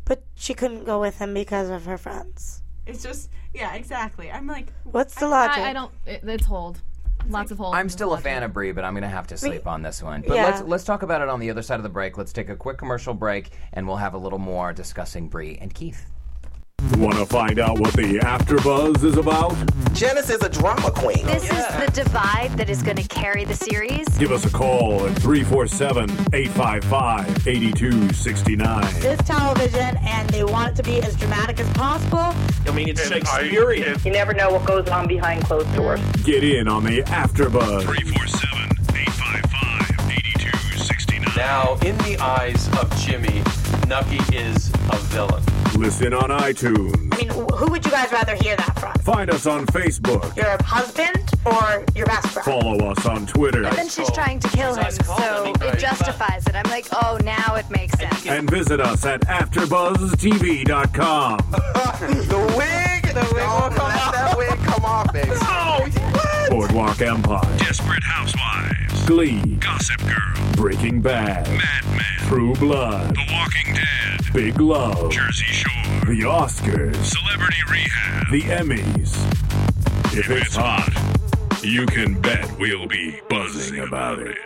but 0.05 0.23
she 0.35 0.53
couldn't 0.53 0.85
go 0.85 0.99
with 0.99 1.19
him 1.19 1.33
because 1.33 1.69
of 1.69 1.85
her 1.85 1.97
friends. 1.97 2.61
It's 2.85 3.03
just, 3.03 3.29
yeah, 3.53 3.73
exactly. 3.73 4.31
I'm 4.31 4.47
like, 4.47 4.67
What's 4.83 5.15
the 5.15 5.27
logic? 5.27 5.57
I, 5.57 5.69
I 5.69 5.73
don't. 5.73 5.91
It, 6.05 6.21
it's 6.23 6.45
hold. 6.45 6.81
Lots 7.27 7.51
of 7.51 7.57
hold. 7.57 7.73
I'm 7.73 7.89
still 7.89 8.13
a 8.13 8.19
fan 8.19 8.43
of 8.43 8.53
Bree, 8.53 8.71
but 8.71 8.83
I'm 8.83 8.93
going 8.93 9.01
to 9.03 9.09
have 9.09 9.25
to 9.27 9.37
sleep 9.37 9.65
on 9.65 9.81
this 9.81 10.03
one. 10.03 10.21
But 10.21 10.35
Yeah. 10.35 10.45
let's 10.45 10.61
let's 10.61 10.83
talk 10.83 11.01
about 11.01 11.21
it 11.21 11.29
on 11.29 11.39
the 11.39 11.49
other 11.49 11.63
side 11.63 11.77
of 11.77 11.83
the 11.83 11.89
break. 11.89 12.17
Let's 12.19 12.31
take 12.33 12.49
a 12.49 12.55
quick 12.55 12.77
commercial 12.77 13.15
break, 13.15 13.51
and 13.73 13.87
we'll 13.87 13.97
have 13.97 14.13
a 14.13 14.17
little 14.17 14.37
more 14.37 14.73
discussing 14.73 15.27
Bree 15.27 15.57
and 15.59 15.73
Keith. 15.73 16.05
Want 16.97 17.15
to 17.15 17.25
find 17.25 17.59
out 17.59 17.79
what 17.79 17.93
the 17.93 18.19
AfterBuzz 18.19 19.03
is 19.03 19.17
about? 19.17 19.53
Janice 19.93 20.29
is 20.29 20.41
a 20.43 20.49
drama 20.49 20.91
queen. 20.91 21.25
This 21.25 21.43
is 21.43 21.49
the 21.49 21.91
divide 21.93 22.51
that 22.57 22.69
is 22.69 22.83
going 22.83 22.97
to 22.97 23.07
carry 23.07 23.43
the 23.43 23.55
series. 23.55 24.07
Give 24.17 24.31
us 24.31 24.45
a 24.45 24.49
call 24.49 25.05
at 25.05 25.15
347 25.19 26.09
855 26.33 27.47
8269. 27.47 29.01
This 29.01 29.19
television, 29.27 29.97
and 29.97 30.29
they 30.29 30.43
want 30.43 30.73
it 30.73 30.75
to 30.75 30.83
be 30.83 31.01
as 31.01 31.15
dramatic 31.15 31.59
as 31.59 31.69
possible. 31.73 32.33
I 32.67 32.71
mean, 32.73 32.87
it's 32.89 33.07
Shakespearean. 33.07 33.97
You 34.05 34.11
never 34.11 34.33
know 34.33 34.51
what 34.51 34.65
goes 34.65 34.87
on 34.87 35.07
behind 35.07 35.43
closed 35.43 35.73
doors. 35.75 35.99
Get 36.23 36.43
in 36.43 36.67
on 36.67 36.83
the 36.83 37.01
AfterBuzz. 37.03 37.83
347 37.83 37.83
855 37.83 38.71
8269. 38.71 38.74
Now, 41.35 41.73
in 41.85 41.97
the 41.99 42.17
eyes 42.21 42.67
of 42.79 42.89
Jimmy, 42.99 43.41
Nucky 43.87 44.19
is 44.35 44.69
a 44.91 44.97
villain. 45.11 45.43
Listen 45.75 46.13
on 46.13 46.29
iTunes. 46.29 46.95
I 47.13 47.17
mean, 47.17 47.29
who 47.29 47.69
would 47.71 47.83
you 47.83 47.91
guys 47.91 48.09
rather 48.11 48.35
hear 48.35 48.55
that 48.55 48.79
from? 48.79 48.93
Find 49.03 49.29
us 49.29 49.45
on 49.45 49.65
Facebook. 49.67 50.33
Your 50.37 50.57
husband 50.63 51.29
or 51.45 51.83
your 51.93 52.05
best 52.05 52.27
friend? 52.29 52.45
Follow 52.45 52.77
us 52.91 53.05
on 53.05 53.25
Twitter. 53.27 53.65
And 53.65 53.75
then 53.77 53.89
she's 53.89 54.09
trying 54.11 54.39
to 54.39 54.47
kill 54.49 54.73
him, 54.75 54.91
so 54.91 55.51
it 55.61 55.77
justifies 55.79 56.45
it. 56.47 56.55
I'm 56.55 56.69
like, 56.69 56.85
oh, 56.93 57.17
now 57.23 57.55
it 57.55 57.69
makes 57.69 57.97
sense. 57.99 58.25
And 58.25 58.49
visit 58.49 58.79
us 58.79 59.05
at 59.05 59.21
AfterBuzzTV.com. 59.21 61.37
the 61.51 62.53
wig. 62.57 63.03
The 63.13 63.21
wig 63.33 63.47
will 63.47 63.69
come 63.69 63.91
off. 63.91 64.11
that 64.13 64.37
wig 64.37 64.57
come 64.59 64.85
off, 64.85 65.11
baby. 65.13 65.31
Oh, 65.41 65.85
Boardwalk 66.49 67.01
Empire. 67.01 67.41
Desperate 67.57 68.03
Housewives. 68.03 68.74
Glee. 69.05 69.55
Gossip 69.57 70.01
Girl. 70.01 70.53
Breaking 70.55 70.99
Bad. 70.99 71.47
Mad 71.47 71.85
Men. 71.91 72.27
True 72.27 72.55
Blood. 72.55 73.15
The 73.15 73.23
Walking 73.31 73.75
Dead. 73.75 74.33
Big 74.33 74.59
Love. 74.59 75.11
Jersey 75.11 75.45
Shore. 75.45 76.05
The 76.05 76.21
Oscars. 76.21 76.95
Celebrity 77.05 77.61
Rehab. 77.69 78.31
The 78.31 78.41
Emmys. 78.41 79.15
If 80.17 80.29
it's 80.31 80.55
hot, 80.55 80.89
You 81.63 81.85
can 81.85 82.19
bet 82.19 82.57
we'll 82.59 82.87
be 82.87 83.19
buzzing 83.29 83.79
about 83.79 84.19
it. 84.19 84.37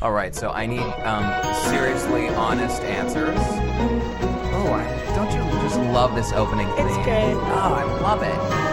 All 0.00 0.12
right, 0.12 0.34
so 0.34 0.50
I 0.50 0.66
need 0.66 0.80
um, 0.80 1.54
seriously 1.70 2.28
honest 2.30 2.82
answers. 2.82 3.38
Oh, 3.38 4.72
I, 4.72 5.14
don't 5.14 5.30
you 5.32 5.60
just 5.62 5.78
love 5.92 6.14
this 6.16 6.32
opening 6.32 6.66
theme? 6.76 6.86
It's 6.88 6.96
great. 6.98 7.34
Oh, 7.34 7.74
I 7.74 7.84
love 8.00 8.22
it. 8.22 8.71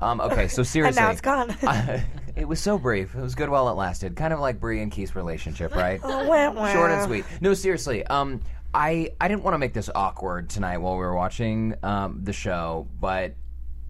Um, 0.00 0.20
okay, 0.20 0.48
so 0.48 0.60
And 0.60 0.66
seriously, 0.66 1.02
now 1.02 1.10
it's 1.10 1.20
gone. 1.20 1.56
it 2.36 2.46
was 2.48 2.60
so 2.60 2.78
brief. 2.78 3.14
It 3.14 3.20
was 3.20 3.34
good 3.34 3.48
while 3.48 3.68
it 3.68 3.72
lasted. 3.72 4.16
Kind 4.16 4.32
of 4.32 4.40
like 4.40 4.60
Bree 4.60 4.80
and 4.80 4.90
Keith's 4.90 5.14
relationship, 5.16 5.74
right? 5.74 6.00
Oh, 6.04 6.28
wah, 6.28 6.50
wah. 6.50 6.72
Short 6.72 6.90
and 6.90 7.02
sweet. 7.04 7.24
No, 7.40 7.54
seriously. 7.54 8.04
Um, 8.06 8.40
I 8.72 9.10
I 9.20 9.28
didn't 9.28 9.44
want 9.44 9.54
to 9.54 9.58
make 9.58 9.72
this 9.72 9.88
awkward 9.94 10.50
tonight 10.50 10.78
while 10.78 10.94
we 10.94 11.00
were 11.00 11.14
watching 11.14 11.74
um, 11.82 12.20
the 12.22 12.32
show, 12.32 12.88
but 13.00 13.34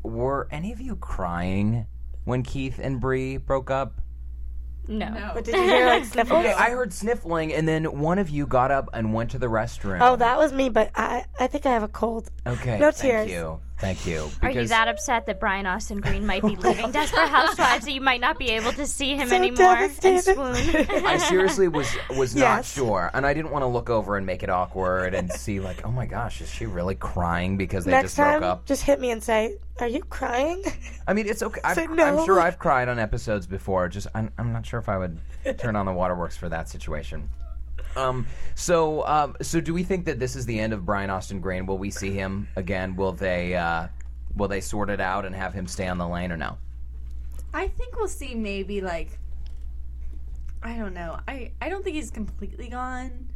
were 0.03 0.47
any 0.51 0.73
of 0.73 0.81
you 0.81 0.97
crying 0.97 1.87
when 2.25 2.43
Keith 2.43 2.79
and 2.79 3.01
Bree 3.01 3.39
broke 3.39 3.71
up? 3.71 4.01
No. 4.87 5.09
no. 5.09 5.31
But 5.33 5.45
did 5.45 5.55
you 5.55 5.63
hear 5.63 5.87
like 5.87 6.05
sniffles? 6.05 6.41
Okay, 6.45 6.53
I 6.53 6.71
heard 6.71 6.93
sniffling, 6.93 7.55
and 7.55 7.67
then 7.67 7.85
one 7.99 8.19
of 8.19 8.29
you 8.29 8.47
got 8.47 8.71
up 8.71 8.91
and 8.93 9.15
went 9.15 9.31
to 9.31 9.39
the 9.39 9.47
restroom. 9.47 9.99
Oh, 10.03 10.17
that 10.17 10.37
was 10.39 10.53
me, 10.53 10.69
but 10.69 10.91
I 10.95 11.25
I 11.41 11.47
think 11.47 11.65
I 11.65 11.71
have 11.73 11.83
a 11.83 11.89
cold. 11.89 12.31
okay. 12.47 12.79
No 12.79 12.91
thank 12.91 12.97
tears. 12.97 13.31
you. 13.31 13.61
Thank 13.85 14.07
you. 14.07 14.31
Are 14.41 14.51
you 14.51 14.67
that 14.69 14.89
upset 14.89 15.27
that 15.27 15.39
Brian 15.39 15.67
Austin 15.67 16.01
Green 16.01 16.27
might 16.27 16.41
be 16.43 16.57
leaving 16.57 16.91
Desperate 16.91 17.29
Housewives 17.29 17.85
that 17.85 17.93
you 17.93 18.01
might 18.01 18.21
not 18.23 18.39
be 18.39 18.49
able 18.51 18.73
to 18.73 18.87
see 18.87 19.15
him 19.15 19.29
So 19.29 19.37
anymore 19.37 19.77
and 19.77 19.93
swoon? 20.23 20.37
I 21.07 21.19
seriously 21.19 21.69
was 21.69 21.95
was 22.17 22.35
not 22.37 22.41
Yes. 22.59 22.73
sure, 22.75 23.11
and 23.13 23.27
I 23.27 23.35
didn't 23.35 23.51
want 23.51 23.63
to 23.63 23.67
look 23.67 23.91
over 23.91 24.17
and 24.17 24.25
make 24.25 24.43
it 24.43 24.49
awkward 24.49 25.15
and 25.15 25.31
see 25.31 25.61
like, 25.61 25.85
oh 25.87 25.91
my 25.91 26.07
gosh, 26.07 26.41
is 26.41 26.49
she 26.51 26.65
really 26.65 26.95
crying 26.95 27.59
because 27.59 27.85
they 27.85 27.91
Next 27.91 28.05
just 28.05 28.17
time, 28.17 28.41
broke 28.41 28.51
up? 28.53 28.65
just 28.67 28.83
hit 28.85 29.01
me 29.01 29.11
and 29.11 29.23
say, 29.23 29.59
"Are 29.81 29.87
you 29.89 30.01
crying?" 30.01 30.63
I 31.07 31.13
mean, 31.13 31.27
it's 31.29 31.43
okay. 31.43 31.61
I've, 31.63 31.75
Say 31.75 31.85
I'm 31.87 32.25
sure 32.25 32.41
I've 32.41 32.59
cried 32.59 32.89
on 32.89 32.99
episodes 32.99 33.47
before. 33.47 33.89
Just 33.89 34.07
I'm, 34.15 34.31
I'm 34.39 34.53
not 34.53 34.65
sure 34.65 34.81
if 34.81 34.89
I 34.89 34.97
would 34.97 35.19
turn 35.59 35.77
on 35.77 35.85
the 35.85 35.93
waterworks 35.93 36.37
for 36.39 36.49
that 36.49 36.71
situation. 36.71 37.29
Um, 37.97 38.27
so, 38.55 39.07
um, 39.07 39.37
so 39.41 39.61
do 39.61 39.73
we 39.73 39.83
think 39.85 40.05
that 40.07 40.19
this 40.19 40.35
is 40.37 40.47
the 40.47 40.59
end 40.59 40.73
of 40.73 40.85
Brian 40.85 41.11
Austin 41.11 41.41
Green? 41.41 41.67
Will 41.67 41.79
we 41.79 41.91
see 41.91 42.11
him 42.13 42.49
again? 42.57 42.97
Will 42.97 43.13
they, 43.13 43.55
uh, 43.55 43.87
will 44.35 44.49
they 44.49 44.61
sort 44.61 44.91
it 44.91 45.01
out 45.01 45.25
and 45.25 45.35
have 45.35 45.55
him 45.55 45.67
stay 45.67 45.87
on 45.87 45.99
the 45.99 46.09
lane 46.09 46.33
or 46.33 46.37
no? 46.37 46.59
I 47.53 47.69
think 47.69 47.97
we'll 47.97 48.09
see 48.09 48.35
maybe 48.35 48.81
like 48.81 49.19
I 50.63 50.77
don't 50.77 50.95
know. 50.95 51.21
I 51.29 51.53
I 51.61 51.69
don't 51.69 51.85
think 51.85 51.95
he's 51.95 52.11
completely 52.11 52.69
gone. 52.69 53.29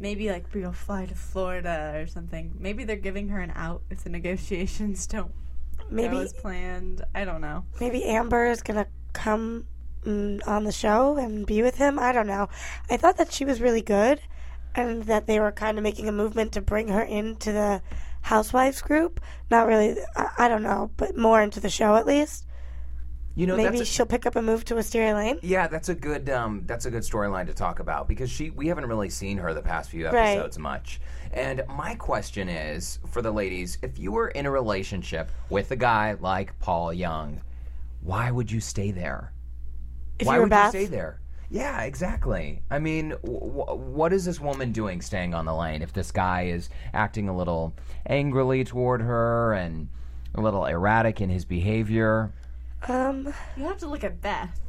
Maybe 0.00 0.30
like 0.30 0.46
we'll 0.54 0.72
fly 0.72 1.04
to 1.06 1.14
Florida 1.14 1.92
or 1.96 2.06
something. 2.06 2.54
Maybe 2.58 2.84
they're 2.84 2.96
giving 2.96 3.28
her 3.28 3.40
an 3.40 3.52
out 3.54 3.82
if 3.90 4.02
the 4.04 4.08
negotiations 4.10 5.06
don't 5.06 5.32
Maybe- 5.90 6.16
go 6.16 6.22
as 6.22 6.32
planned. 6.32 7.04
I 7.14 7.24
don't 7.26 7.40
know. 7.42 7.64
Maybe 7.80 8.04
Amber 8.04 8.46
is 8.46 8.62
gonna 8.62 8.86
come 9.12 9.66
on 10.06 10.64
the 10.64 10.72
show 10.72 11.16
and 11.16 11.46
be 11.46 11.62
with 11.62 11.76
him. 11.76 11.98
I 11.98 12.12
don't 12.12 12.26
know. 12.26 12.48
I 12.90 12.96
thought 12.96 13.16
that 13.18 13.32
she 13.32 13.44
was 13.44 13.60
really 13.60 13.82
good, 13.82 14.20
and 14.74 15.04
that 15.04 15.26
they 15.26 15.40
were 15.40 15.52
kind 15.52 15.78
of 15.78 15.84
making 15.84 16.08
a 16.08 16.12
movement 16.12 16.52
to 16.52 16.60
bring 16.60 16.88
her 16.88 17.02
into 17.02 17.52
the 17.52 17.82
Housewives 18.22 18.82
group. 18.82 19.20
Not 19.50 19.66
really. 19.66 19.96
I, 20.16 20.28
I 20.38 20.48
don't 20.48 20.62
know, 20.62 20.90
but 20.96 21.16
more 21.16 21.40
into 21.42 21.60
the 21.60 21.70
show 21.70 21.94
at 21.96 22.06
least. 22.06 22.44
You 23.38 23.46
know, 23.46 23.56
Maybe 23.56 23.80
a- 23.80 23.84
she'll 23.84 24.06
pick 24.06 24.24
up 24.24 24.34
a 24.34 24.40
move 24.40 24.64
to 24.64 24.74
Wisteria 24.74 25.14
Lane. 25.14 25.38
Yeah, 25.42 25.66
that's 25.68 25.90
a 25.90 25.94
good 25.94 26.30
um, 26.30 26.62
that's 26.66 26.86
a 26.86 26.90
good 26.90 27.02
storyline 27.02 27.46
to 27.46 27.52
talk 27.54 27.80
about 27.80 28.08
because 28.08 28.30
she 28.30 28.48
we 28.50 28.66
haven't 28.68 28.86
really 28.86 29.10
seen 29.10 29.36
her 29.38 29.52
the 29.52 29.60
past 29.60 29.90
few 29.90 30.06
Right. 30.08 30.30
episodes 30.38 30.58
much. 30.58 31.00
And 31.32 31.62
my 31.68 31.96
question 31.96 32.48
is 32.48 32.98
for 33.10 33.20
the 33.20 33.30
ladies: 33.30 33.76
if 33.82 33.98
you 33.98 34.10
were 34.12 34.28
in 34.28 34.46
a 34.46 34.50
relationship 34.50 35.30
with 35.50 35.70
a 35.70 35.76
guy 35.76 36.16
like 36.18 36.58
Paul 36.60 36.94
Young, 36.94 37.42
why 38.00 38.30
would 38.30 38.50
you 38.50 38.60
stay 38.60 38.90
there? 38.90 39.32
If 40.18 40.26
why 40.26 40.34
you 40.34 40.40
were 40.40 40.44
would 40.46 40.50
Beth? 40.50 40.74
you 40.74 40.80
stay 40.82 40.86
there? 40.90 41.20
Yeah, 41.48 41.82
exactly. 41.82 42.62
I 42.70 42.78
mean, 42.80 43.10
w- 43.10 43.38
w- 43.40 43.78
what 43.78 44.12
is 44.12 44.24
this 44.24 44.40
woman 44.40 44.72
doing 44.72 45.00
staying 45.00 45.32
on 45.34 45.44
the 45.44 45.54
lane 45.54 45.80
if 45.82 45.92
this 45.92 46.10
guy 46.10 46.46
is 46.46 46.68
acting 46.92 47.28
a 47.28 47.36
little 47.36 47.72
angrily 48.06 48.64
toward 48.64 49.00
her 49.00 49.52
and 49.54 49.88
a 50.34 50.40
little 50.40 50.64
erratic 50.64 51.20
in 51.20 51.28
his 51.30 51.44
behavior? 51.44 52.32
Um, 52.88 53.32
You 53.56 53.64
have 53.64 53.78
to 53.78 53.88
look 53.88 54.02
at 54.04 54.20
Beth. 54.20 54.60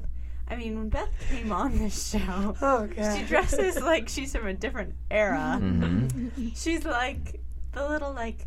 I 0.49 0.55
mean, 0.55 0.77
when 0.77 0.89
Beth 0.89 1.10
came 1.29 1.51
on 1.51 1.77
this 1.77 2.10
show, 2.12 2.55
Oh, 2.62 2.88
she 2.95 3.23
dresses 3.25 3.75
like 3.81 4.07
she's 4.07 4.33
from 4.36 4.47
a 4.47 4.53
different 4.53 4.93
era. 5.12 5.60
Mhm. 5.62 6.51
She's 6.55 6.86
like 6.86 7.41
the 7.73 7.88
little 7.89 8.13
like 8.13 8.45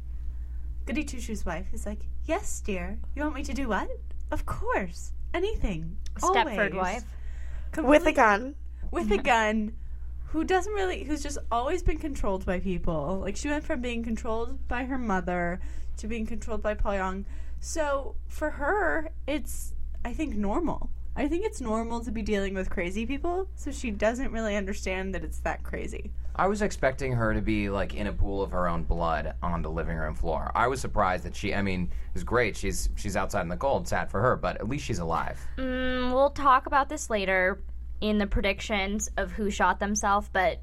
Goody 0.87 1.05
Two 1.05 1.21
Shoes' 1.21 1.45
wife 1.45 1.67
is 1.75 1.85
like, 1.85 1.99
"Yes, 2.25 2.61
dear. 2.61 2.99
You 3.15 3.23
want 3.23 3.35
me 3.35 3.43
to 3.43 3.53
do 3.53 3.69
what? 3.69 3.89
Of 4.31 4.47
course, 4.47 5.13
anything. 5.35 5.97
Stepford 6.17 6.75
always." 6.75 6.75
wife. 6.75 7.05
With 7.77 8.07
a 8.07 8.13
gun. 8.13 8.55
With 8.91 9.11
a 9.13 9.19
gun. 9.19 9.75
Who 10.29 10.45
doesn't 10.45 10.73
really? 10.73 11.05
Who's 11.05 11.23
just 11.23 11.39
always 11.51 11.83
been 11.83 11.99
controlled 11.99 12.47
by 12.47 12.61
people. 12.61 13.21
Like 13.21 13.37
she 13.37 13.49
went 13.49 13.65
from 13.65 13.81
being 13.81 14.03
controlled 14.03 14.67
by 14.69 14.85
her 14.85 14.99
mother 14.99 15.61
to 15.97 16.07
being 16.07 16.27
controlled 16.27 16.63
by 16.63 16.75
Paul 16.75 16.95
Young. 16.95 17.25
So 17.61 18.15
for 18.29 18.51
her, 18.51 19.11
it's 19.27 19.75
I 20.05 20.13
think 20.13 20.35
normal. 20.37 20.91
I 21.17 21.29
think 21.29 21.45
it's 21.45 21.61
normal 21.61 22.01
to 22.05 22.11
be 22.11 22.23
dealing 22.23 22.55
with 22.55 22.71
crazy 22.71 23.05
people. 23.07 23.49
So 23.57 23.71
she 23.71 23.91
doesn't 23.91 24.33
really 24.33 24.57
understand 24.57 25.15
that 25.15 25.25
it's 25.25 25.41
that 25.41 25.63
crazy. 25.63 26.13
I 26.41 26.47
was 26.47 26.63
expecting 26.63 27.13
her 27.13 27.35
to 27.35 27.43
be 27.43 27.69
like 27.69 27.93
in 27.95 28.07
a 28.07 28.13
pool 28.15 28.41
of 28.43 28.51
her 28.53 28.67
own 28.67 28.85
blood 28.85 29.35
on 29.43 29.61
the 29.61 29.71
living 29.71 29.99
room 29.99 30.15
floor. 30.15 30.51
I 30.55 30.69
was 30.69 30.81
surprised 30.81 31.25
that 31.25 31.37
she. 31.37 31.55
I 31.55 31.61
mean, 31.61 31.83
it 31.83 32.15
was 32.15 32.25
great. 32.25 32.57
She's 32.57 32.89
she's 32.97 33.15
outside 33.15 33.43
in 33.43 33.49
the 33.49 33.59
cold. 33.59 33.87
Sad 33.87 34.11
for 34.11 34.23
her, 34.23 34.37
but 34.37 34.57
at 34.57 34.67
least 34.67 34.87
she's 34.87 35.01
alive. 35.01 35.39
Mm, 35.59 36.15
we'll 36.15 36.31
talk 36.31 36.65
about 36.65 36.89
this 36.89 37.11
later 37.11 37.63
in 38.01 38.17
the 38.17 38.27
predictions 38.27 39.11
of 39.19 39.33
who 39.33 39.51
shot 39.51 39.81
themselves, 39.81 40.31
but 40.33 40.63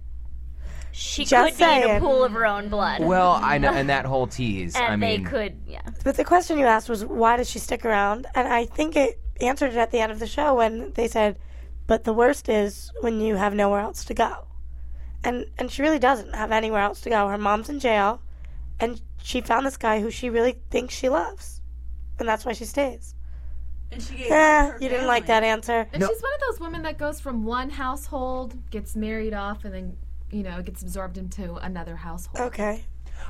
she 0.91 1.25
Just 1.25 1.59
could 1.59 1.67
be 1.83 1.83
in 1.83 1.97
a 1.97 1.99
pool 1.99 2.23
of 2.23 2.31
her 2.31 2.47
own 2.47 2.69
blood. 2.69 3.03
Well, 3.03 3.33
I 3.33 3.59
know, 3.59 3.69
and 3.73 3.87
that 3.91 4.05
whole 4.05 4.25
tease. 4.25 4.75
and 4.75 4.83
I 4.83 4.89
they 5.07 5.17
mean, 5.17 5.27
could, 5.27 5.61
yeah. 5.67 5.81
But 6.03 6.17
the 6.17 6.23
question 6.25 6.57
you 6.57 6.65
asked 6.65 6.89
was, 6.89 7.05
why 7.05 7.37
does 7.37 7.47
she 7.47 7.59
stick 7.59 7.85
around? 7.85 8.25
And 8.33 8.47
I 8.47 8.65
think 8.65 8.95
it 8.95 9.19
answered 9.41 9.73
it 9.73 9.77
at 9.77 9.91
the 9.91 9.99
end 9.99 10.11
of 10.11 10.17
the 10.17 10.25
show 10.25 10.55
when 10.55 10.91
they 10.93 11.07
said, 11.07 11.37
but 11.85 12.03
the 12.03 12.13
worst 12.13 12.49
is 12.49 12.91
when 13.01 13.21
you 13.21 13.35
have 13.35 13.53
nowhere 13.53 13.81
else 13.81 14.03
to 14.05 14.15
go. 14.15 14.47
And 15.27 15.45
and 15.57 15.69
she 15.69 15.81
really 15.81 15.99
doesn't 15.99 16.33
have 16.33 16.53
anywhere 16.53 16.79
else 16.79 17.01
to 17.01 17.09
go. 17.09 17.27
Her 17.27 17.37
mom's 17.37 17.67
in 17.67 17.81
jail, 17.81 18.21
and 18.79 19.01
she 19.21 19.41
found 19.41 19.65
this 19.65 19.75
guy 19.75 19.99
who 19.99 20.09
she 20.09 20.29
really 20.29 20.55
thinks 20.69 20.95
she 20.95 21.09
loves, 21.09 21.59
and 22.17 22.25
that's 22.25 22.45
why 22.45 22.53
she 22.53 22.63
stays. 22.63 23.13
And 23.91 24.01
she 24.01 24.15
gave 24.15 24.31
Eh, 24.31 24.71
you 24.79 24.87
didn't 24.87 25.07
like 25.07 25.25
that 25.25 25.43
answer. 25.43 25.85
And 25.91 26.01
she's 26.01 26.21
one 26.21 26.33
of 26.33 26.39
those 26.47 26.61
women 26.61 26.81
that 26.83 26.97
goes 26.97 27.19
from 27.19 27.43
one 27.43 27.69
household, 27.69 28.55
gets 28.71 28.95
married 28.95 29.33
off, 29.33 29.65
and 29.65 29.73
then 29.73 29.97
you 30.31 30.43
know 30.43 30.61
gets 30.61 30.81
absorbed 30.81 31.17
into 31.17 31.55
another 31.55 31.97
household. 31.97 32.47
Okay. 32.47 32.85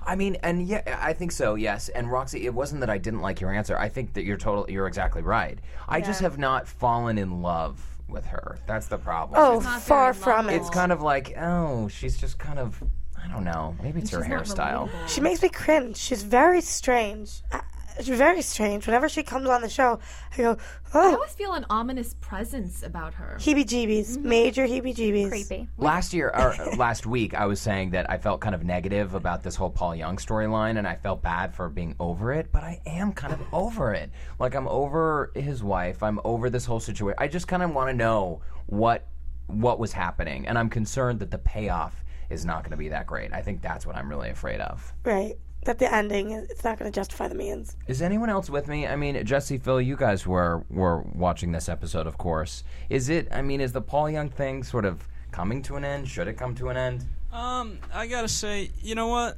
I 0.05 0.15
mean, 0.15 0.37
and 0.43 0.67
yeah, 0.67 0.99
I 1.01 1.13
think 1.13 1.31
so. 1.31 1.55
Yes, 1.55 1.89
and 1.89 2.11
Roxy, 2.11 2.45
it 2.45 2.53
wasn't 2.53 2.81
that 2.81 2.91
I 2.91 2.99
didn't 2.99 3.21
like 3.21 3.41
your 3.41 3.51
answer. 3.51 3.75
I 3.75 3.89
think 3.89 4.13
that 4.13 4.23
you're 4.23 4.37
total. 4.37 4.69
You're 4.69 4.85
exactly 4.85 5.23
right. 5.23 5.57
I 5.89 6.01
just 6.01 6.21
have 6.21 6.37
not 6.37 6.67
fallen 6.67 7.17
in 7.17 7.41
love 7.41 7.96
with 8.07 8.25
her. 8.27 8.57
That's 8.67 8.87
the 8.87 8.97
problem. 8.97 9.39
Oh, 9.41 9.59
It's- 9.59 9.83
far 9.83 10.13
from 10.13 10.49
it. 10.49 10.55
It's 10.55 10.69
kind 10.69 10.91
of 10.91 11.01
like, 11.01 11.33
oh, 11.37 11.87
she's 11.87 12.17
just 12.17 12.37
kind 12.39 12.59
of. 12.59 12.81
I 13.21 13.27
don't 13.29 13.43
know. 13.43 13.75
Maybe 13.81 13.99
it's 13.99 14.11
her 14.11 14.21
hairstyle. 14.21 14.89
She 15.07 15.19
makes 15.21 15.41
me 15.41 15.49
cringe. 15.49 15.97
She's 15.97 16.23
very 16.23 16.61
strange. 16.61 17.41
Uh, 17.51 17.59
She's 18.01 18.17
very 18.17 18.41
strange. 18.41 18.85
Whenever 18.85 19.09
she 19.09 19.23
comes 19.23 19.47
on 19.49 19.61
the 19.61 19.69
show, 19.69 19.99
I 20.33 20.37
go, 20.37 20.57
oh. 20.93 20.99
I 20.99 21.11
oh, 21.11 21.15
always 21.15 21.33
feel 21.33 21.53
an 21.53 21.65
ominous 21.69 22.15
presence 22.21 22.83
about 22.83 23.13
her. 23.15 23.37
heebie-jeebies, 23.39 24.17
mm-hmm. 24.17 24.29
major 24.29 24.67
heebie-jeebies. 24.67 25.29
Creepy. 25.29 25.67
Last 25.77 26.13
year 26.13 26.29
or 26.29 26.55
last 26.77 27.05
week, 27.05 27.33
I 27.33 27.45
was 27.45 27.59
saying 27.59 27.91
that 27.91 28.09
I 28.09 28.17
felt 28.17 28.41
kind 28.41 28.55
of 28.55 28.63
negative 28.63 29.13
about 29.13 29.43
this 29.43 29.55
whole 29.55 29.69
Paul 29.69 29.95
Young 29.95 30.17
storyline, 30.17 30.77
and 30.77 30.87
I 30.87 30.95
felt 30.95 31.21
bad 31.21 31.55
for 31.55 31.69
being 31.69 31.95
over 31.99 32.33
it. 32.33 32.51
But 32.51 32.63
I 32.63 32.81
am 32.85 33.13
kind 33.13 33.33
of 33.33 33.41
over 33.51 33.93
it. 33.93 34.11
Like 34.39 34.55
I'm 34.55 34.67
over 34.67 35.31
his 35.35 35.63
wife. 35.63 36.03
I'm 36.03 36.19
over 36.23 36.49
this 36.49 36.65
whole 36.65 36.79
situation. 36.79 37.17
I 37.19 37.27
just 37.27 37.47
kind 37.47 37.63
of 37.63 37.73
want 37.73 37.89
to 37.89 37.93
know 37.93 38.41
what 38.67 39.07
what 39.47 39.79
was 39.79 39.93
happening, 39.93 40.47
and 40.47 40.57
I'm 40.57 40.69
concerned 40.69 41.19
that 41.21 41.31
the 41.31 41.37
payoff 41.37 42.03
is 42.29 42.45
not 42.45 42.63
going 42.63 42.71
to 42.71 42.77
be 42.77 42.89
that 42.89 43.07
great. 43.07 43.33
I 43.33 43.41
think 43.41 43.61
that's 43.61 43.85
what 43.85 43.95
I'm 43.95 44.09
really 44.09 44.29
afraid 44.29 44.59
of. 44.59 44.93
Right. 45.03 45.37
That 45.65 45.79
the 45.79 45.93
ending, 45.93 46.31
is- 46.31 46.49
it's 46.49 46.63
not 46.63 46.79
going 46.79 46.89
to 46.91 46.95
justify 46.95 47.27
the 47.27 47.35
means. 47.35 47.75
Is 47.87 48.01
anyone 48.01 48.29
else 48.29 48.49
with 48.49 48.67
me? 48.67 48.87
I 48.87 48.95
mean, 48.95 49.23
Jesse, 49.25 49.57
Phil, 49.57 49.81
you 49.81 49.95
guys 49.97 50.25
were 50.25 50.63
were 50.69 51.01
watching 51.13 51.51
this 51.51 51.67
episode, 51.67 52.07
of 52.07 52.17
course. 52.17 52.63
Is 52.89 53.09
it? 53.09 53.27
I 53.31 53.41
mean, 53.41 53.59
is 53.61 53.73
the 53.73 53.81
Paul 53.81 54.09
Young 54.09 54.29
thing 54.29 54.63
sort 54.63 54.85
of 54.85 55.07
coming 55.31 55.61
to 55.63 55.75
an 55.75 55.83
end? 55.83 56.07
Should 56.07 56.27
it 56.27 56.33
come 56.35 56.55
to 56.55 56.69
an 56.69 56.77
end? 56.77 57.05
Um, 57.33 57.79
I 57.93 58.07
gotta 58.07 58.29
say, 58.29 58.71
you 58.81 58.95
know 58.95 59.07
what? 59.07 59.37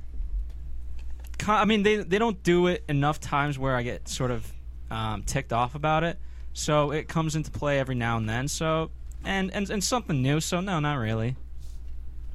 I 1.47 1.65
mean, 1.65 1.84
they 1.84 1.95
they 1.97 2.19
don't 2.19 2.41
do 2.43 2.67
it 2.67 2.84
enough 2.88 3.19
times 3.19 3.58
where 3.58 3.75
I 3.75 3.82
get 3.82 4.08
sort 4.08 4.29
of 4.29 4.51
um, 4.91 5.23
ticked 5.23 5.53
off 5.53 5.73
about 5.73 6.03
it. 6.03 6.19
So 6.53 6.91
it 6.91 7.08
comes 7.08 7.36
into 7.36 7.49
play 7.49 7.79
every 7.79 7.95
now 7.95 8.17
and 8.17 8.29
then. 8.29 8.47
So 8.47 8.91
and 9.23 9.51
and 9.53 9.69
and 9.69 9.84
something 9.84 10.21
new. 10.21 10.41
So 10.41 10.60
no, 10.62 10.79
not 10.79 10.95
really. 10.95 11.38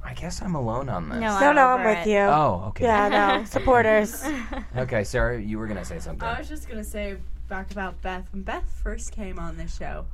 I 0.04 0.12
guess 0.14 0.42
I'm 0.42 0.54
alone 0.54 0.88
on 0.88 1.08
this. 1.08 1.20
no, 1.20 1.52
no, 1.52 1.66
I'm 1.68 1.84
with 1.84 2.06
you. 2.06 2.18
Oh, 2.18 2.64
okay. 2.68 2.84
Yeah, 2.84 3.08
no, 3.08 3.44
supporters. 3.56 4.22
Okay, 4.76 5.04
Sarah, 5.04 5.40
you 5.40 5.58
were 5.58 5.66
gonna 5.66 5.84
say 5.84 5.98
something. 5.98 6.28
I 6.28 6.38
was 6.38 6.48
just 6.48 6.68
gonna 6.68 6.84
say 6.84 7.16
back 7.48 7.70
about 7.70 8.00
Beth. 8.02 8.26
When 8.32 8.42
Beth 8.42 8.68
first 8.82 9.12
came 9.12 9.38
on 9.38 9.56
this 9.56 9.76
show, 9.76 10.06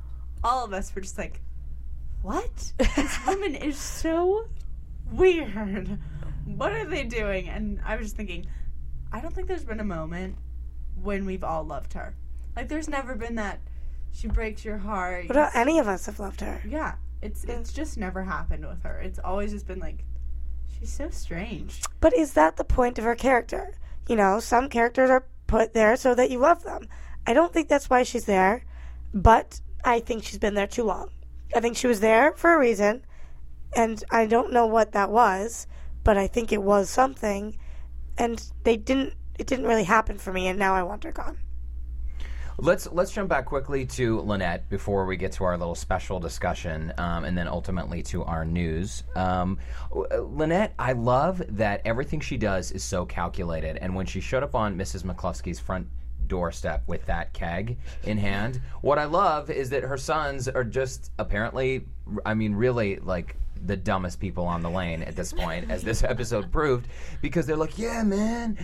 all 0.45 0.65
of 0.65 0.73
us 0.73 0.95
were 0.95 1.01
just 1.01 1.19
like, 1.19 1.41
"What? 2.23 2.73
this 2.79 3.19
woman 3.27 3.55
is 3.55 3.77
so 3.79 4.47
weird. 5.11 5.99
What 6.45 6.73
are 6.73 6.85
they 6.85 7.05
doing?" 7.05 7.49
And 7.49 7.81
I 7.85 7.97
was 7.97 8.07
just 8.07 8.17
thinking, 8.17 8.47
I 9.13 9.21
don't 9.21 9.35
think 9.35 9.49
there's 9.49 9.65
been 9.65 9.81
a 9.81 9.85
moment 9.85 10.37
when 11.03 11.25
we've 11.25 11.45
all 11.45 11.65
loved 11.65 11.95
her. 11.95 12.15
Like, 12.55 12.69
there's 12.69 12.89
never 12.89 13.15
been 13.15 13.37
that 13.37 13.61
she 14.13 14.29
breaks 14.29 14.65
your 14.65 14.79
heart. 14.79 15.25
What 15.29 15.37
about 15.37 15.57
any 15.57 15.79
of 15.79 15.89
us 15.89 16.07
have 16.07 16.21
loved 16.21 16.41
her? 16.43 16.61
Yeah, 16.67 16.95
it's 17.23 17.45
it's 17.45 17.73
just 17.73 17.99
never 17.99 18.25
happened 18.25 18.67
with 18.67 18.83
her. 18.83 18.99
It's 19.01 19.19
always 19.19 19.53
just 19.53 19.67
been 19.67 19.79
like, 19.79 20.05
she's 20.79 20.93
so 20.93 21.11
strange. 21.11 21.83
But 22.01 22.17
is 22.17 22.33
that 22.35 22.57
the 22.57 22.65
point 22.65 22.99
of 22.99 23.05
her 23.05 23.15
character? 23.15 23.75
You 24.09 24.17
know, 24.17 24.41
some 24.41 24.69
characters 24.69 25.11
are 25.11 25.27
put 25.47 25.75
there 25.75 25.97
so 25.97 26.15
that 26.15 26.31
you 26.31 26.39
love 26.39 26.63
them. 26.65 26.89
I 27.27 27.35
don't 27.35 27.53
think 27.53 27.69
that's 27.69 27.91
why 27.91 28.03
she's 28.03 28.25
there, 28.25 28.65
but 29.13 29.61
I 29.85 30.01
think 30.01 30.25
she's 30.25 30.39
been 30.39 30.55
there 30.55 30.67
too 30.67 30.85
long. 30.85 31.11
I 31.55 31.61
think 31.61 31.77
she 31.77 31.87
was 31.87 32.01
there 32.01 32.33
for 32.33 32.55
a 32.55 32.59
reason, 32.59 33.05
and 33.77 34.03
I 34.11 34.27
don't 34.27 34.53
know 34.53 34.67
what 34.67 34.93
that 34.93 35.11
was, 35.11 35.67
but 36.05 36.17
I 36.17 36.27
think 36.27 36.53
it 36.53 36.63
was 36.63 36.89
something, 36.89 37.59
and 38.17 38.43
they 38.65 38.77
didn't. 38.77 39.15
It 39.39 39.47
didn't 39.47 39.67
really 39.67 39.85
happen 39.85 40.19
for 40.19 40.33
me, 40.33 40.49
and 40.49 40.59
now 40.59 40.75
I 40.75 40.83
want 40.83 41.05
her 41.05 41.13
gone. 41.13 41.39
Let's 42.63 42.87
let's 42.93 43.11
jump 43.11 43.31
back 43.31 43.47
quickly 43.47 43.87
to 43.87 44.21
Lynette 44.21 44.69
before 44.69 45.07
we 45.07 45.17
get 45.17 45.33
to 45.33 45.45
our 45.45 45.57
little 45.57 45.75
special 45.75 46.21
discussion, 46.21 46.93
um, 46.99 47.25
and 47.25 47.37
then 47.37 47.49
ultimately 47.49 48.03
to 48.05 48.23
our 48.25 48.45
news. 48.45 49.03
Um, 49.17 49.59
uh, 49.91 50.21
Lynette, 50.21 50.75
I 50.79 50.93
love 50.93 51.43
that 51.57 51.81
everything 51.87 52.21
she 52.21 52.37
does 52.37 52.71
is 52.71 52.85
so 52.85 53.07
calculated, 53.07 53.79
and 53.79 53.95
when 53.95 54.05
she 54.05 54.21
showed 54.21 54.43
up 54.43 54.55
on 54.55 54.77
Mrs. 54.77 55.05
McCluskey's 55.05 55.59
front 55.59 55.87
doorstep 56.27 56.83
with 56.87 57.05
that 57.07 57.33
keg 57.33 57.79
in 58.03 58.19
hand, 58.19 58.61
what 58.83 58.99
I 58.99 59.05
love 59.05 59.49
is 59.49 59.71
that 59.71 59.83
her 59.83 59.97
sons 59.97 60.47
are 60.47 60.63
just 60.63 61.13
apparently, 61.19 61.87
I 62.27 62.35
mean, 62.35 62.55
really 62.55 62.97
like 62.97 63.37
the 63.65 63.77
dumbest 63.77 64.21
people 64.21 64.45
on 64.45 64.61
the 64.61 64.71
lane 64.71 65.03
at 65.03 65.17
this 65.17 65.33
point, 65.33 65.71
as 65.71 65.83
this 65.83 66.03
episode 66.03 66.53
proved, 66.53 66.89
because 67.23 67.47
they're 67.47 67.57
like, 67.57 67.79
"Yeah, 67.79 68.03
man." 68.03 68.59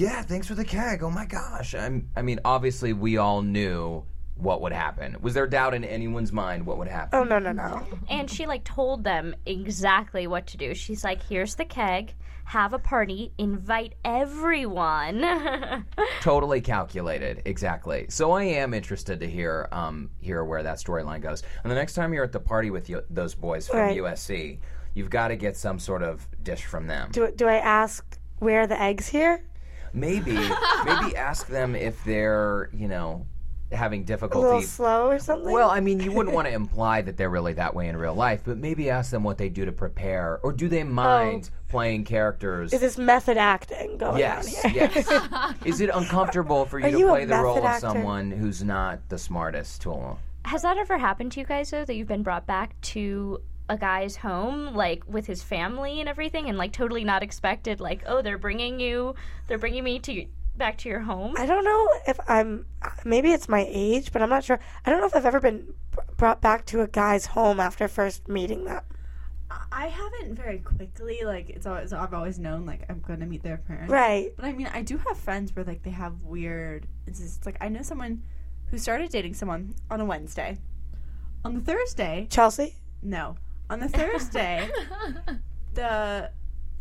Yeah, 0.00 0.22
thanks 0.22 0.46
for 0.46 0.54
the 0.54 0.64
keg. 0.64 1.02
Oh 1.02 1.10
my 1.10 1.26
gosh. 1.26 1.74
I'm, 1.74 2.08
I 2.16 2.22
mean, 2.22 2.40
obviously, 2.42 2.94
we 2.94 3.18
all 3.18 3.42
knew 3.42 4.02
what 4.36 4.62
would 4.62 4.72
happen. 4.72 5.14
Was 5.20 5.34
there 5.34 5.46
doubt 5.46 5.74
in 5.74 5.84
anyone's 5.84 6.32
mind 6.32 6.64
what 6.64 6.78
would 6.78 6.88
happen? 6.88 7.18
Oh 7.18 7.24
no 7.24 7.38
no 7.38 7.52
no! 7.52 7.86
And 8.08 8.30
she 8.30 8.46
like 8.46 8.64
told 8.64 9.04
them 9.04 9.34
exactly 9.44 10.26
what 10.26 10.46
to 10.46 10.56
do. 10.56 10.74
She's 10.74 11.04
like, 11.04 11.22
"Here's 11.22 11.56
the 11.56 11.66
keg. 11.66 12.14
Have 12.44 12.72
a 12.72 12.78
party. 12.78 13.34
Invite 13.36 13.94
everyone." 14.02 15.84
Totally 16.22 16.62
calculated, 16.62 17.42
exactly. 17.44 18.06
So 18.08 18.32
I 18.32 18.44
am 18.44 18.72
interested 18.72 19.20
to 19.20 19.28
hear 19.28 19.68
um, 19.70 20.08
hear 20.22 20.42
where 20.46 20.62
that 20.62 20.78
storyline 20.78 21.20
goes. 21.20 21.42
And 21.62 21.70
the 21.70 21.76
next 21.76 21.92
time 21.92 22.14
you're 22.14 22.24
at 22.24 22.32
the 22.32 22.40
party 22.40 22.70
with 22.70 22.88
you, 22.88 23.02
those 23.10 23.34
boys 23.34 23.68
from 23.68 23.80
Right. 23.80 23.98
USC, 23.98 24.60
you've 24.94 25.10
got 25.10 25.28
to 25.28 25.36
get 25.36 25.58
some 25.58 25.78
sort 25.78 26.02
of 26.02 26.26
dish 26.42 26.64
from 26.64 26.86
them. 26.86 27.10
Do 27.12 27.30
do 27.36 27.46
I 27.46 27.56
ask 27.56 28.18
where 28.38 28.62
are 28.62 28.66
the 28.66 28.80
eggs 28.80 29.06
here? 29.06 29.44
Maybe, 29.92 30.32
maybe 30.84 31.16
ask 31.16 31.46
them 31.46 31.74
if 31.74 32.02
they're, 32.04 32.70
you 32.72 32.88
know, 32.88 33.26
having 33.72 34.02
A 34.02 34.04
difficulty. 34.04 34.46
little 34.46 34.62
slow 34.62 35.08
or 35.08 35.18
something? 35.18 35.52
Well, 35.52 35.70
I 35.70 35.80
mean, 35.80 36.00
you 36.00 36.12
wouldn't 36.12 36.34
want 36.34 36.48
to 36.48 36.54
imply 36.54 37.02
that 37.02 37.16
they're 37.16 37.30
really 37.30 37.52
that 37.54 37.74
way 37.74 37.88
in 37.88 37.96
real 37.96 38.14
life, 38.14 38.42
but 38.44 38.58
maybe 38.58 38.90
ask 38.90 39.10
them 39.10 39.22
what 39.22 39.38
they 39.38 39.48
do 39.48 39.64
to 39.64 39.72
prepare, 39.72 40.40
or 40.42 40.52
do 40.52 40.68
they 40.68 40.82
mind 40.82 41.50
oh. 41.52 41.56
playing 41.68 42.04
characters? 42.04 42.72
Oh. 42.72 42.76
is 42.76 42.80
this 42.80 42.98
method 42.98 43.36
acting 43.36 43.98
going 43.98 44.18
yes, 44.18 44.64
on 44.64 44.70
here? 44.70 44.90
yes. 44.94 45.54
Is 45.64 45.80
it 45.80 45.90
uncomfortable 45.92 46.64
for 46.64 46.78
you 46.78 46.86
Are 46.86 46.90
to 46.90 46.98
you 46.98 47.08
play 47.08 47.24
the 47.24 47.36
role 47.36 47.62
method 47.62 47.86
of 47.86 47.92
someone 47.92 48.30
who's 48.30 48.62
not 48.64 49.08
the 49.08 49.18
smartest 49.18 49.82
tool? 49.82 50.18
Has 50.44 50.62
that 50.62 50.78
ever 50.78 50.98
happened 50.98 51.32
to 51.32 51.40
you 51.40 51.46
guys 51.46 51.70
though? 51.70 51.84
That 51.84 51.94
you've 51.94 52.08
been 52.08 52.22
brought 52.22 52.46
back 52.46 52.80
to 52.80 53.40
a 53.70 53.78
guy's 53.78 54.16
home, 54.16 54.74
like 54.74 55.04
with 55.06 55.26
his 55.26 55.42
family 55.42 56.00
and 56.00 56.08
everything, 56.08 56.48
and 56.48 56.58
like 56.58 56.72
totally 56.72 57.04
not 57.04 57.22
expected. 57.22 57.80
Like, 57.80 58.02
oh, 58.04 58.20
they're 58.20 58.36
bringing 58.36 58.80
you, 58.80 59.14
they're 59.46 59.58
bringing 59.58 59.84
me 59.84 60.00
to 60.00 60.26
back 60.56 60.76
to 60.78 60.88
your 60.88 61.00
home. 61.00 61.34
I 61.38 61.46
don't 61.46 61.64
know 61.64 61.88
if 62.06 62.18
I'm. 62.28 62.66
Maybe 63.04 63.32
it's 63.32 63.48
my 63.48 63.64
age, 63.68 64.12
but 64.12 64.22
I'm 64.22 64.28
not 64.28 64.44
sure. 64.44 64.58
I 64.84 64.90
don't 64.90 65.00
know 65.00 65.06
if 65.06 65.14
I've 65.14 65.24
ever 65.24 65.40
been 65.40 65.72
brought 66.16 66.40
back 66.40 66.66
to 66.66 66.82
a 66.82 66.88
guy's 66.88 67.26
home 67.26 67.60
after 67.60 67.86
first 67.86 68.28
meeting 68.28 68.64
them. 68.64 68.82
I 69.72 69.86
haven't 69.86 70.34
very 70.34 70.58
quickly 70.58 71.20
like 71.24 71.50
it's 71.50 71.66
always 71.66 71.92
I've 71.92 72.14
always 72.14 72.38
known 72.38 72.66
like 72.66 72.84
I'm 72.88 73.00
gonna 73.00 73.26
meet 73.26 73.42
their 73.42 73.56
parents. 73.56 73.90
Right. 73.90 74.32
But 74.36 74.44
I 74.44 74.52
mean 74.52 74.68
I 74.72 74.82
do 74.82 74.98
have 74.98 75.16
friends 75.16 75.54
where 75.54 75.64
like 75.64 75.82
they 75.82 75.90
have 75.90 76.22
weird 76.22 76.86
it's 77.06 77.18
just 77.18 77.46
like 77.46 77.56
I 77.60 77.68
know 77.68 77.82
someone 77.82 78.22
who 78.70 78.78
started 78.78 79.10
dating 79.10 79.34
someone 79.34 79.74
on 79.90 80.00
a 80.00 80.04
Wednesday. 80.04 80.58
On 81.44 81.54
the 81.54 81.60
Thursday 81.60 82.28
Chelsea? 82.30 82.76
No. 83.02 83.36
On 83.70 83.80
the 83.80 83.88
Thursday 83.88 84.68
the 85.74 86.30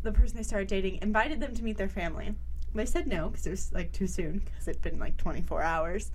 the 0.01 0.11
person 0.11 0.37
they 0.37 0.43
started 0.43 0.67
dating 0.67 0.99
invited 1.01 1.39
them 1.39 1.53
to 1.55 1.63
meet 1.63 1.77
their 1.77 1.89
family. 1.89 2.33
They 2.73 2.85
said 2.85 3.07
no 3.07 3.29
because 3.29 3.47
it 3.47 3.51
was 3.51 3.71
like 3.73 3.91
too 3.91 4.07
soon 4.07 4.39
because 4.39 4.67
it'd 4.67 4.81
been 4.81 4.99
like 4.99 5.17
24 5.17 5.61
hours. 5.61 6.11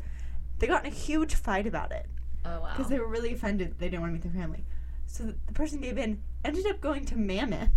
They 0.58 0.66
got 0.66 0.84
in 0.84 0.92
a 0.92 0.94
huge 0.94 1.34
fight 1.34 1.66
about 1.66 1.92
it. 1.92 2.06
Oh 2.44 2.60
wow. 2.60 2.72
Because 2.72 2.88
they 2.90 2.98
were 2.98 3.08
really 3.08 3.32
offended 3.32 3.70
that 3.70 3.78
they 3.78 3.86
didn't 3.86 4.02
want 4.02 4.10
to 4.10 4.14
meet 4.14 4.22
their 4.22 4.40
family. 4.42 4.64
So 5.06 5.24
the, 5.24 5.36
the 5.46 5.52
person 5.52 5.80
gave 5.80 5.98
in, 5.98 6.22
ended 6.44 6.66
up 6.66 6.80
going 6.80 7.04
to 7.06 7.16
Mammoth 7.16 7.70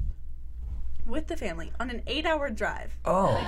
with 1.05 1.27
the 1.27 1.37
family 1.37 1.71
on 1.79 1.89
an 1.89 2.03
eight 2.07 2.25
hour 2.25 2.49
drive. 2.49 2.97
Oh. 3.05 3.39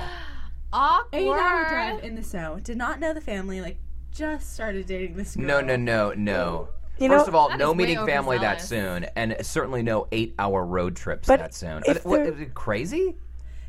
Awkward. 0.74 1.20
Eight 1.20 1.28
hour 1.28 1.70
drive 1.70 2.04
in 2.04 2.16
the 2.16 2.24
snow. 2.24 2.60
Did 2.62 2.78
not 2.78 3.00
know 3.00 3.14
the 3.14 3.22
family, 3.22 3.62
like 3.62 3.78
just 4.12 4.54
started 4.54 4.86
dating 4.86 5.16
this 5.16 5.36
girl. 5.36 5.46
No, 5.46 5.62
no, 5.62 5.76
no, 5.76 6.14
no. 6.14 6.70
You 7.00 7.08
First 7.08 7.26
know- 7.26 7.30
of 7.30 7.36
all, 7.36 7.58
no 7.58 7.74
meeting 7.74 8.06
family 8.06 8.38
that 8.40 8.58
overzealous. 8.58 8.68
soon, 9.04 9.06
and 9.16 9.36
certainly 9.42 9.84
no 9.84 10.08
eight-hour 10.12 10.66
road 10.66 10.96
trips 10.96 11.28
But 11.28 11.40
that 11.40 11.54
soon. 11.54 11.82
if 11.86 12.06
what, 12.06 12.24
they're- 12.24 12.34
is 12.34 12.40
it 12.42 12.54
crazy? 12.54 13.16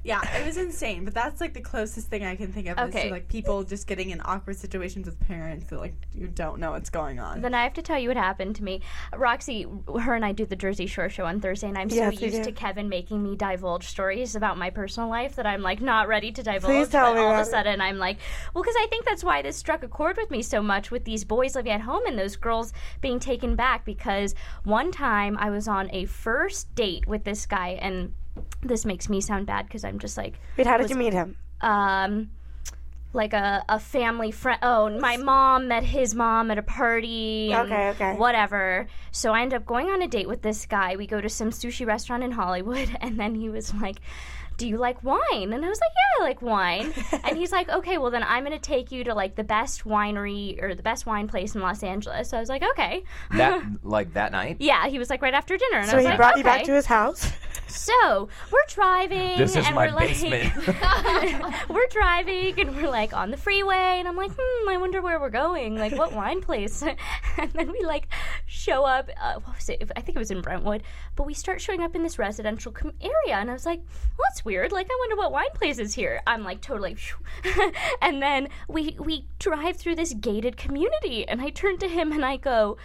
Yeah, 0.03 0.23
it 0.39 0.47
was 0.47 0.57
insane, 0.57 1.05
but 1.05 1.13
that's 1.13 1.43
like 1.43 1.53
the 1.53 1.61
closest 1.61 2.09
thing 2.09 2.25
I 2.25 2.35
can 2.35 2.53
think 2.53 2.69
of 2.69 2.79
is 2.79 2.85
Okay. 2.87 3.09
to 3.09 3.11
like 3.11 3.29
people 3.29 3.63
just 3.65 3.87
getting 3.87 4.11
in 4.11 4.23
awkward 4.25 4.57
situations 4.57 5.05
with 5.07 5.21
parents 5.21 5.67
that 5.69 5.79
like 5.79 5.95
you 6.15 6.27
don't 6.27 6.59
know 6.59 6.71
what's 6.71 6.89
going 6.89 7.19
on. 7.21 7.43
Then 7.43 7.53
I 7.55 7.63
have 7.65 7.75
to 7.75 7.83
tell 7.83 7.99
you 7.99 8.09
what 8.09 8.17
happened 8.17 8.57
to 8.57 8.65
me. 8.65 8.81
Roxy, 9.15 9.67
her 10.01 10.15
and 10.15 10.25
I 10.25 10.33
do 10.33 10.47
the 10.47 10.57
Jersey 10.57 10.87
Shore 10.87 11.11
show 11.11 11.27
on 11.27 11.41
Thursday, 11.41 11.69
and 11.69 11.77
I'm 11.77 11.91
Yes, 11.91 12.19
so 12.19 12.25
used 12.25 12.45
to 12.45 12.53
Kevin 12.53 12.89
making 12.89 13.23
me 13.23 13.37
divulge 13.37 13.89
stories 13.89 14.35
about 14.37 14.57
my 14.57 14.71
personal 14.71 15.11
life 15.11 15.37
that 15.37 15.45
I'm 15.47 15.61
like 15.61 15.83
not 15.83 16.09
ready 16.09 16.33
to 16.33 16.43
divulge. 16.43 16.73
Please 16.73 16.89
tell 16.89 17.13
but 17.13 17.15
me 17.17 17.21
all 17.21 17.33
about 17.33 17.43
of 17.43 17.47
a 17.47 17.51
sudden, 17.51 17.83
I'm 17.83 17.99
like, 17.99 18.17
well, 18.55 18.63
because 18.65 18.77
I 18.79 18.87
think 18.89 19.05
that's 19.05 19.23
why 19.23 19.43
this 19.43 19.57
struck 19.57 19.83
a 19.83 19.89
chord 19.89 20.17
with 20.17 20.31
me 20.31 20.41
so 20.41 20.63
much 20.63 20.91
with 20.91 21.05
these 21.05 21.25
boys 21.25 21.55
living 21.55 21.73
at 21.73 21.83
home 21.83 22.07
and 22.07 22.19
those 22.19 22.37
girls 22.37 22.73
being 23.03 23.21
taken 23.21 23.55
back. 23.55 23.85
Because 23.85 24.35
one 24.65 24.93
time 24.93 25.37
I 25.37 25.51
was 25.51 25.69
on 25.69 25.91
a 25.93 26.07
first 26.07 26.75
date 26.75 27.07
with 27.07 27.25
this 27.25 27.45
guy, 27.45 27.79
and 27.83 28.15
this 28.63 28.85
makes 28.85 29.09
me 29.09 29.21
sound 29.21 29.47
bad 29.47 29.67
because 29.67 29.85
I'm 29.85 29.99
just 29.99 30.17
like, 30.17 30.35
Wait, 30.57 30.67
how 30.67 30.77
did 30.77 30.85
was- 30.85 30.91
you 30.91 30.97
meet 30.97 31.13
him? 31.13 31.37
um 31.61 32.31
like 33.13 33.33
a, 33.33 33.65
a 33.69 33.81
family 33.81 34.31
friend 34.31 34.59
oh 34.63 34.89
my 35.01 35.17
mom 35.17 35.67
met 35.69 35.83
his 35.83 36.15
mom 36.15 36.51
at 36.51 36.59
a 36.59 36.63
party 36.63 37.51
Okay, 37.53 37.89
okay. 37.91 38.15
whatever. 38.17 38.87
So 39.11 39.33
i 39.35 39.43
end 39.43 39.53
up 39.53 39.67
going 39.67 39.89
on 39.91 40.01
a 40.01 40.07
date 40.09 40.29
with 40.29 40.43
this 40.43 40.65
guy. 40.67 40.95
We 40.97 41.07
go 41.09 41.21
to 41.21 41.29
some 41.29 41.51
sushi 41.51 41.85
restaurant 41.87 42.23
in 42.23 42.31
hollywood 42.31 42.97
and 43.01 43.19
then 43.19 43.35
he 43.35 43.49
was 43.49 43.75
like 43.75 43.97
do 44.59 44.69
you 44.69 44.77
like 44.77 45.03
wine? 45.03 45.53
And 45.55 45.65
i 45.65 45.69
was 45.69 45.81
like 45.81 45.91
yeah 45.97 46.21
i 46.25 46.29
like 46.29 46.41
wine. 46.43 46.93
And 47.25 47.37
he's 47.37 47.51
like 47.51 47.69
okay 47.69 47.99
well 47.99 48.11
then 48.13 48.23
i'm 48.23 48.45
going 48.45 48.57
to 48.57 48.63
take 48.75 48.93
you 48.93 49.03
to 49.05 49.13
like 49.15 49.35
the 49.35 49.43
best 49.45 49.85
winery 49.85 50.63
or 50.63 50.75
the 50.77 50.83
best 50.83 51.05
wine 51.05 51.27
place 51.29 51.55
in 51.57 51.61
los 51.63 51.83
angeles. 51.83 52.31
So 52.31 52.37
i 52.37 52.41
was 52.41 52.49
like 52.49 52.63
okay. 52.63 53.03
That 53.33 53.65
like 53.83 54.15
that 54.15 54.31
night? 54.33 54.59
yeah 54.61 54.87
he 54.87 54.99
was 55.01 55.11
like 55.11 55.21
right 55.21 55.35
after 55.35 55.57
dinner. 55.57 55.79
And 55.79 55.87
So 55.89 55.95
i 55.95 55.97
was 55.97 56.05
he 56.05 56.09
like 56.11 56.17
brought 56.17 56.39
you 56.39 56.45
back 56.45 56.63
to 56.65 56.73
his 56.75 56.87
house? 56.87 57.31
So 57.71 58.29
we're 58.51 58.59
driving. 58.69 59.39
This 59.39 59.57
is 59.57 59.67
and 59.67 59.75
my 59.75 59.87
we're 59.87 59.95
like, 59.95 60.09
basement. 60.09 60.53
we're 61.69 61.87
driving 61.89 62.61
and 62.61 62.77
we're 62.77 62.91
like 62.91 63.13
on 63.13 63.31
the 63.31 63.37
freeway, 63.37 63.97
and 63.99 64.09
I'm 64.09 64.17
like, 64.17 64.33
hmm, 64.37 64.69
I 64.69 64.77
wonder 64.77 65.01
where 65.01 65.21
we're 65.21 65.31
going. 65.31 65.77
Like, 65.77 65.97
what 65.97 66.13
wine 66.13 66.41
place? 66.41 66.83
and 67.39 67.53
then 67.53 67.73
we 67.73 67.83
like 67.85 68.09
show 68.47 68.85
up. 68.85 69.11
Uh, 69.21 69.35
what 69.41 69.57
was 69.57 69.69
it? 69.69 69.91
I 69.97 70.01
think 70.01 70.17
it 70.17 70.19
was 70.19 70.31
in 70.31 70.41
Brentwood. 70.41 70.83
But 71.17 71.27
we 71.27 71.35
start 71.35 71.61
showing 71.61 71.83
up 71.83 71.95
in 71.95 72.03
this 72.03 72.19
residential 72.19 72.73
com- 72.73 72.93
area, 73.01 73.37
and 73.37 73.51
I 73.51 73.53
was 73.53 73.67
like, 73.67 73.81
well, 74.19 74.27
that's 74.29 74.45
weird. 74.45 74.73
Like, 74.73 74.89
I 74.91 74.97
wonder 75.01 75.17
what 75.17 75.33
wine 75.33 75.51
place 75.55 75.79
is 75.79 75.95
here. 75.95 76.21
I'm 76.27 76.43
like 76.43 76.61
totally. 76.61 76.97
and 78.03 78.23
then 78.23 78.49
we 78.69 78.97
we 78.99 79.27
drive 79.39 79.77
through 79.77 79.97
this 79.97 80.15
gated 80.15 80.57
community, 80.57 81.27
and 81.27 81.41
I 81.41 81.51
turn 81.51 81.79
to 81.79 81.89
him 81.89 82.13
and 82.13 82.25
I 82.25 82.37
go, 82.37 82.77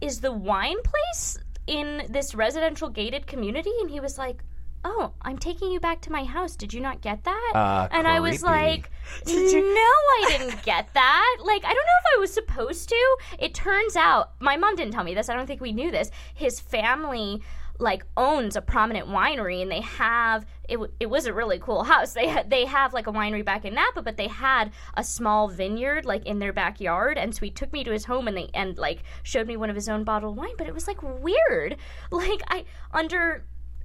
is 0.00 0.20
the 0.20 0.32
wine 0.32 0.82
place 0.82 1.38
in 1.66 2.06
this 2.08 2.34
residential 2.34 2.88
gated 2.88 3.26
community? 3.26 3.72
And 3.80 3.90
he 3.90 4.00
was 4.00 4.18
like, 4.18 4.42
Oh, 4.86 5.12
I'm 5.22 5.38
taking 5.38 5.70
you 5.72 5.80
back 5.80 6.02
to 6.02 6.12
my 6.12 6.24
house. 6.24 6.56
Did 6.56 6.74
you 6.74 6.80
not 6.80 7.00
get 7.00 7.24
that? 7.24 7.52
Uh, 7.54 7.88
and 7.90 8.06
I 8.06 8.20
was 8.20 8.42
creepy. 8.42 8.52
like, 8.54 8.90
No, 9.26 9.32
I 9.32 10.24
didn't 10.28 10.62
get 10.62 10.92
that. 10.92 11.36
Like, 11.42 11.64
I 11.64 11.72
don't 11.72 11.86
know 11.86 12.00
if 12.00 12.16
I 12.16 12.20
was 12.20 12.34
supposed 12.34 12.90
to. 12.90 13.16
It 13.38 13.54
turns 13.54 13.96
out, 13.96 14.32
my 14.40 14.58
mom 14.58 14.76
didn't 14.76 14.92
tell 14.92 15.04
me 15.04 15.14
this. 15.14 15.30
I 15.30 15.34
don't 15.34 15.46
think 15.46 15.62
we 15.62 15.72
knew 15.72 15.90
this. 15.90 16.10
His 16.34 16.60
family 16.60 17.40
like 17.78 18.04
owns 18.16 18.56
a 18.56 18.62
prominent 18.62 19.08
winery 19.08 19.60
and 19.60 19.70
they 19.70 19.80
have 19.80 20.46
it, 20.68 20.78
it 21.00 21.06
was 21.06 21.26
a 21.26 21.32
really 21.32 21.58
cool 21.58 21.84
house. 21.84 22.12
They 22.12 22.28
had 22.28 22.48
they 22.48 22.64
have 22.66 22.94
like 22.94 23.06
a 23.06 23.12
winery 23.12 23.44
back 23.44 23.64
in 23.64 23.74
napa 23.74 24.02
but 24.02 24.16
they 24.16 24.28
had 24.28 24.70
a 24.96 25.02
small 25.02 25.48
vineyard 25.48 26.04
like 26.04 26.24
in 26.24 26.38
their 26.38 26.52
backyard 26.52 27.18
and 27.18 27.34
so 27.34 27.40
he 27.40 27.50
took 27.50 27.72
me 27.72 27.84
to 27.84 27.90
his 27.90 28.04
home 28.04 28.28
and 28.28 28.36
they 28.36 28.50
and 28.54 28.78
like 28.78 29.02
showed 29.22 29.46
me 29.46 29.56
one 29.56 29.70
of 29.70 29.76
his 29.76 29.88
own 29.88 30.04
bottled 30.04 30.36
wine 30.36 30.54
but 30.56 30.66
it 30.66 30.74
was 30.74 30.86
like 30.86 31.02
weird. 31.02 31.76
Like 32.10 32.42
i 32.48 32.64
under 32.92 33.44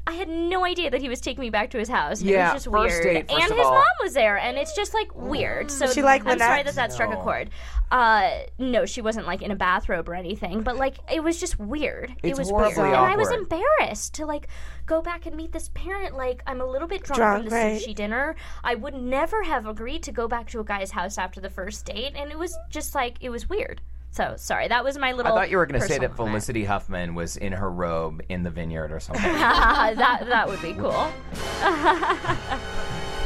I 0.10 0.14
had 0.14 0.28
no 0.28 0.66
idea 0.66 0.90
that 0.90 1.02
he 1.02 1.08
was 1.08 1.22
taking 1.22 1.42
me 1.42 1.52
back 1.52 1.70
to 1.70 1.78
his 1.78 1.88
house. 1.88 2.20
Yeah, 2.20 2.50
it 2.50 2.54
was 2.56 2.64
just 2.64 2.74
first 2.74 3.04
weird. 3.04 3.28
date, 3.28 3.32
first 3.32 3.44
and 3.44 3.58
his 3.60 3.66
all- 3.68 3.74
mom 3.76 3.84
was 4.02 4.14
there, 4.14 4.38
and 4.40 4.58
it's 4.58 4.76
just 4.76 4.96
like 4.96 5.14
weird. 5.16 5.70
So 5.70 5.86
She 5.86 6.02
like 6.02 6.26
I'm 6.26 6.40
sorry 6.40 6.64
that 6.64 6.74
that 6.74 6.92
struck 6.92 7.14
a 7.14 7.18
chord. 7.18 7.52
Uh, 7.92 8.30
no, 8.58 8.86
she 8.88 9.02
wasn't 9.02 9.28
like 9.28 9.44
in 9.44 9.52
a 9.52 9.56
bathrobe 9.56 10.10
or 10.10 10.16
anything, 10.16 10.62
but 10.62 10.78
like 10.78 10.98
it 11.14 11.24
was 11.24 11.40
just 11.40 11.60
weird. 11.60 12.12
It's 12.24 12.38
it 12.38 12.42
was 12.42 12.52
weird, 12.52 12.74
horribly 12.74 12.86
and 12.96 12.96
I 12.96 13.16
was 13.16 13.32
embarrassed 13.32 14.16
to 14.16 14.26
like 14.26 14.48
go 14.88 15.00
back 15.02 15.28
and 15.28 15.36
meet 15.36 15.52
this 15.52 15.70
parent. 15.76 16.16
Like 16.16 16.42
I'm 16.48 16.60
a 16.60 16.66
little 16.66 16.88
bit 16.88 17.04
drunk, 17.04 17.18
Drunk, 17.20 17.44
from 17.44 17.50
the 17.52 17.56
right. 17.56 17.80
sushi 17.82 17.94
dinner. 17.94 18.36
I 18.64 18.74
would 18.74 18.96
never 18.96 19.44
have 19.44 19.68
agreed 19.68 20.02
to 20.04 20.12
go 20.12 20.28
back 20.28 20.50
to 20.50 20.60
a 20.60 20.64
guy's 20.64 20.90
house 20.92 21.20
after 21.20 21.40
the 21.40 21.52
first 21.52 21.86
date, 21.86 22.14
and 22.16 22.32
it 22.32 22.40
was 22.40 22.58
just 22.72 22.96
like 22.96 23.18
it 23.22 23.30
was 23.30 23.48
weird. 23.48 23.82
So 24.12 24.34
sorry, 24.38 24.68
that 24.68 24.84
was 24.84 24.98
my 24.98 25.12
little. 25.12 25.32
I 25.32 25.36
thought 25.36 25.50
you 25.50 25.58
were 25.58 25.66
going 25.66 25.80
to 25.80 25.88
say 25.88 26.00
that 26.00 26.16
comment. 26.16 26.32
Felicity 26.32 26.66
Huffman 26.66 27.14
was 27.16 27.38
in 27.38 27.54
her 27.54 27.70
robe 27.70 28.22
in 28.28 28.44
the 28.44 28.50
vineyard 28.50 28.92
or 28.92 29.00
something. 29.00 29.24
that 29.32 30.26
that 30.28 30.48
would 30.48 30.62
be 30.62 30.74
cool. 30.74 31.12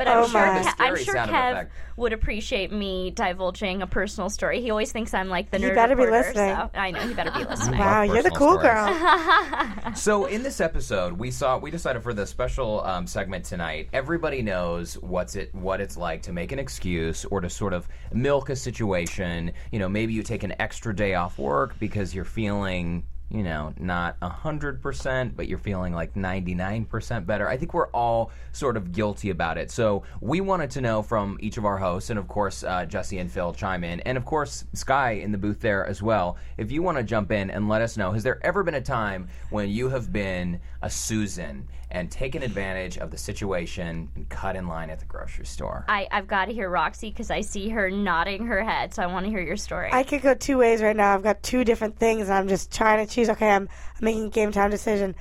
but 0.00 0.08
I'm 0.08 0.24
Oh 0.24 0.26
sure 0.28 0.40
my. 0.46 0.62
Ke- 0.62 0.74
I'm 0.80 0.96
sure 0.96 1.14
sound 1.14 1.30
Kev 1.30 1.68
would 1.96 2.12
appreciate 2.14 2.72
me 2.72 3.10
divulging 3.10 3.82
a 3.82 3.86
personal 3.86 4.30
story. 4.30 4.62
He 4.62 4.70
always 4.70 4.90
thinks 4.90 5.12
I'm 5.12 5.28
like 5.28 5.50
the 5.50 5.58
He 5.58 5.64
nerd 5.64 5.74
better 5.74 5.94
be 5.94 6.06
listening. 6.06 6.56
So 6.56 6.70
I 6.74 6.90
know 6.90 7.00
he 7.06 7.12
better 7.12 7.30
be 7.32 7.44
listening. 7.50 7.78
Wow, 7.78 8.02
you're 8.02 8.22
the 8.22 8.30
cool 8.30 8.58
stories. 8.58 8.98
girl. 8.98 9.66
So 9.94 10.24
in 10.26 10.42
this 10.42 10.60
episode, 10.60 11.12
we 11.14 11.30
saw 11.30 11.58
we 11.58 11.70
decided 11.70 12.02
for 12.02 12.14
the 12.14 12.26
special 12.26 12.82
um, 12.84 13.06
segment 13.06 13.44
tonight. 13.44 13.88
Everybody 13.92 14.40
knows 14.40 14.94
what's 14.94 15.36
it 15.36 15.54
what 15.54 15.80
it's 15.80 15.96
like 15.96 16.22
to 16.22 16.32
make 16.32 16.52
an 16.52 16.58
excuse 16.58 17.24
or 17.26 17.40
to 17.40 17.50
sort 17.50 17.72
of 17.74 17.86
milk 18.12 18.48
a 18.50 18.56
situation. 18.56 19.52
You 19.72 19.78
know, 19.80 19.88
maybe 19.88 20.12
you 20.14 20.22
take 20.22 20.42
an 20.44 20.54
extra 20.60 20.94
day 20.96 21.14
off 21.14 21.38
work 21.38 21.78
because 21.78 22.14
you're 22.14 22.24
feeling. 22.24 23.04
You 23.30 23.44
know, 23.44 23.72
not 23.78 24.16
a 24.20 24.28
hundred 24.28 24.82
percent, 24.82 25.36
but 25.36 25.46
you're 25.46 25.58
feeling 25.58 25.94
like 25.94 26.16
ninety 26.16 26.52
nine 26.52 26.84
percent 26.84 27.28
better. 27.28 27.48
I 27.48 27.56
think 27.56 27.72
we're 27.72 27.88
all 27.90 28.32
sort 28.50 28.76
of 28.76 28.90
guilty 28.90 29.30
about 29.30 29.56
it. 29.56 29.70
So 29.70 30.02
we 30.20 30.40
wanted 30.40 30.70
to 30.72 30.80
know 30.80 31.00
from 31.00 31.38
each 31.40 31.56
of 31.56 31.64
our 31.64 31.78
hosts, 31.78 32.10
and 32.10 32.18
of 32.18 32.26
course 32.26 32.64
uh, 32.64 32.86
Jesse 32.86 33.18
and 33.18 33.30
Phil 33.30 33.52
chime 33.54 33.84
in, 33.84 34.00
and 34.00 34.18
of 34.18 34.24
course 34.24 34.64
Sky 34.72 35.12
in 35.12 35.30
the 35.30 35.38
booth 35.38 35.60
there 35.60 35.86
as 35.86 36.02
well. 36.02 36.38
If 36.58 36.72
you 36.72 36.82
want 36.82 36.98
to 36.98 37.04
jump 37.04 37.30
in 37.30 37.50
and 37.50 37.68
let 37.68 37.82
us 37.82 37.96
know, 37.96 38.10
has 38.10 38.24
there 38.24 38.44
ever 38.44 38.64
been 38.64 38.74
a 38.74 38.80
time 38.80 39.28
when 39.50 39.68
you 39.68 39.90
have 39.90 40.12
been 40.12 40.60
a 40.82 40.90
Susan 40.90 41.68
and 41.90 42.10
taken 42.10 42.42
advantage 42.42 42.98
of 42.98 43.10
the 43.10 43.18
situation 43.18 44.08
and 44.14 44.28
cut 44.28 44.56
in 44.56 44.66
line 44.68 44.90
at 44.90 45.00
the 45.00 45.06
grocery 45.06 45.44
store? 45.46 45.84
I, 45.88 46.06
I've 46.12 46.26
got 46.28 46.46
to 46.46 46.52
hear 46.52 46.68
Roxy 46.70 47.10
because 47.10 47.30
I 47.30 47.40
see 47.40 47.68
her 47.70 47.90
nodding 47.90 48.46
her 48.46 48.62
head, 48.62 48.94
so 48.94 49.02
I 49.02 49.06
want 49.06 49.26
to 49.26 49.30
hear 49.30 49.40
your 49.40 49.56
story. 49.56 49.90
I 49.92 50.02
could 50.02 50.22
go 50.22 50.34
two 50.34 50.58
ways 50.58 50.82
right 50.82 50.94
now. 50.96 51.14
I've 51.14 51.22
got 51.22 51.42
two 51.42 51.64
different 51.64 51.98
things, 51.98 52.28
and 52.28 52.34
I'm 52.34 52.48
just 52.48 52.72
trying 52.72 53.06
to 53.06 53.12
choose. 53.12 53.28
Okay, 53.30 53.50
I'm, 53.50 53.68
I'm 53.98 54.04
making 54.04 54.26
a 54.26 54.30
game 54.30 54.52
time 54.52 54.70
decision 54.70 55.14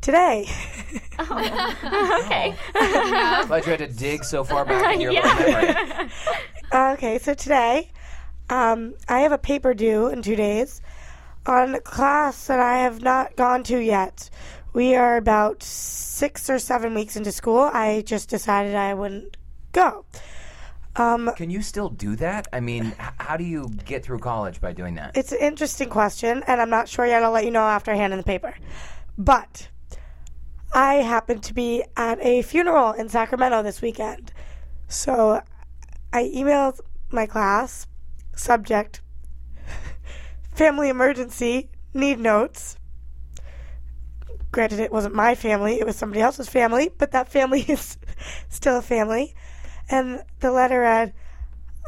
today. 0.00 0.46
okay. 1.20 2.54
Glad 2.72 3.62
you 3.64 3.70
had 3.70 3.78
to 3.78 3.88
dig 3.88 4.22
so 4.24 4.44
far 4.44 4.64
back 4.64 4.94
in 4.94 5.00
your 5.00 5.12
Yeah. 5.12 5.22
little 5.24 5.52
memory. 5.52 6.10
okay, 6.94 7.18
so 7.18 7.34
today, 7.34 7.90
um, 8.50 8.94
I 9.08 9.20
have 9.20 9.32
a 9.32 9.38
paper 9.38 9.74
due 9.74 10.08
in 10.08 10.22
two 10.22 10.36
days 10.36 10.80
on 11.46 11.74
a 11.74 11.80
class 11.80 12.46
that 12.48 12.60
I 12.60 12.78
have 12.78 13.02
not 13.02 13.36
gone 13.36 13.62
to 13.64 13.78
yet. 13.78 14.30
We 14.76 14.94
are 14.94 15.16
about 15.16 15.62
six 15.62 16.50
or 16.50 16.58
seven 16.58 16.92
weeks 16.92 17.16
into 17.16 17.32
school. 17.32 17.70
I 17.72 18.02
just 18.04 18.28
decided 18.28 18.74
I 18.74 18.92
wouldn't 18.92 19.38
go. 19.72 20.04
Um, 20.96 21.30
Can 21.34 21.48
you 21.48 21.62
still 21.62 21.88
do 21.88 22.14
that? 22.16 22.46
I 22.52 22.60
mean, 22.60 22.88
h- 22.88 22.94
how 23.16 23.38
do 23.38 23.44
you 23.44 23.70
get 23.86 24.04
through 24.04 24.18
college 24.18 24.60
by 24.60 24.74
doing 24.74 24.96
that? 24.96 25.16
It's 25.16 25.32
an 25.32 25.38
interesting 25.40 25.88
question, 25.88 26.44
and 26.46 26.60
I'm 26.60 26.68
not 26.68 26.90
sure 26.90 27.06
yet. 27.06 27.22
I'll 27.22 27.30
let 27.30 27.46
you 27.46 27.50
know 27.50 27.62
after 27.62 27.90
I 27.90 27.94
hand 27.94 28.12
in 28.12 28.18
the 28.18 28.22
paper. 28.22 28.54
But 29.16 29.70
I 30.74 30.96
happened 30.96 31.42
to 31.44 31.54
be 31.54 31.82
at 31.96 32.22
a 32.22 32.42
funeral 32.42 32.92
in 32.92 33.08
Sacramento 33.08 33.62
this 33.62 33.80
weekend. 33.80 34.30
So 34.88 35.40
I 36.12 36.24
emailed 36.24 36.80
my 37.08 37.24
class, 37.24 37.86
subject, 38.34 39.00
family 40.52 40.90
emergency, 40.90 41.70
need 41.94 42.18
notes. 42.18 42.76
Granted, 44.56 44.80
it 44.80 44.90
wasn't 44.90 45.14
my 45.14 45.34
family; 45.34 45.78
it 45.78 45.84
was 45.84 45.96
somebody 45.96 46.22
else's 46.22 46.48
family, 46.48 46.90
but 46.96 47.10
that 47.10 47.28
family 47.28 47.60
is 47.68 47.98
still 48.48 48.78
a 48.78 48.80
family. 48.80 49.34
And 49.90 50.22
the 50.40 50.50
letter 50.50 50.80
read, 50.80 51.12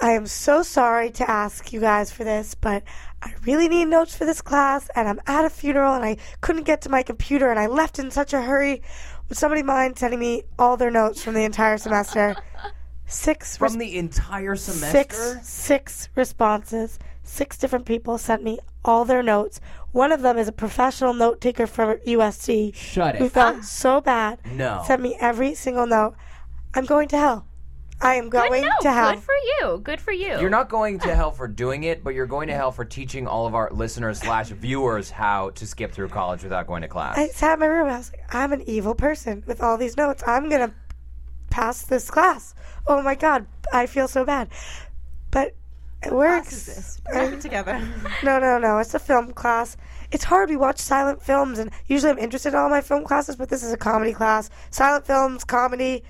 "I 0.03 0.11
am 0.11 0.27
so 0.27 0.63
sorry 0.63 1.11
to 1.13 1.31
ask 1.31 1.73
you 1.73 1.81
guys 1.81 2.13
for 2.13 2.25
this, 2.25 2.55
but 2.55 2.83
I 3.23 3.33
really 3.47 3.71
need 3.71 3.87
notes 3.87 4.15
for 4.15 4.27
this 4.27 4.43
class, 4.43 4.91
and 4.95 5.09
I'm 5.09 5.19
at 5.27 5.47
a 5.47 5.49
funeral, 5.49 5.95
and 5.95 6.05
I 6.05 6.19
couldn't 6.43 6.65
get 6.65 6.83
to 6.83 6.91
my 6.91 7.03
computer, 7.03 7.49
and 7.51 7.59
I 7.59 7.69
left 7.69 7.99
in 7.99 8.11
such 8.11 8.35
a 8.35 8.43
hurry. 8.43 8.83
Would 9.31 9.39
somebody 9.39 9.63
mind 9.63 9.99
sending 9.99 10.21
me 10.21 10.43
all 10.59 10.77
their 10.77 10.91
notes 10.91 11.25
from 11.25 11.33
the 11.33 11.45
entire 11.45 11.79
semester?" 11.79 12.37
Six 13.07 13.57
From 13.57 13.79
the 13.79 13.97
entire 13.97 14.57
semester? 14.57 15.41
Six, 15.41 15.49
six 15.49 16.09
responses. 16.15 16.99
Six 17.29 17.59
different 17.59 17.85
people 17.85 18.17
sent 18.17 18.43
me 18.43 18.59
all 18.85 19.05
their 19.05 19.23
notes. 19.23 19.61
One 19.93 20.13
of 20.13 20.23
them 20.23 20.39
is 20.39 20.49
a 20.49 20.53
professional 20.53 21.13
note 21.13 21.41
taker 21.43 21.67
from 21.67 21.99
USC. 21.99 22.75
Shut 22.75 23.17
it. 23.17 23.19
Who 23.19 23.29
felt 23.29 23.57
ah. 23.59 23.63
so 23.63 24.01
bad. 24.01 24.41
No. 24.47 24.83
Sent 24.87 25.03
me 25.03 25.15
every 25.21 25.55
single 25.55 25.87
note. 25.87 26.15
I'm 26.75 26.87
going 26.87 27.07
to 27.09 27.19
hell. 27.19 27.47
I 28.01 28.15
am 28.15 28.31
going 28.31 28.63
no, 28.63 28.71
to 28.81 28.91
hell. 28.91 29.13
good 29.13 29.23
for 29.23 29.35
you. 29.35 29.79
Good 29.85 30.01
for 30.01 30.13
you. 30.13 30.41
You're 30.41 30.49
not 30.51 30.71
going 30.71 30.99
to 31.01 31.15
hell 31.15 31.31
for 31.41 31.47
doing 31.47 31.83
it, 31.83 32.03
but 32.03 32.15
you're 32.15 32.27
going 32.27 32.49
to 32.49 32.55
hell 32.55 32.73
for 32.73 32.85
teaching 32.85 33.27
all 33.27 33.47
of 33.47 33.55
our 33.55 33.71
listeners 33.73 34.21
slash 34.21 34.49
viewers 34.49 35.11
how 35.11 35.51
to 35.51 35.67
skip 35.67 35.93
through 35.93 36.09
college 36.09 36.43
without 36.43 36.67
going 36.67 36.83
to 36.83 36.89
class. 36.89 37.19
I 37.19 37.29
sat 37.29 37.55
in 37.55 37.61
my 37.61 37.67
room. 37.67 37.89
I 37.89 37.99
was 37.99 38.11
like, 38.11 38.35
I'm 38.35 38.53
an 38.53 38.63
evil 38.63 38.95
person 38.95 39.45
with 39.47 39.63
all 39.63 39.77
these 39.77 39.97
notes. 39.97 40.23
I'm 40.27 40.49
gonna 40.49 40.73
pass 41.51 41.83
this 41.83 42.11
class. 42.11 42.55
Oh 42.87 43.03
my 43.03 43.15
god, 43.15 43.47
I 43.73 43.87
feel 43.87 44.09
so 44.09 44.25
bad. 44.25 44.49
But 45.31 45.55
it 46.03 46.13
works. 46.13 47.01
Wrap 47.13 47.33
it 47.33 47.39
uh, 47.39 47.41
together. 47.41 47.89
No, 48.23 48.39
no, 48.39 48.59
no. 48.59 48.79
It's 48.79 48.95
a 48.95 48.99
film 48.99 49.33
class. 49.33 49.77
It's 50.11 50.25
hard. 50.25 50.49
We 50.49 50.57
watch 50.57 50.79
silent 50.79 51.23
films, 51.23 51.59
and 51.59 51.71
usually 51.87 52.11
I'm 52.13 52.19
interested 52.19 52.51
in 52.51 52.55
all 52.57 52.71
my 52.71 52.81
film 52.81 53.05
classes, 53.05 53.37
but 53.37 53.49
this 53.49 53.63
is 53.63 53.73
a 53.73 53.77
comedy 53.77 54.13
class. 54.13 54.51
Silent 54.71 55.07
films, 55.07 55.45
comedy, 55.45 56.03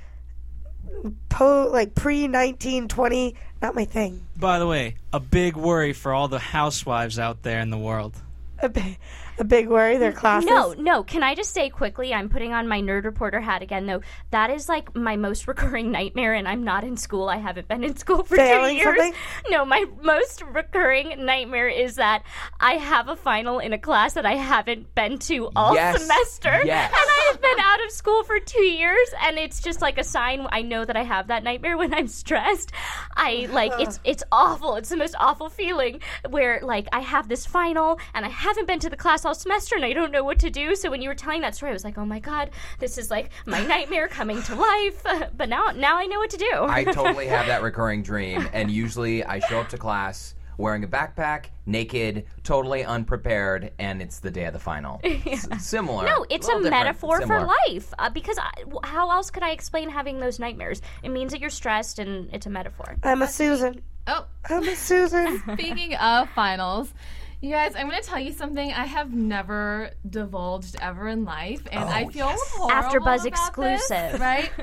po 1.28 1.68
like 1.70 1.94
pre 1.94 2.28
nineteen 2.28 2.88
twenty, 2.88 3.34
not 3.60 3.74
my 3.74 3.84
thing. 3.84 4.24
By 4.36 4.58
the 4.58 4.66
way, 4.66 4.96
a 5.12 5.20
big 5.20 5.56
worry 5.56 5.92
for 5.92 6.14
all 6.14 6.28
the 6.28 6.38
housewives 6.38 7.18
out 7.18 7.42
there 7.42 7.60
in 7.60 7.70
the 7.70 7.78
world. 7.78 8.16
A, 8.60 8.68
bi- 8.68 8.98
a 9.38 9.44
big 9.44 9.68
worry. 9.68 9.96
Their 9.98 10.12
classes. 10.12 10.48
No, 10.48 10.74
no. 10.78 11.02
Can 11.02 11.22
I 11.22 11.34
just 11.34 11.52
say 11.54 11.70
quickly? 11.70 12.12
I'm 12.14 12.28
putting 12.28 12.52
on 12.52 12.68
my 12.68 12.80
nerd 12.80 13.04
reporter 13.04 13.40
hat 13.40 13.62
again, 13.62 13.86
though. 13.86 14.02
That 14.30 14.50
is 14.50 14.68
like 14.68 14.94
my 14.94 15.16
most 15.16 15.46
recurring 15.48 15.90
nightmare, 15.90 16.34
and 16.34 16.46
I'm 16.48 16.64
not 16.64 16.84
in 16.84 16.96
school. 16.96 17.28
I 17.28 17.36
haven't 17.36 17.68
been 17.68 17.84
in 17.84 17.96
school 17.96 18.24
for 18.24 18.36
Failing 18.36 18.76
two 18.78 18.82
years. 18.82 18.96
something? 18.96 19.12
No, 19.50 19.64
my 19.64 19.84
most 20.02 20.42
recurring 20.42 21.24
nightmare 21.24 21.68
is 21.68 21.96
that 21.96 22.22
I 22.60 22.74
have 22.74 23.08
a 23.08 23.16
final 23.16 23.58
in 23.58 23.72
a 23.72 23.78
class 23.78 24.14
that 24.14 24.26
I 24.26 24.34
haven't 24.34 24.94
been 24.94 25.18
to 25.20 25.50
all 25.56 25.74
Yes, 25.74 26.00
semester, 26.02 26.60
yes. 26.64 26.90
and 26.92 26.94
I 26.96 27.28
have 27.32 27.40
been 27.40 27.60
out 27.60 27.84
of 27.84 27.90
school 27.90 28.22
for 28.24 28.38
two 28.40 28.62
years, 28.64 29.08
and 29.22 29.38
it's 29.38 29.60
just 29.60 29.80
like 29.82 29.98
a 29.98 30.04
sign. 30.04 30.46
I 30.50 30.62
know 30.62 30.84
that 30.84 30.96
I 30.96 31.02
have 31.04 31.28
that 31.28 31.42
nightmare 31.44 31.76
when 31.76 31.92
I'm 31.94 32.08
stressed. 32.08 32.72
I 33.16 33.48
like 33.50 33.72
it's 33.78 34.00
it's 34.04 34.22
awful. 34.32 34.76
It's 34.76 34.88
the 34.88 34.96
most 34.96 35.14
awful 35.18 35.48
feeling 35.48 36.00
where 36.28 36.60
like 36.62 36.88
I 36.92 37.00
have 37.00 37.28
this 37.28 37.46
final 37.46 37.98
and 38.14 38.24
I 38.24 38.28
haven't 38.28 38.66
been 38.66 38.78
to 38.80 38.90
the 38.90 38.96
class 38.96 39.24
all 39.28 39.34
semester 39.34 39.76
and 39.76 39.84
I 39.84 39.92
don't 39.92 40.10
know 40.10 40.24
what 40.24 40.38
to 40.38 40.48
do. 40.48 40.74
So 40.74 40.90
when 40.90 41.02
you 41.02 41.08
were 41.10 41.14
telling 41.14 41.42
that 41.42 41.54
story, 41.54 41.68
I 41.70 41.74
was 41.74 41.84
like, 41.84 41.98
oh 41.98 42.06
my 42.06 42.18
god, 42.18 42.50
this 42.78 42.96
is 42.96 43.10
like 43.10 43.30
my 43.44 43.60
nightmare 43.74 44.08
coming 44.08 44.42
to 44.44 44.54
life. 44.54 45.04
But 45.36 45.48
now 45.50 45.70
now 45.76 45.96
I 45.98 46.06
know 46.06 46.18
what 46.18 46.30
to 46.30 46.36
do. 46.38 46.50
I 46.54 46.84
totally 47.00 47.26
have 47.26 47.46
that 47.46 47.62
recurring 47.62 48.02
dream, 48.02 48.48
and 48.52 48.70
usually 48.70 49.22
I 49.24 49.38
show 49.40 49.60
up 49.60 49.68
to 49.70 49.78
class 49.78 50.34
wearing 50.56 50.82
a 50.82 50.88
backpack, 50.88 51.46
naked, 51.66 52.24
totally 52.42 52.84
unprepared, 52.84 53.70
and 53.78 54.00
it's 54.02 54.18
the 54.18 54.30
day 54.30 54.44
of 54.46 54.52
the 54.52 54.58
final. 54.58 55.00
S- 55.04 55.46
similar. 55.60 56.04
No, 56.06 56.24
it's 56.30 56.46
a 56.46 56.48
little 56.48 56.62
different, 56.64 56.84
metaphor 56.84 57.20
for 57.26 57.46
life. 57.68 57.92
Uh, 57.98 58.10
because 58.10 58.38
I, 58.38 58.62
w- 58.62 58.80
how 58.82 59.10
else 59.10 59.30
could 59.30 59.42
I 59.44 59.50
explain 59.50 59.88
having 59.88 60.18
those 60.18 60.38
nightmares? 60.40 60.82
It 61.04 61.10
means 61.10 61.30
that 61.32 61.40
you're 61.40 61.50
stressed, 61.50 61.98
and 62.00 62.28
it's 62.32 62.46
a 62.46 62.50
metaphor. 62.50 62.96
I'm 63.04 63.22
a 63.22 63.28
Susan. 63.28 63.82
Oh, 64.08 64.26
I'm 64.48 64.66
a 64.68 64.74
Susan. 64.74 65.40
Speaking 65.52 65.94
of 65.94 66.28
finals, 66.30 66.92
you 67.40 67.50
guys, 67.50 67.74
I'm 67.76 67.88
going 67.88 68.00
to 68.02 68.06
tell 68.08 68.18
you 68.18 68.32
something 68.32 68.72
I 68.72 68.84
have 68.86 69.12
never 69.14 69.90
divulged 70.08 70.76
ever 70.80 71.08
in 71.08 71.24
life, 71.24 71.62
and 71.70 71.84
I 71.84 72.04
Oh, 72.04 72.08
feel 72.08 72.26
yes. 72.26 72.40
horrible 72.56 72.88
AfterBuzz 72.90 72.96
about 72.96 73.16
this, 73.22 73.26
exclusive. 73.26 74.20
right? 74.20 74.50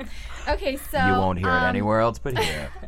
Okay, 0.48 0.76
so 0.76 0.98
You 1.04 1.12
won't 1.14 1.40
hear 1.40 1.48
it 1.48 1.52
um, 1.52 1.64
anywhere 1.64 1.98
else 2.00 2.18
but 2.20 2.38
here. 2.38 2.70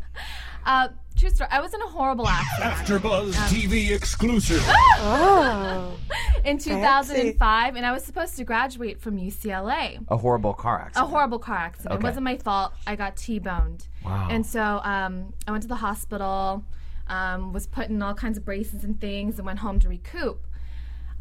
Uh, 0.67 0.89
true 1.17 1.31
story. 1.31 1.49
I 1.51 1.61
was 1.61 1.73
in 1.73 1.81
a 1.81 1.87
horrible 1.87 2.29
accident. 2.29 2.75
AfterBuzz 3.03 3.33
TV 3.49 3.91
exclusive. 3.93 4.63
Oh. 5.01 5.97
in 6.45 6.59
2005, 6.59 7.77
and 7.77 7.87
I 7.87 7.93
was 7.93 8.05
supposed 8.05 8.37
to 8.37 8.45
graduate 8.45 9.01
from 9.01 9.17
UCLA. 9.17 10.05
A 10.09 10.17
horrible 10.19 10.53
car 10.53 10.79
accident. 10.81 11.07
A 11.07 11.09
horrible 11.09 11.39
car 11.39 11.57
accident. 11.57 11.93
Okay. 11.95 12.01
It 12.01 12.05
wasn't 12.05 12.25
my 12.25 12.37
fault. 12.37 12.73
I 12.87 12.97
got 12.97 13.17
T-boned. 13.17 13.87
Wow. 14.05 14.29
And 14.31 14.45
so 14.45 14.61
um, 14.85 15.33
I 15.47 15.53
went 15.53 15.63
to 15.63 15.69
the 15.69 15.77
hospital, 15.77 16.63
um, 17.09 17.53
was 17.53 17.67
put 17.67 17.89
in 17.89 18.03
all 18.03 18.15
kinds 18.15 18.39
of 18.39 18.45
braces 18.45 18.85
and 18.85 19.01
things, 19.01 19.39
and 19.39 19.47
went 19.47 19.59
home 19.61 19.79
to 19.81 19.89
recoup. 19.89 20.47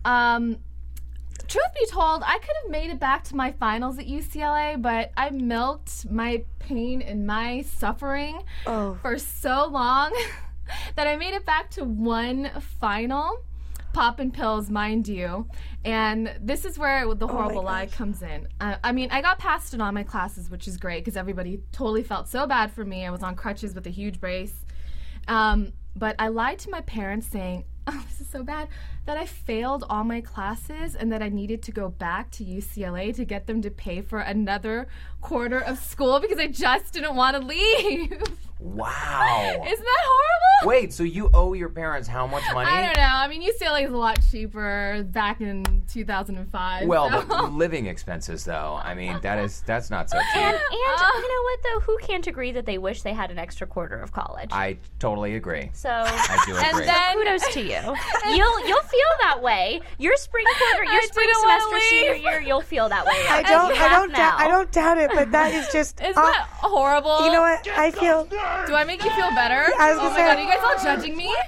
Um, 0.05 0.57
truth 1.47 1.65
be 1.79 1.85
told, 1.87 2.23
I 2.25 2.37
could 2.39 2.55
have 2.63 2.71
made 2.71 2.89
it 2.89 2.99
back 2.99 3.23
to 3.25 3.35
my 3.35 3.51
finals 3.51 3.97
at 3.99 4.07
UCLA, 4.07 4.81
but 4.81 5.11
I 5.17 5.29
milked 5.29 6.09
my 6.09 6.43
pain 6.59 7.01
and 7.01 7.25
my 7.27 7.61
suffering 7.61 8.41
Oh. 8.65 8.97
for 9.01 9.17
so 9.17 9.67
long 9.71 10.11
that 10.95 11.07
I 11.07 11.15
made 11.15 11.33
it 11.33 11.45
back 11.45 11.69
to 11.71 11.83
one 11.83 12.49
final. 12.79 13.39
Popping 13.93 14.29
pills, 14.29 14.69
mind 14.69 15.07
you. 15.07 15.47
And 15.83 16.31
this 16.39 16.65
is 16.65 16.77
where 16.77 17.11
the 17.15 17.25
horrible 17.25 17.63
lie 17.63 17.87
comes 17.87 18.21
in. 18.21 18.47
Uh, 18.61 18.75
I 18.83 18.91
mean, 18.91 19.09
I 19.09 19.21
got 19.21 19.39
passed 19.39 19.73
in 19.73 19.81
all 19.81 19.91
my 19.91 20.03
classes, 20.03 20.51
which 20.51 20.67
is 20.67 20.77
great 20.77 21.03
because 21.03 21.17
everybody 21.17 21.61
totally 21.71 22.03
felt 22.03 22.27
so 22.27 22.45
bad 22.45 22.71
for 22.71 22.85
me. 22.85 23.07
I 23.07 23.09
was 23.09 23.23
on 23.23 23.35
crutches 23.35 23.73
with 23.73 23.87
a 23.87 23.89
huge 23.89 24.19
brace. 24.19 24.53
Um, 25.27 25.73
but 25.95 26.15
I 26.19 26.27
lied 26.27 26.59
to 26.59 26.69
my 26.69 26.81
parents 26.81 27.27
saying, 27.27 27.65
oh, 27.87 28.05
this 28.09 28.21
is 28.21 28.27
so 28.29 28.43
bad, 28.43 28.67
that 29.07 29.17
I 29.17 29.25
failed 29.25 29.83
all 29.89 30.03
my 30.03 30.21
classes 30.21 30.93
and 30.95 31.11
that 31.11 31.23
I 31.23 31.29
needed 31.29 31.61
to 31.63 31.71
go 31.71 31.89
back 31.89 32.29
to 32.31 32.43
UCLA 32.43 33.15
to 33.15 33.25
get 33.25 33.47
them 33.47 33.61
to 33.63 33.71
pay 33.71 34.01
for 34.01 34.19
another 34.19 34.87
quarter 35.21 35.59
of 35.59 35.79
school 35.79 36.19
because 36.19 36.37
I 36.37 36.47
just 36.47 36.93
didn't 36.93 37.15
want 37.15 37.35
to 37.37 37.41
leave. 37.43 38.21
Wow. 38.59 39.49
Isn't 39.67 39.85
that 39.85 40.03
horrible? 40.03 40.67
Wait, 40.67 40.91
so 40.91 41.03
you 41.03 41.29
owe 41.33 41.53
your 41.53 41.69
parents 41.69 42.07
how 42.07 42.25
much 42.27 42.43
money? 42.53 42.69
I 42.69 42.85
don't 42.87 42.97
know. 42.97 43.03
I 43.03 43.27
mean, 43.27 43.41
UCLA 43.43 43.85
is 43.85 43.91
a 43.91 43.97
lot 43.97 44.19
cheaper 44.31 45.03
back 45.11 45.39
in 45.41 45.83
2005. 45.93 46.87
Well, 46.87 47.09
so- 47.11 47.25
but 47.27 47.53
living 47.53 47.85
expenses, 47.85 48.43
though. 48.43 48.79
I 48.83 48.93
mean, 48.95 49.19
that 49.21 49.37
is 49.39 49.61
that's 49.61 49.89
not 49.91 50.09
so 50.09 50.17
cheap. 50.17 50.35
And, 50.35 50.55
and 50.55 50.63
you 50.71 50.87
know 50.87 51.43
what 51.43 51.59
though? 51.63 51.79
Who 51.81 51.97
can't 51.99 52.25
agree 52.27 52.51
that 52.53 52.65
they 52.65 52.77
wish 52.79 53.03
they 53.03 53.13
had 53.13 53.29
an 53.31 53.37
extra 53.39 53.67
quarter 53.67 53.99
of 53.99 54.11
college? 54.11 54.49
I 54.51 54.77
totally 54.99 55.35
agree. 55.35 55.69
so 55.73 55.89
I 55.91 56.43
do 56.47 56.55
And 56.57 56.67
agree. 56.71 56.85
then- 56.85 57.13
kudos 57.13 57.53
to 57.53 57.61
you. 57.61 57.95
You'll 58.35 58.67
you'll 58.67 58.81
feel 58.81 58.96
that 59.21 59.41
way. 59.41 59.81
Your 59.97 60.15
spring 60.17 60.45
quarter, 60.57 60.83
your 60.85 61.01
I 61.01 61.05
spring 61.05 61.27
semester, 61.41 61.79
senior 61.89 62.13
year, 62.15 62.41
you'll 62.41 62.61
feel 62.61 62.89
that 62.89 63.05
way. 63.05 63.13
I 63.29 63.43
don't. 63.43 63.71
I 63.73 63.89
don't. 63.89 64.11
now. 64.11 64.17
Doubt, 64.17 64.39
I 64.39 64.47
don't 64.47 64.71
doubt 64.71 64.97
it, 64.97 65.11
but 65.13 65.31
that 65.31 65.53
is 65.53 65.67
just. 65.73 65.99
Isn't 66.01 66.17
uh, 66.17 66.21
that 66.21 66.47
horrible? 66.51 67.25
you 67.25 67.31
know 67.31 67.41
what? 67.41 67.67
I 67.67 67.91
feel. 67.91 68.25
Do 68.25 68.75
I 68.75 68.83
make 68.85 69.03
you 69.03 69.11
feel 69.11 69.29
better? 69.31 69.67
I 69.79 69.91
was 69.93 69.99
oh 69.99 70.01
gonna 70.03 70.09
my 70.09 70.15
say- 70.15 70.25
god, 70.25 70.37
are 70.37 70.41
you 70.41 70.47
guys 70.47 70.59
all 70.63 70.83
judging 70.95 71.17
me? 71.17 71.35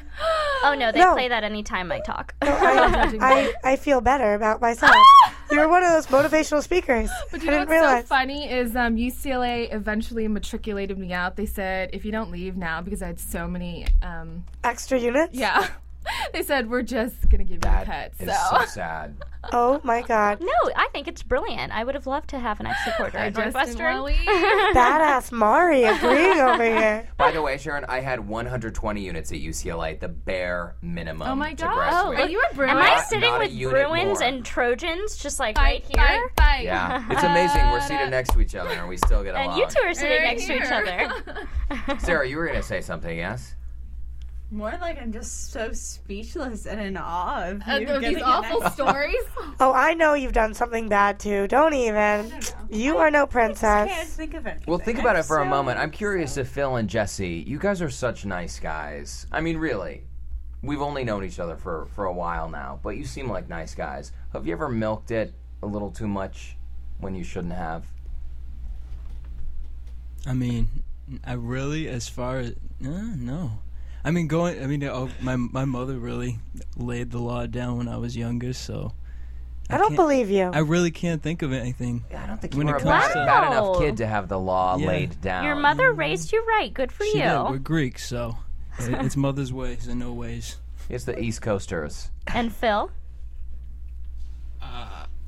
Oh 0.61 0.75
no, 0.77 0.91
they 0.91 0.99
No. 0.99 1.13
play 1.13 1.29
that 1.29 1.45
anytime 1.45 1.89
I 1.93 2.01
talk. 2.01 2.33
I, 2.41 3.53
I, 3.63 3.71
I 3.71 3.75
feel 3.77 4.01
better 4.01 4.33
about 4.33 4.59
myself. 4.59 4.93
You're 5.51 5.69
one 5.69 5.81
of 5.83 5.91
those 5.93 6.07
motivational 6.07 6.61
speakers. 6.61 7.09
But 7.31 7.39
I 7.39 7.43
you 7.45 7.51
know 7.51 7.59
didn't 7.59 7.69
what's 7.69 7.79
realize. 7.79 8.03
so 8.03 8.07
funny 8.07 8.51
is 8.51 8.75
um, 8.75 8.97
UCLA 8.97 9.73
eventually 9.73 10.27
matriculated 10.27 10.97
me 10.97 11.13
out. 11.13 11.37
They 11.37 11.45
said 11.45 11.91
if 11.93 12.03
you 12.03 12.11
don't 12.11 12.29
leave 12.31 12.57
now 12.57 12.81
because 12.81 13.01
I 13.01 13.07
had 13.07 13.19
so 13.21 13.47
many, 13.47 13.87
um, 14.01 14.43
Extra 14.65 14.99
units? 14.99 15.33
yeah, 15.33 15.69
they 16.33 16.43
said 16.43 16.69
we're 16.69 16.81
just 16.81 17.29
gonna 17.29 17.43
give 17.43 17.63
you 17.63 17.69
a 17.71 17.85
cut. 17.85 18.11
That 18.17 18.27
is 18.27 18.27
So, 18.49 18.57
so 18.59 18.65
sad. 18.65 19.17
Oh 19.53 19.79
my 19.85 20.01
god. 20.01 20.41
No, 20.41 20.51
I 20.75 20.89
think 20.91 21.07
it's 21.07 21.23
brilliant. 21.23 21.71
I 21.71 21.85
would 21.85 21.95
have 21.95 22.05
loved 22.05 22.29
to 22.31 22.39
have 22.39 22.59
an 22.59 22.65
extra 22.65 22.91
quarter 22.97 23.17
I 23.17 23.27
at 23.27 23.33
just 23.35 23.55
didn't 23.55 23.79
Northwestern. 23.79 24.01
wanna. 24.25 24.73
Badass 24.75 25.31
Mari 25.31 25.83
agreeing 25.85 26.39
over 26.41 26.61
here. 26.65 27.07
By 27.15 27.31
the 27.31 27.41
way, 27.41 27.57
Sharon, 27.57 27.85
I 27.87 28.01
had 28.01 28.19
120 28.27 29.01
units 29.01 29.31
at 29.31 29.37
UCLA, 29.39 29.97
the 29.97 30.09
bare 30.09 30.75
minimum 30.81 31.25
Oh 31.25 31.35
my 31.35 31.53
to 31.53 31.63
god! 31.63 31.73
graduate. 31.73 32.19
Oh, 32.19 32.23
are 32.23 32.29
you 32.29 32.43
a 32.51 32.53
Bruin? 32.53 32.69
Am 32.71 32.77
I 32.79 33.01
sitting 33.03 33.29
not 33.29 33.39
a 33.39 33.45
with 33.45 33.53
unit 33.53 33.87
Bruins 33.87 34.19
more. 34.19 34.23
and 34.27 34.45
Trojans 34.45 35.15
just 35.17 35.39
like 35.39 35.55
Fight, 35.55 35.85
right 35.95 35.97
here? 36.09 36.29
fight, 36.35 36.45
fight. 36.57 36.63
Yeah, 36.65 37.05
it's 37.09 37.23
amazing. 37.23 37.61
We're 37.71 37.79
seated 37.79 38.09
next 38.09 38.33
to 38.33 38.41
each 38.41 38.55
other 38.55 38.71
and 38.71 38.89
we 38.89 38.97
still 38.97 39.23
get 39.23 39.35
along. 39.35 39.51
And 39.51 39.57
you 39.57 39.67
two 39.67 39.87
are 39.87 39.93
sitting 39.93 40.21
Right 40.21 40.35
next 40.37 40.47
to 40.47 40.57
each 40.57 40.69
other. 41.89 41.97
Sarah, 41.99 42.27
you 42.27 42.35
were 42.35 42.45
going 42.45 42.57
to 42.59 42.63
say 42.63 42.81
something, 42.81 43.17
yes? 43.17 43.55
More 44.51 44.75
like 44.81 44.99
I'm 44.99 45.11
just 45.11 45.51
so 45.51 45.71
speechless 45.73 46.65
and 46.65 46.81
in 46.81 46.97
awe 46.97 47.49
of 47.49 47.61
Uh, 47.67 47.73
you 47.75 47.87
of 47.87 48.01
these 48.01 48.21
awful 48.21 48.63
extra- 48.63 48.85
stories. 48.87 49.15
Oh, 49.61 49.73
I 49.73 49.93
know 49.93 50.13
you've 50.13 50.31
done 50.33 50.53
something 50.53 50.87
bad 50.89 51.19
too. 51.19 51.47
Don't 51.47 51.73
even. 51.73 52.31
You 52.69 52.97
are 52.97 53.11
no 53.11 53.27
princess. 53.27 53.61
Can't 53.61 53.89
princess. 53.89 54.15
think 54.15 54.33
of 54.33 54.45
it. 54.47 54.61
Well, 54.65 54.79
think 54.79 54.97
about 54.99 55.17
it 55.17 55.25
for 55.25 55.39
a 55.39 55.45
moment. 55.45 55.79
I'm 55.79 55.91
curious 55.91 56.37
if 56.37 56.47
Phil 56.49 56.77
and 56.77 56.89
Jesse, 56.89 57.43
you 57.45 57.59
guys 57.59 57.81
are 57.81 57.89
such 57.89 58.25
nice 58.25 58.57
guys. 58.59 59.27
I 59.31 59.41
mean, 59.41 59.57
really. 59.57 60.03
We've 60.63 60.81
only 60.81 61.03
known 61.03 61.23
each 61.25 61.39
other 61.39 61.55
for, 61.57 61.87
for 61.93 62.05
a 62.05 62.13
while 62.13 62.49
now, 62.49 62.79
but 62.81 62.91
you 62.91 63.03
seem 63.05 63.29
like 63.29 63.49
nice 63.49 63.75
guys. 63.75 64.11
Have 64.33 64.47
you 64.47 64.53
ever 64.53 64.69
milked 64.69 65.11
it 65.11 65.33
a 65.61 65.65
little 65.65 65.91
too 65.91 66.07
much 66.07 66.55
when 66.99 67.15
you 67.15 67.23
shouldn't 67.23 67.53
have? 67.53 67.85
I 70.25 70.33
mean, 70.33 70.67
I 71.25 71.33
really, 71.33 71.87
as 71.87 72.07
far 72.09 72.39
as 72.39 72.49
uh, 72.51 72.55
no, 73.17 73.59
I 74.03 74.11
mean 74.11 74.27
going. 74.27 74.61
I 74.63 74.67
mean, 74.67 74.83
oh, 74.85 75.09
my 75.21 75.35
my 75.35 75.65
mother 75.65 75.97
really 75.99 76.39
laid 76.77 77.11
the 77.11 77.19
law 77.19 77.45
down 77.45 77.77
when 77.77 77.87
I 77.87 77.97
was 77.97 78.15
younger, 78.15 78.53
so. 78.53 78.93
I 79.71 79.77
don't 79.77 79.95
believe 79.95 80.31
you. 80.31 80.49
I 80.51 80.59
really 80.59 80.89
can't 80.89 81.21
think 81.21 81.43
of 81.43 81.53
anything. 81.53 82.03
I 82.17 82.25
don't 82.25 82.41
think 82.41 82.55
when 82.55 82.65
you 82.67 82.73
it 82.73 82.83
were 82.83 82.89
a 82.89 82.91
comes 82.91 83.05
bad, 83.05 83.13
to 83.13 83.25
bad 83.25 83.51
enough 83.51 83.77
kid 83.77 83.97
to 83.97 84.07
have 84.07 84.27
the 84.27 84.39
law 84.39 84.77
Yeah. 84.77 84.87
laid 84.87 85.21
down. 85.21 85.43
Your 85.45 85.55
mother 85.55 85.93
mm. 85.93 85.97
raised 85.97 86.31
you 86.31 86.43
right. 86.47 86.73
Good 86.73 86.91
for 86.91 87.03
She 87.03 87.17
you. 87.17 87.23
did. 87.25 87.41
We're 87.51 87.57
Greeks, 87.59 88.03
so 88.07 88.35
it- 88.79 88.93
it's 89.05 89.15
mother's 89.15 89.53
ways 89.53 89.85
and 89.87 89.99
no 89.99 90.11
ways. 90.11 90.57
It's 90.89 91.03
the 91.03 91.19
East 91.19 91.43
Coasters. 91.43 92.09
And 92.33 92.51
Phil? 92.51 92.89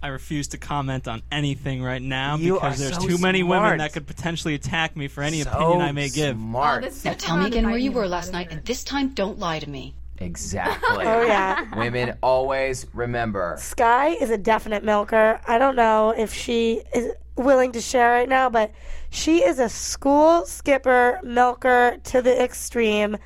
I 0.04 0.08
refuse 0.08 0.48
to 0.50 0.58
comment 0.58 1.08
on 1.08 1.22
anything 1.32 1.84
right 1.84 2.02
now 2.02 2.36
You 2.38 2.56
because 2.56 2.80
are 2.80 2.84
there's 2.86 2.98
so 3.02 3.08
too 3.08 3.18
many 3.20 3.42
smart. 3.42 3.62
women 3.64 3.78
that 3.80 3.94
could 3.94 4.08
potentially 4.08 4.56
attack 4.56 4.96
me 4.96 5.08
for 5.08 5.22
any 5.24 5.42
So 5.42 5.52
opinion 5.52 5.82
I 5.82 5.92
may 5.92 6.10
give. 6.10 6.36
smart. 6.36 6.84
Now 7.06 7.14
tell 7.14 7.38
me 7.38 7.46
again 7.48 7.68
where 7.68 7.78
you 7.78 7.92
were 7.92 8.08
last 8.08 8.34
night, 8.34 8.48
and 8.52 8.64
this 8.66 8.84
time 8.84 9.10
don't 9.10 9.38
lie 9.40 9.60
to 9.60 9.70
me. 9.70 9.94
Exactly. 10.20 11.06
Oh, 11.08 11.22
yeah. 11.24 11.76
Women 11.76 12.16
always 12.22 12.86
remember. 12.94 13.56
Sky 13.60 14.10
is 14.10 14.30
a 14.30 14.38
definite 14.38 14.84
milker. 14.84 15.40
I 15.48 15.58
don't 15.58 15.76
know 15.76 16.12
if 16.16 16.34
she 16.34 16.82
is 16.94 17.12
willing 17.36 17.72
to 17.74 17.82
share 17.82 18.12
right 18.12 18.30
now, 18.30 18.50
but 18.50 18.72
she 19.10 19.44
is 19.44 19.58
a 19.60 19.68
school 19.70 20.46
skipper 20.46 21.20
milker 21.24 21.98
to 22.06 22.22
the 22.22 22.42
extreme. 22.44 23.18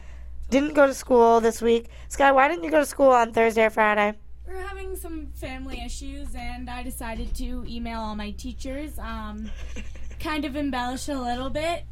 Didn't 0.49 0.73
go 0.73 0.87
to 0.87 0.93
school 0.93 1.41
this 1.41 1.61
week. 1.61 1.89
Sky, 2.07 2.31
why 2.31 2.47
didn't 2.47 2.63
you 2.63 2.71
go 2.71 2.79
to 2.79 2.85
school 2.85 3.09
on 3.09 3.33
Thursday 3.33 3.65
or 3.65 3.69
Friday? 3.69 4.13
We're 4.47 4.61
having 4.61 4.95
some 4.95 5.27
family 5.33 5.81
issues, 5.83 6.35
and 6.35 6.69
I 6.69 6.83
decided 6.83 7.33
to 7.35 7.65
email 7.67 7.99
all 7.99 8.15
my 8.15 8.31
teachers. 8.31 8.97
Um, 8.99 9.49
kind 10.19 10.45
of 10.45 10.55
embellish 10.55 11.07
a 11.07 11.15
little 11.15 11.49
bit. 11.49 11.83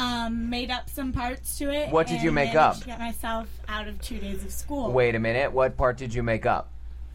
Um, 0.00 0.50
made 0.50 0.70
up 0.70 0.90
some 0.90 1.12
parts 1.12 1.58
to 1.58 1.70
it. 1.70 1.90
What 1.90 2.08
did 2.08 2.22
you 2.22 2.32
make 2.32 2.56
up? 2.56 2.78
To 2.80 2.86
get 2.86 2.98
myself 2.98 3.48
out 3.68 3.86
of 3.86 4.00
two 4.00 4.18
days 4.18 4.44
of 4.44 4.50
school. 4.50 4.90
Wait 4.90 5.14
a 5.14 5.18
minute. 5.18 5.52
What 5.52 5.76
part 5.76 5.96
did 5.96 6.12
you 6.12 6.22
make 6.24 6.44
up? 6.44 6.70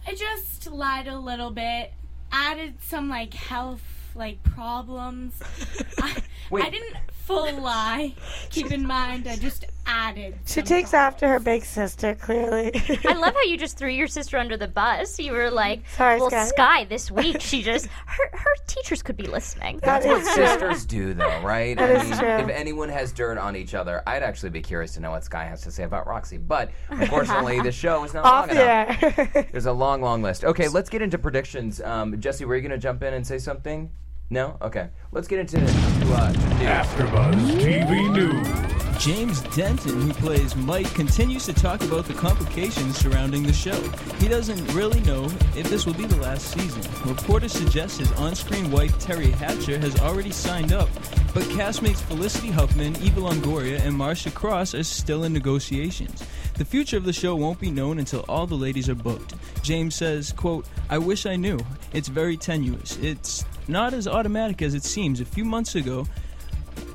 I 0.05 0.13
just 0.15 0.71
lied 0.71 1.07
a 1.07 1.19
little 1.19 1.51
bit. 1.51 1.91
Added 2.31 2.75
some 2.81 3.09
like 3.09 3.33
health 3.33 3.81
like 4.17 4.41
problems. 4.43 5.33
I, 6.01 6.17
I 6.53 6.69
didn't 6.69 6.95
full 7.27 7.61
lie. 7.61 8.13
Keep 8.49 8.71
in 8.71 8.87
mind, 8.87 9.27
I 9.27 9.35
just 9.35 9.65
added. 9.85 10.35
She 10.45 10.53
some 10.53 10.63
takes 10.63 10.93
after 10.93 11.27
her 11.27 11.39
big 11.39 11.65
sister, 11.65 12.15
clearly. 12.15 12.71
I 13.05 13.13
love 13.13 13.33
how 13.33 13.41
you 13.41 13.57
just 13.65 13.77
threw 13.77 13.89
your 13.89 14.07
sister 14.07 14.37
under 14.37 14.55
the 14.55 14.69
bus. 14.69 15.19
You 15.19 15.33
were 15.33 15.51
like, 15.51 15.81
Sorry, 15.97 16.19
well, 16.19 16.29
Sky. 16.29 16.45
Sky, 16.45 16.83
this 16.85 17.11
week, 17.21 17.41
she 17.41 17.61
just, 17.61 17.87
her, 17.87 18.29
her 18.31 18.55
teachers 18.65 19.03
could 19.03 19.17
be 19.17 19.27
listening. 19.27 19.81
That's 19.83 20.05
what 20.05 20.23
sisters 20.25 20.85
do, 20.85 21.13
though, 21.13 21.41
right? 21.41 21.77
That 21.77 21.89
I 21.91 22.01
is 22.01 22.09
mean, 22.09 22.19
true. 22.19 22.29
if 22.29 22.49
anyone 22.49 22.87
has 22.89 23.11
dirt 23.11 23.37
on 23.37 23.57
each 23.57 23.73
other, 23.73 24.01
I'd 24.07 24.23
actually 24.23 24.51
be 24.51 24.61
curious 24.61 24.93
to 24.93 25.01
know 25.01 25.11
what 25.11 25.25
Sky 25.25 25.43
has 25.43 25.61
to 25.63 25.71
say 25.71 25.83
about 25.83 26.07
Roxy. 26.07 26.37
But 26.37 26.71
unfortunately, 26.89 27.59
the 27.59 27.73
show 27.73 28.05
is 28.05 28.13
not 28.13 28.23
Off 28.23 28.47
long 28.47 28.55
the 28.55 29.23
enough. 29.33 29.51
There's 29.51 29.65
a 29.65 29.73
long, 29.73 30.01
long 30.01 30.21
list. 30.21 30.45
Okay, 30.45 30.69
let's 30.69 30.89
get 30.89 31.01
into 31.01 31.17
predictions. 31.17 31.81
Um, 31.81 32.19
Jesse, 32.21 32.45
were 32.45 32.55
you 32.55 32.61
going 32.61 32.71
to 32.71 32.77
jump 32.77 33.03
in 33.03 33.13
and 33.13 33.27
say 33.27 33.37
something? 33.37 33.91
No. 34.29 34.57
Okay. 34.61 34.89
Let's 35.11 35.27
get 35.27 35.39
into 35.39 35.57
to, 35.57 35.65
uh, 35.65 36.31
to 36.31 36.39
news. 36.39 36.47
AfterBuzz 36.59 37.61
TV 37.61 38.11
News. 38.13 38.77
James 38.99 39.41
Denton, 39.55 40.01
who 40.01 40.13
plays 40.13 40.55
Mike, 40.55 40.91
continues 40.95 41.45
to 41.45 41.53
talk 41.53 41.81
about 41.81 42.05
the 42.05 42.15
complications 42.15 42.97
surrounding 42.97 43.43
the 43.43 43.53
show. 43.53 43.79
He 44.17 44.27
doesn't 44.27 44.73
really 44.73 44.99
know 45.01 45.25
if 45.55 45.69
this 45.69 45.85
will 45.85 45.93
be 45.93 46.05
the 46.05 46.17
last 46.17 46.47
season. 46.47 46.81
Reporters 47.05 47.53
suggest 47.53 47.99
his 47.99 48.11
on-screen 48.13 48.71
wife 48.71 48.97
Teri 48.99 49.31
Hatcher 49.31 49.77
has 49.77 49.99
already 50.01 50.31
signed 50.31 50.73
up, 50.73 50.89
but 51.33 51.43
castmates 51.43 52.01
Felicity 52.01 52.49
Huffman, 52.49 52.95
Eva 53.03 53.21
Longoria, 53.21 53.79
and 53.81 53.95
Marcia 53.95 54.31
Cross 54.31 54.73
are 54.73 54.83
still 54.83 55.23
in 55.25 55.31
negotiations. 55.31 56.23
The 56.57 56.65
future 56.65 56.97
of 56.97 57.03
the 57.03 57.13
show 57.13 57.35
won't 57.35 57.59
be 57.59 57.69
known 57.69 57.99
until 57.99 58.25
all 58.27 58.47
the 58.47 58.55
ladies 58.55 58.89
are 58.89 58.95
booked. 58.95 59.35
James 59.61 59.93
says, 59.93 60.31
quote, 60.31 60.65
I 60.89 60.97
wish 60.97 61.27
I 61.27 61.35
knew. 61.35 61.59
It's 61.93 62.07
very 62.07 62.35
tenuous. 62.35 62.97
It's 62.97 63.45
not 63.67 63.93
as 63.93 64.07
automatic 64.07 64.63
as 64.63 64.73
it 64.73 64.83
seems. 64.83 65.21
A 65.21 65.25
few 65.25 65.45
months 65.45 65.75
ago, 65.75 66.07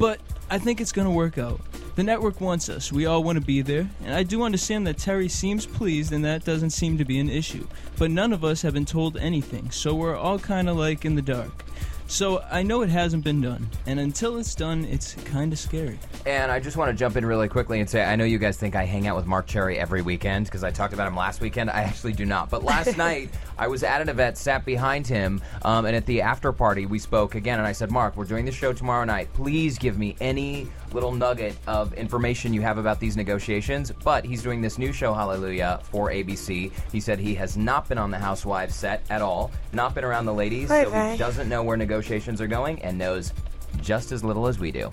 but 0.00 0.20
I 0.50 0.58
think 0.58 0.80
it's 0.80 0.90
going 0.90 1.06
to 1.06 1.14
work 1.14 1.38
out. 1.38 1.60
The 1.94 2.02
network 2.02 2.40
wants 2.40 2.68
us. 2.68 2.90
We 2.90 3.06
all 3.06 3.22
want 3.22 3.38
to 3.38 3.44
be 3.44 3.62
there. 3.62 3.88
And 4.04 4.14
I 4.14 4.22
do 4.22 4.42
understand 4.42 4.86
that 4.86 4.96
Teri 4.96 5.30
seems 5.30 5.64
pleased, 5.64 6.12
and 6.12 6.24
that 6.24 6.44
doesn't 6.44 6.70
seem 6.70 6.98
to 6.98 7.04
be 7.04 7.18
an 7.18 7.28
issue. 7.28 7.66
But 7.98 8.10
none 8.10 8.32
of 8.32 8.44
us 8.44 8.62
have 8.62 8.74
been 8.74 8.86
told 8.86 9.16
anything, 9.16 9.70
so 9.70 9.94
we're 9.94 10.16
all 10.16 10.38
kind 10.38 10.68
of 10.68 10.76
like 10.76 11.04
in 11.04 11.14
the 11.14 11.22
dark. 11.22 11.64
So 12.12 12.44
I 12.50 12.62
know 12.62 12.82
it 12.82 12.90
hasn't 12.90 13.24
been 13.24 13.40
done. 13.40 13.66
And 13.86 13.98
until 13.98 14.36
it's 14.36 14.54
done, 14.54 14.84
it's 14.84 15.14
kind 15.14 15.50
of 15.50 15.58
scary. 15.58 15.98
And 16.26 16.52
I 16.52 16.60
just 16.60 16.76
want 16.76 16.90
to 16.90 16.94
jump 16.94 17.16
in 17.16 17.24
really 17.24 17.48
quickly 17.48 17.80
and 17.80 17.88
say 17.88 18.04
I 18.04 18.16
know 18.16 18.24
you 18.24 18.36
guys 18.36 18.58
think 18.58 18.76
I 18.76 18.84
hang 18.84 19.06
out 19.06 19.16
with 19.16 19.24
Marc 19.24 19.46
Cherry 19.46 19.78
every 19.78 20.02
weekend 20.02 20.44
because 20.44 20.62
I 20.62 20.70
talked 20.70 20.92
about 20.92 21.08
him 21.08 21.16
last 21.16 21.40
weekend. 21.40 21.70
I 21.70 21.84
actually 21.84 22.12
do 22.12 22.26
not. 22.26 22.50
But 22.50 22.64
last 22.64 22.96
night 22.98 23.30
I 23.56 23.66
was 23.66 23.82
at 23.82 24.02
an 24.02 24.10
event, 24.10 24.36
sat 24.36 24.66
behind 24.66 25.06
him, 25.06 25.40
um, 25.62 25.86
and 25.86 25.96
at 25.96 26.04
the 26.04 26.20
after 26.20 26.52
party 26.52 26.84
we 26.84 26.98
spoke 26.98 27.34
again. 27.34 27.58
And 27.58 27.66
I 27.66 27.72
said, 27.72 27.90
Marc, 27.90 28.14
we're 28.14 28.26
doing 28.26 28.44
the 28.44 28.52
show 28.52 28.74
tomorrow 28.74 29.06
night. 29.06 29.32
Please 29.32 29.78
give 29.78 29.98
me 29.98 30.14
any 30.20 30.68
little 30.94 31.12
nugget 31.12 31.56
of 31.66 31.92
information 31.94 32.52
you 32.52 32.60
have 32.62 32.78
about 32.78 33.00
these 33.00 33.16
negotiations. 33.16 33.92
But 34.04 34.24
he's 34.24 34.42
doing 34.42 34.60
this 34.60 34.78
new 34.78 34.92
show, 34.92 35.14
Hallelujah, 35.14 35.80
for 35.84 36.10
ABC. 36.10 36.72
He 36.90 37.00
said 37.00 37.18
he 37.18 37.34
has 37.34 37.56
not 37.56 37.88
been 37.88 37.98
on 37.98 38.10
the 38.10 38.18
Housewives 38.18 38.74
set 38.74 39.04
at 39.10 39.22
all, 39.22 39.50
not 39.72 39.94
been 39.94 40.04
around 40.04 40.26
the 40.26 40.34
ladies, 40.34 40.68
Right, 40.70 40.86
so 40.86 41.10
he 41.10 41.16
doesn't 41.16 41.48
know 41.48 41.62
where 41.62 41.76
negotiations 41.76 42.40
are 42.40 42.46
going 42.46 42.82
and 42.82 42.98
knows 42.98 43.32
just 43.80 44.12
as 44.12 44.22
little 44.22 44.46
as 44.46 44.58
we 44.58 44.70
do. 44.70 44.90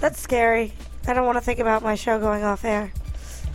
That's 0.00 0.20
scary. 0.20 0.72
I 1.08 1.14
don't 1.14 1.26
want 1.26 1.38
to 1.38 1.42
think 1.44 1.58
about 1.58 1.82
my 1.82 1.94
show 1.94 2.18
going 2.18 2.42
off 2.42 2.64
air. 2.64 2.92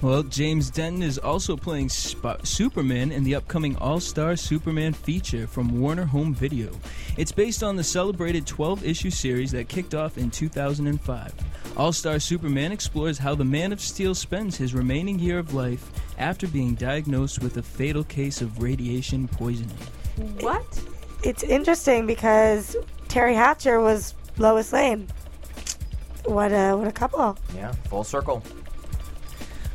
Well, 0.02 0.24
James 0.24 0.72
Denton 0.72 1.04
is 1.04 1.20
also 1.20 1.56
playing 1.56 1.89
Sp- 1.93 2.41
Superman 2.41 3.12
in 3.12 3.24
the 3.24 3.36
upcoming 3.36 3.76
All 3.78 3.99
Star 3.99 4.36
Superman 4.36 4.93
feature 4.93 5.45
from 5.45 5.80
Warner 5.80 6.06
Home 6.06 6.34
Video. 6.34 6.72
It's 7.18 7.32
based 7.32 7.62
on 7.62 7.76
the 7.76 7.84
celebrated 7.84 8.47
12 8.47 8.84
issue 8.84 9.12
series 9.12 9.52
that 9.52 9.70
kicked 9.70 9.93
off 9.93 10.18
in 10.18 10.32
2005. 10.32 11.34
All 11.78 11.93
Star 11.93 12.18
Superman 12.18 12.72
explores 12.72 13.20
how 13.20 13.36
the 13.36 13.45
Man 13.45 13.72
of 13.72 13.80
Steel 13.80 14.16
spends 14.16 14.58
his 14.58 14.74
remaining 14.74 15.20
year 15.20 15.38
of 15.38 15.54
life 15.54 15.91
after 16.18 16.47
being 16.47 16.74
diagnosed 16.74 17.43
with 17.43 17.58
a 17.58 17.64
fatal 17.64 18.04
case 18.04 18.41
of 18.41 18.60
radiation 18.64 19.28
poisoning. 19.28 19.78
What? 20.39 20.66
It's 21.24 21.43
interesting 21.43 22.08
because 22.08 22.76
Teri 23.08 23.36
Hatcher 23.36 23.80
was 23.80 24.16
Lois 24.39 24.74
Lane. 24.74 25.08
What 26.26 26.52
a 26.52 26.76
what 26.76 26.88
a 26.88 26.91
couple. 26.91 27.38
Yeah, 27.56 27.72
full 27.89 28.04
circle. 28.04 28.41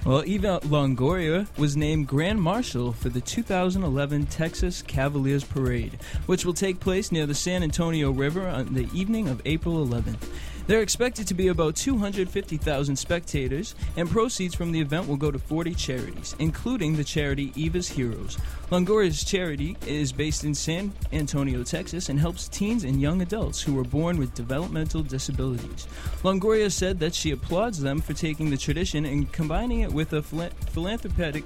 Well, 0.07 0.23
Eva 0.25 0.61
Longoria 0.63 1.49
was 1.59 1.77
named 1.77 2.07
Grand 2.07 2.41
Marshal 2.41 2.93
for 2.93 3.09
the 3.09 3.21
2011 3.21 4.27
Texas 4.27 4.81
Cavaliers 4.81 5.43
Parade, 5.43 5.99
which 6.27 6.47
will 6.47 6.55
take 6.55 6.79
place 6.79 7.11
near 7.11 7.27
the 7.27 7.35
San 7.35 7.65
Antonio 7.65 8.13
River 8.13 8.47
on 8.47 8.73
the 8.73 8.89
evening 8.95 9.27
of 9.27 9.43
April 9.45 9.85
11th. 9.85 10.29
There 10.67 10.81
are 10.81 10.83
expected 10.83 11.29
to 11.29 11.35
be 11.35 11.47
about 11.47 11.77
250,000 11.77 12.97
spectators, 12.97 13.77
and 13.97 14.11
proceeds 14.11 14.53
from 14.53 14.73
the 14.73 14.81
event 14.81 15.07
will 15.07 15.17
go 15.17 15.31
to 15.31 15.39
40 15.39 15.75
charities, 15.75 16.35
including 16.41 16.97
the 16.97 17.05
charity 17.05 17.53
Eva's 17.55 17.89
Heroes. 17.89 18.37
Longoria's 18.73 19.23
charity 19.23 19.77
is 19.87 20.11
based 20.11 20.43
in 20.43 20.57
San 20.57 20.93
Antonio, 21.13 21.63
Texas, 21.63 22.09
and 22.09 22.19
helps 22.19 22.49
teens 22.49 22.83
and 22.83 23.01
young 23.01 23.23
adults 23.23 23.63
who 23.63 23.75
were 23.75 23.85
born 23.85 24.19
with 24.19 24.35
developmental 24.35 25.05
disabilities. 25.05 25.87
Longoria 26.25 26.73
said 26.73 26.99
that 26.99 27.15
she 27.15 27.31
applauds 27.31 27.81
them 27.81 28.01
for 28.01 28.13
taking 28.13 28.51
the 28.51 28.57
tradition 28.57 29.05
and 29.05 29.31
combining 29.31 29.81
it 29.81 29.93
with 29.93 30.15
a 30.15 30.23
phila- 30.23 30.51
philanthropic 30.71 31.45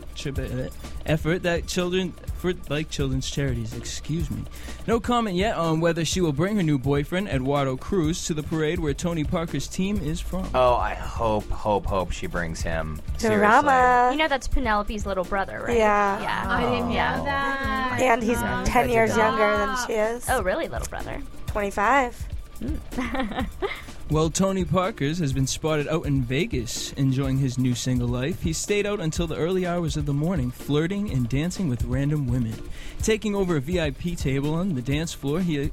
effort 1.04 1.42
that 1.42 1.66
children 1.66 2.14
for 2.40 2.54
like 2.68 2.88
children's 2.88 3.30
charities. 3.30 3.74
Excuse 3.76 4.30
me. 4.30 4.42
No 4.86 4.98
comment 4.98 5.36
yet 5.36 5.56
on 5.56 5.80
whether 5.80 6.04
she 6.04 6.20
will 6.20 6.32
bring 6.32 6.56
her 6.56 6.62
new 6.62 6.78
boyfriend 6.78 7.28
Eduardo 7.28 7.76
Cruz 7.76 8.24
to 8.26 8.34
the 8.34 8.42
parade 8.42 8.78
where 8.78 8.94
Tony 8.94 9.24
Parker's 9.24 9.68
team 9.68 9.98
is 9.98 10.20
from. 10.20 10.48
Oh, 10.54 10.74
I 10.74 10.94
hope, 10.94 11.48
hope, 11.50 11.86
hope 11.86 12.10
she 12.12 12.26
brings 12.26 12.62
him. 12.62 13.00
Seriously. 13.18 13.38
Drama. 13.40 14.08
You 14.12 14.18
know 14.18 14.28
that's 14.28 14.48
Penelope's 14.48 15.04
little 15.06 15.24
brother, 15.24 15.62
right? 15.66 15.76
Yeah. 15.76 16.20
Yeah. 16.22 16.44
I 16.48 16.62
didn't 16.62 16.88
know 16.88 17.24
that. 17.24 17.98
And 18.00 18.22
he's 18.22 18.40
Yeah. 18.40 18.64
10 18.66 18.88
years 18.88 19.16
younger 19.16 19.56
than 19.58 19.76
she 19.86 19.92
is. 19.92 20.26
Oh, 20.30 20.42
really, 20.42 20.68
little 20.68 20.88
brother? 20.88 21.20
25. 21.48 22.26
Hmm. 22.60 22.74
Well, 24.10 24.28
Tony 24.28 24.64
Parker's 24.64 25.20
has 25.20 25.32
been 25.32 25.46
spotted 25.46 25.86
out 25.86 26.04
in 26.04 26.22
Vegas 26.22 26.92
enjoying 26.94 27.38
his 27.38 27.58
new 27.58 27.76
single 27.76 28.08
life. 28.08 28.42
He 28.42 28.52
stayed 28.52 28.84
out 28.84 28.98
until 28.98 29.28
the 29.28 29.36
early 29.36 29.64
hours 29.64 29.96
of 29.96 30.04
the 30.04 30.12
morning, 30.12 30.50
flirting 30.50 31.12
and 31.12 31.28
dancing 31.28 31.68
with 31.68 31.84
random 31.84 32.26
women. 32.26 32.60
Taking 33.04 33.36
over 33.36 33.54
a 33.54 33.60
VIP 33.60 34.16
table 34.16 34.52
on 34.52 34.74
the 34.74 34.82
dance 34.82 35.12
floor, 35.12 35.38
he 35.38 35.70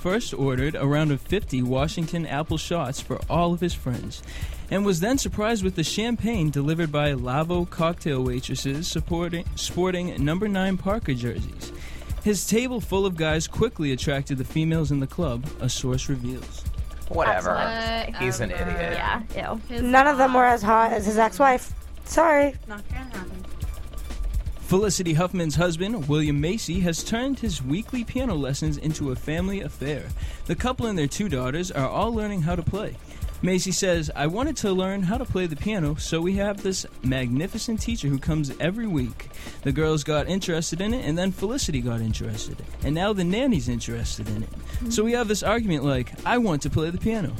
first 0.00 0.32
ordered 0.32 0.76
a 0.76 0.86
round 0.86 1.12
of 1.12 1.20
50 1.20 1.60
Washington 1.60 2.24
apple 2.24 2.56
shots 2.56 3.02
for 3.02 3.20
all 3.28 3.52
of 3.52 3.60
his 3.60 3.74
friends, 3.74 4.22
and 4.70 4.86
was 4.86 5.00
then 5.00 5.18
surprised 5.18 5.62
with 5.62 5.74
the 5.74 5.84
champagne 5.84 6.48
delivered 6.48 6.90
by 6.90 7.12
Lavo 7.12 7.66
cocktail 7.66 8.24
waitresses 8.24 8.88
sporting 8.88 10.24
number 10.24 10.48
9 10.48 10.78
Parker 10.78 11.12
jerseys. 11.12 11.70
His 12.22 12.46
table 12.46 12.80
full 12.80 13.04
of 13.04 13.18
guys 13.18 13.46
quickly 13.46 13.92
attracted 13.92 14.38
the 14.38 14.44
females 14.44 14.90
in 14.90 15.00
the 15.00 15.06
club, 15.06 15.44
a 15.60 15.68
source 15.68 16.08
reveals. 16.08 16.64
Whatever. 17.08 17.50
Absolutely. 17.50 18.26
He's 18.26 18.40
an 18.40 18.52
um, 18.52 18.58
idiot. 18.58 18.92
Yeah, 19.34 19.58
ew. 19.70 19.82
None 19.82 20.06
of 20.06 20.18
them 20.18 20.34
were 20.34 20.44
as 20.44 20.62
hot 20.62 20.92
as 20.92 21.06
his 21.06 21.18
ex-wife. 21.18 21.72
Sorry. 22.04 22.54
Not 22.66 22.86
gonna 22.88 23.04
happen. 23.04 23.44
Felicity 24.60 25.12
Huffman's 25.12 25.56
husband, 25.56 26.08
William 26.08 26.40
Macy, 26.40 26.80
has 26.80 27.04
turned 27.04 27.38
his 27.38 27.62
weekly 27.62 28.02
piano 28.02 28.34
lessons 28.34 28.78
into 28.78 29.12
a 29.12 29.16
family 29.16 29.60
affair. 29.60 30.08
The 30.46 30.56
couple 30.56 30.86
and 30.86 30.98
their 30.98 31.06
two 31.06 31.28
daughters 31.28 31.70
are 31.70 31.88
all 31.88 32.12
learning 32.14 32.42
how 32.42 32.56
to 32.56 32.62
play. 32.62 32.96
Macy 33.44 33.72
says, 33.72 34.10
I 34.16 34.26
wanted 34.26 34.56
to 34.56 34.72
learn 34.72 35.02
how 35.02 35.18
to 35.18 35.24
play 35.26 35.46
the 35.46 35.54
piano, 35.54 35.96
so 35.96 36.18
we 36.18 36.36
have 36.36 36.62
this 36.62 36.86
magnificent 37.02 37.78
teacher 37.78 38.08
who 38.08 38.18
comes 38.18 38.50
every 38.58 38.86
week. 38.86 39.28
The 39.64 39.70
girls 39.70 40.02
got 40.02 40.28
interested 40.28 40.80
in 40.80 40.94
it, 40.94 41.04
and 41.04 41.18
then 41.18 41.30
Felicity 41.30 41.82
got 41.82 42.00
interested. 42.00 42.56
And 42.84 42.94
now 42.94 43.12
the 43.12 43.22
nanny's 43.22 43.68
interested 43.68 44.30
in 44.30 44.44
it. 44.44 44.48
So 44.90 45.04
we 45.04 45.12
have 45.12 45.28
this 45.28 45.42
argument 45.42 45.84
like, 45.84 46.10
I 46.24 46.38
want 46.38 46.62
to 46.62 46.70
play 46.70 46.88
the 46.88 46.96
piano. 46.96 47.34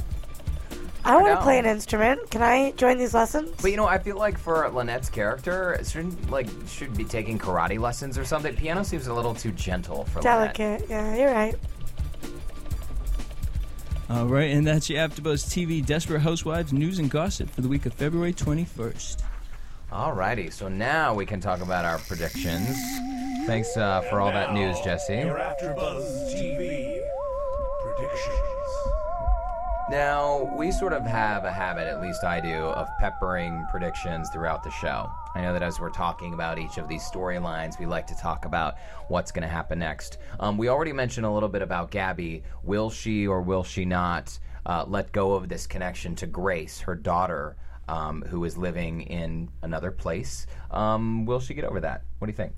I 1.03 1.15
want 1.17 1.39
to 1.39 1.43
play 1.43 1.57
an 1.57 1.65
instrument. 1.65 2.29
Can 2.29 2.43
I 2.43 2.69
join 2.73 2.99
these 2.99 3.15
lessons? 3.15 3.49
But 3.59 3.71
you 3.71 3.77
know, 3.77 3.87
I 3.87 3.97
feel 3.97 4.17
like 4.17 4.37
for 4.37 4.69
Lynette's 4.69 5.09
character, 5.09 5.79
shouldn't 5.83 6.29
like 6.29 6.47
should 6.67 6.95
be 6.95 7.03
taking 7.03 7.37
karate 7.37 7.79
lessons 7.79 8.17
or 8.17 8.25
something. 8.25 8.55
Piano 8.55 8.83
seems 8.83 9.05
a 9.05 9.13
little 9.13 9.35
too 9.35 9.51
gentle 9.51 10.05
for 10.05 10.21
Lynette. 10.21 10.55
Delicate. 10.55 10.89
Yeah, 10.89 11.15
you're 11.15 11.31
right. 11.31 11.55
All 14.07 14.27
right, 14.27 14.51
and 14.51 14.67
that's 14.67 14.87
your 14.87 14.99
AfterBuzz 14.99 15.47
TV 15.47 15.83
Desperate 15.83 16.19
Housewives 16.19 16.71
news 16.71 16.99
and 16.99 17.09
gossip 17.09 17.49
for 17.49 17.61
the 17.61 17.67
week 17.67 17.87
of 17.87 17.93
February 17.95 18.33
21st. 18.33 19.23
Alrighty, 19.91 20.53
so 20.53 20.67
now 20.67 21.15
we 21.15 21.25
can 21.25 21.39
talk 21.41 21.61
about 21.61 21.85
our 21.85 21.97
predictions. 21.97 22.77
Thanks 23.47 23.75
uh, 23.75 24.01
for 24.01 24.21
all 24.21 24.29
that 24.29 24.53
news, 24.53 24.79
Jesse. 24.81 25.15
Your 25.15 25.39
AfterBuzz 25.39 26.35
TV 26.35 27.01
predictions. 27.81 28.54
Now, 29.87 30.51
we 30.57 30.71
sort 30.71 30.93
of 30.93 31.05
have 31.05 31.45
a 31.45 31.51
habit, 31.51 31.87
at 31.87 32.01
least 32.01 32.23
I 32.23 32.41
do, 32.41 32.55
of 32.55 32.89
peppering 32.99 33.67
predictions 33.69 34.31
throughout 34.31 34.63
the 34.63 34.71
show. 34.71 35.11
I 35.35 35.41
know 35.41 35.53
that 35.53 35.61
as 35.61 35.79
we're 35.79 35.91
talking 35.91 36.33
about 36.33 36.57
each 36.57 36.79
of 36.79 36.87
these 36.87 37.03
storylines, 37.03 37.77
we 37.79 37.85
like 37.85 38.07
to 38.07 38.17
talk 38.17 38.45
about 38.45 38.77
what's 39.09 39.31
going 39.31 39.43
to 39.43 39.47
happen 39.47 39.77
next. 39.77 40.17
Um, 40.39 40.57
we 40.57 40.69
already 40.69 40.91
mentioned 40.91 41.27
a 41.27 41.29
little 41.29 41.49
bit 41.49 41.61
about 41.61 41.91
Gabby. 41.91 42.41
Will 42.63 42.89
she 42.89 43.27
or 43.27 43.43
will 43.43 43.63
she 43.63 43.85
not 43.85 44.39
uh, 44.65 44.85
let 44.87 45.11
go 45.11 45.33
of 45.33 45.49
this 45.49 45.67
connection 45.67 46.15
to 46.15 46.25
Grace, 46.25 46.79
her 46.79 46.95
daughter, 46.95 47.55
um, 47.87 48.23
who 48.23 48.43
is 48.43 48.57
living 48.57 49.01
in 49.01 49.51
another 49.61 49.91
place? 49.91 50.47
Um, 50.71 51.27
will 51.27 51.39
she 51.39 51.53
get 51.53 51.63
over 51.63 51.79
that? 51.81 52.01
What 52.17 52.25
do 52.25 52.31
you 52.31 52.37
think? 52.37 52.53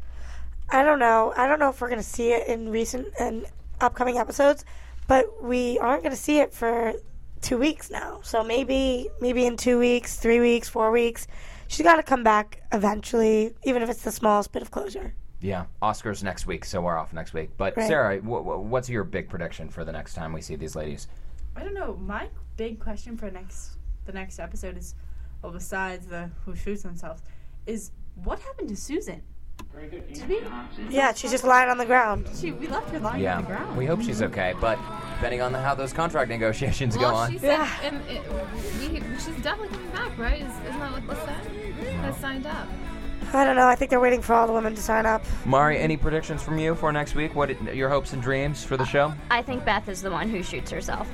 I 0.70 0.82
don't 0.82 1.00
know. 1.00 1.34
I 1.36 1.46
don't 1.46 1.60
know 1.60 1.70
if 1.70 1.82
we're 1.82 1.90
going 1.90 2.00
to 2.00 2.08
see 2.08 2.32
it 2.32 2.48
in 2.48 2.70
recent 2.70 3.10
and 3.20 3.46
upcoming 3.82 4.18
episodes, 4.18 4.64
but 5.10 5.44
we 5.44 5.78
aren't 5.80 6.04
going 6.04 6.16
to 6.16 6.22
see 6.22 6.40
it 6.40 6.54
for 6.54 6.94
two 7.42 7.58
weeks 7.58 7.90
now. 7.90 8.20
So 8.24 8.44
maybe, 8.44 9.10
maybe 9.22 9.46
in 9.46 9.58
two 9.58 9.80
weeks, 9.80 10.18
three 10.18 10.40
weeks, 10.40 10.68
four 10.70 10.92
weeks, 10.92 11.28
she's 11.68 11.84
got 11.84 11.96
to 11.98 12.04
come 12.04 12.24
back 12.24 12.62
eventually, 12.72 13.54
even 13.64 13.82
if 13.82 13.90
it's 13.90 14.02
the 14.04 14.12
smallest 14.12 14.52
bit 14.52 14.62
of 14.62 14.72
closure. 14.72 15.14
Yeah, 15.40 15.66
Oscars 15.84 16.24
next 16.24 16.48
week, 16.48 16.66
so 16.66 16.82
we're 16.82 16.98
off 16.98 17.14
next 17.14 17.34
week. 17.34 17.52
But 17.58 17.78
Right. 17.78 17.88
Sarah, 17.88 18.18
wh- 18.20 18.42
wh- 18.44 18.64
what's 18.72 18.90
your 18.90 19.04
big 19.04 19.30
prediction 19.30 19.70
for 19.70 19.86
the 19.86 19.92
next 19.92 20.16
time 20.16 20.34
we 20.34 20.42
see 20.42 20.56
these 20.56 20.76
ladies? 20.76 21.08
I 21.56 21.64
don't 21.64 21.76
know. 21.76 21.96
My 21.98 22.30
big 22.56 22.80
question 22.80 23.18
for 23.18 23.30
next 23.30 23.78
the 24.06 24.14
next 24.14 24.40
episode 24.40 24.78
is, 24.78 24.96
well, 25.44 25.52
besides 25.52 26.08
the 26.08 26.30
who 26.46 26.56
shoots 26.56 26.82
themselves, 26.82 27.22
is 27.66 27.92
what 28.24 28.40
happened 28.40 28.70
to 28.70 28.76
Susan? 28.76 29.22
Did 29.92 30.28
we? 30.30 30.40
Yeah, 30.90 31.14
she's 31.14 31.30
just 31.32 31.44
lying 31.44 31.70
on 31.70 31.78
the 31.78 31.86
ground. 31.86 32.28
She, 32.40 32.52
we 32.52 32.68
left 32.68 32.90
her 32.92 33.00
lying 33.00 33.28
on 33.28 33.42
the 33.42 33.48
ground. 33.48 33.78
we 33.78 33.86
hope 33.86 34.02
she's 34.02 34.22
okay, 34.22 34.54
but 34.62 34.80
depending 35.18 35.42
on 35.42 35.52
the, 35.52 35.60
how 35.60 35.74
those 35.74 35.92
contract 35.94 36.30
negotiations 36.30 36.96
go 36.96 37.02
Well, 37.02 37.16
on. 37.16 37.32
she 37.32 37.40
said, 37.40 37.68
and 37.82 38.02
it, 38.08 38.22
we, 38.80 39.02
she's 39.18 39.42
definitely 39.42 39.70
coming 39.70 39.90
back, 39.90 40.16
right? 40.16 40.42
Is, 40.42 40.52
isn't 40.68 40.80
that 40.80 40.92
what 40.92 41.08
they 41.08 41.26
said? 41.26 41.96
Has 42.02 42.18
signed 42.18 42.46
up. 42.46 42.68
I 43.34 43.44
don't 43.44 43.56
know. 43.56 43.68
I 43.68 43.76
think 43.76 43.90
they're 43.90 44.00
waiting 44.00 44.22
for 44.22 44.36
all 44.36 44.46
the 44.46 44.54
women 44.54 44.76
to 44.76 44.82
sign 44.82 45.08
up. 45.08 45.26
Mari, 45.44 45.80
any 45.80 45.98
predictions 45.98 46.44
from 46.44 46.60
you 46.60 46.76
for 46.76 46.92
next 46.94 47.16
week? 47.16 47.34
What 47.34 47.50
your 47.76 47.90
hopes 47.90 48.14
and 48.14 48.22
dreams 48.22 48.64
for 48.64 48.78
the 48.78 48.86
show? 48.86 49.12
I 49.32 49.42
think 49.42 49.66
Beth 49.66 49.90
is 49.90 50.04
the 50.04 50.12
one 50.12 50.30
who 50.30 50.44
shoots 50.44 50.70
herself. 50.70 51.10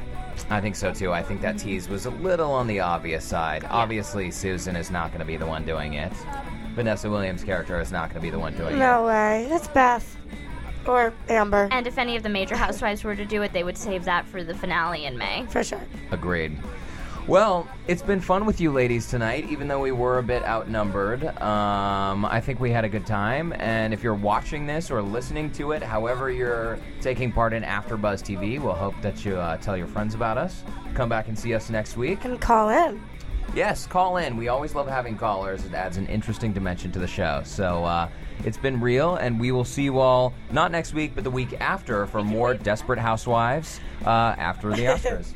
I 0.49 0.59
think 0.59 0.75
so 0.75 0.93
too. 0.93 1.13
I 1.13 1.23
think 1.23 1.39
that 1.41 1.57
tease 1.57 1.87
was 1.87 2.05
a 2.05 2.09
little 2.09 2.51
on 2.51 2.67
the 2.67 2.81
obvious 2.81 3.23
side. 3.23 3.65
Obviously, 3.69 4.31
Susan 4.31 4.75
is 4.75 4.91
not 4.91 5.09
going 5.11 5.19
to 5.19 5.25
be 5.25 5.37
the 5.37 5.45
one 5.45 5.65
doing 5.65 5.93
it. 5.93 6.11
Vanessa 6.75 7.09
Williams' 7.09 7.43
character 7.43 7.79
is 7.79 7.91
not 7.91 8.09
going 8.09 8.15
to 8.15 8.21
be 8.21 8.29
the 8.31 8.39
one 8.39 8.53
doing 8.57 8.75
it. 8.75 8.79
No 8.79 9.05
way. 9.05 9.47
It's 9.49 9.67
Beth. 9.69 10.17
Or 10.88 11.13
Amber. 11.29 11.67
And 11.71 11.88
if 11.88 11.97
any 11.97 12.15
of 12.15 12.23
the 12.23 12.29
major 12.29 12.55
housewives 12.55 13.03
were 13.03 13.15
to 13.15 13.25
do 13.25 13.41
it, 13.41 13.53
they 13.53 13.63
would 13.63 13.77
save 13.77 14.05
that 14.05 14.27
for 14.27 14.43
the 14.43 14.53
finale 14.53 15.05
in 15.05 15.17
May. 15.17 15.45
For 15.49 15.63
sure. 15.63 15.81
Agreed. 16.11 16.57
Well, 17.25 17.69
it's 17.88 18.01
been 18.01 18.19
fun 18.19 18.45
with 18.45 18.59
you 18.59 18.69
ladies 18.69 19.09
tonight, 19.09 19.49
even 19.49 19.69
though 19.69 19.79
we 19.79 19.93
were 19.93 20.17
a 20.17 20.23
bit 20.23 20.43
outnumbered. 20.43 21.23
Um, 21.41 22.25
I 22.25 22.41
think 22.41 22.59
we 22.59 22.69
had 22.69 22.84
a 22.84 22.89
good 22.89 23.05
time, 23.05 23.53
and 23.59 23.93
if 23.93 24.03
you're 24.03 24.13
watching 24.13 24.67
this 24.67 24.91
or 24.91 25.01
listening 25.01 25.49
to 25.53 25.71
it, 25.71 25.81
however 25.81 26.29
you're 26.29 26.77
taking 26.99 27.31
part 27.31 27.53
in 27.53 27.63
AfterBuzz 27.63 28.21
TV, 28.23 28.61
we'll 28.61 28.73
hope 28.73 28.95
that 29.01 29.23
you 29.23 29.38
uh, 29.38 29.55
tell 29.57 29.77
your 29.77 29.88
friends 29.88 30.15
about 30.15 30.38
us. 30.38 30.63
Come 30.95 31.07
back 31.07 31.29
and 31.29 31.39
see 31.39 31.53
us 31.53 31.69
next 31.69 31.95
week. 31.95 32.25
And 32.25 32.41
call 32.41 32.67
in. 32.67 33.01
Yes, 33.55 33.85
call 33.85 34.17
in. 34.17 34.35
We 34.35 34.47
always 34.47 34.73
love 34.73 34.87
having 34.87 35.17
callers. 35.17 35.63
It 35.63 35.73
adds 35.73 35.97
an 35.97 36.07
interesting 36.07 36.53
dimension 36.53 36.91
to 36.93 36.99
the 36.99 37.07
show. 37.07 37.41
So 37.45 37.83
uh, 37.85 38.09
it's 38.45 38.57
been 38.57 38.81
real, 38.81 39.15
and 39.17 39.39
we 39.39 39.51
will 39.51 39.65
see 39.65 39.83
you 39.83 39.99
all 39.99 40.33
not 40.51 40.71
next 40.71 40.93
week, 40.93 41.13
but 41.13 41.23
the 41.23 41.31
week 41.31 41.59
after 41.59 42.07
for 42.07 42.23
more 42.23 42.55
Desperate 42.55 42.99
Housewives 42.99 43.79
uh, 44.05 44.35
after 44.37 44.69
the 44.71 44.83
Oscars. 44.85 45.33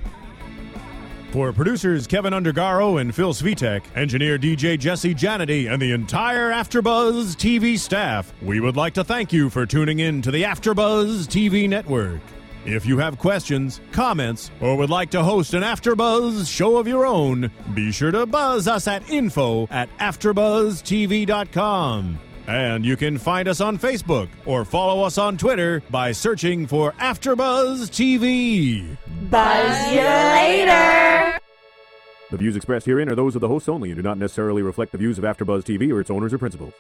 For 1.32 1.52
producers 1.52 2.08
Kevin 2.08 2.34
Undergaro 2.34 3.00
and 3.00 3.14
Phil 3.14 3.34
Svitek, 3.34 3.84
engineer 3.96 4.40
DJ 4.40 4.80
Jesse 4.80 5.14
Janity, 5.14 5.70
and 5.72 5.80
the 5.82 5.92
entire 5.92 6.52
AfterBuzz 6.52 7.36
TV 7.36 7.78
staff, 7.78 8.34
we 8.42 8.60
would 8.60 8.78
like 8.78 8.94
to 8.94 9.04
thank 9.04 9.34
you 9.34 9.50
for 9.50 9.66
tuning 9.66 10.00
in 10.00 10.22
to 10.22 10.32
the 10.32 10.44
AfterBuzz 10.44 11.28
TV 11.28 11.68
network. 11.70 12.22
If 12.68 12.86
you 12.86 12.98
have 12.98 13.18
questions, 13.18 13.80
comments, 13.94 14.52
or 14.60 14.76
would 14.76 14.90
like 14.90 15.10
to 15.12 15.24
host 15.24 15.54
an 15.54 15.64
AfterBuzz 15.64 16.54
show 16.54 16.76
of 16.76 16.86
your 16.86 17.06
own, 17.06 17.50
be 17.74 17.94
sure 17.94 18.12
to 18.12 18.26
buzz 18.26 18.68
us 18.68 18.90
at 18.90 19.10
info 19.10 19.68
at 19.72 19.88
AfterBuzzTV.com. 20.00 22.20
And 22.46 22.86
you 22.86 22.98
can 22.98 23.18
find 23.18 23.48
us 23.48 23.62
on 23.62 23.78
Facebook 23.78 24.28
or 24.46 24.66
follow 24.66 25.02
us 25.04 25.18
on 25.18 25.38
Twitter 25.38 25.82
by 25.90 26.12
searching 26.12 26.68
for 26.68 26.92
AfterBuzz 26.94 27.90
TV. 27.90 28.98
Buzz 29.30 29.92
you 29.94 30.02
later. 30.02 31.40
The 32.32 32.38
views 32.38 32.58
expressed 32.58 32.86
herein 32.86 33.10
are 33.10 33.16
those 33.16 33.36
of 33.36 33.40
the 33.40 33.48
hosts 33.48 33.70
only 33.70 33.92
and 33.92 33.96
do 33.96 34.04
not 34.04 34.18
necessarily 34.18 34.62
reflect 34.62 34.92
the 34.92 34.98
views 34.98 35.18
of 35.18 35.24
AfterBuzz 35.24 35.64
TV 35.64 35.90
or 35.94 36.02
its 36.02 36.10
owners 36.10 36.34
or 36.34 36.38
principals. 36.38 36.74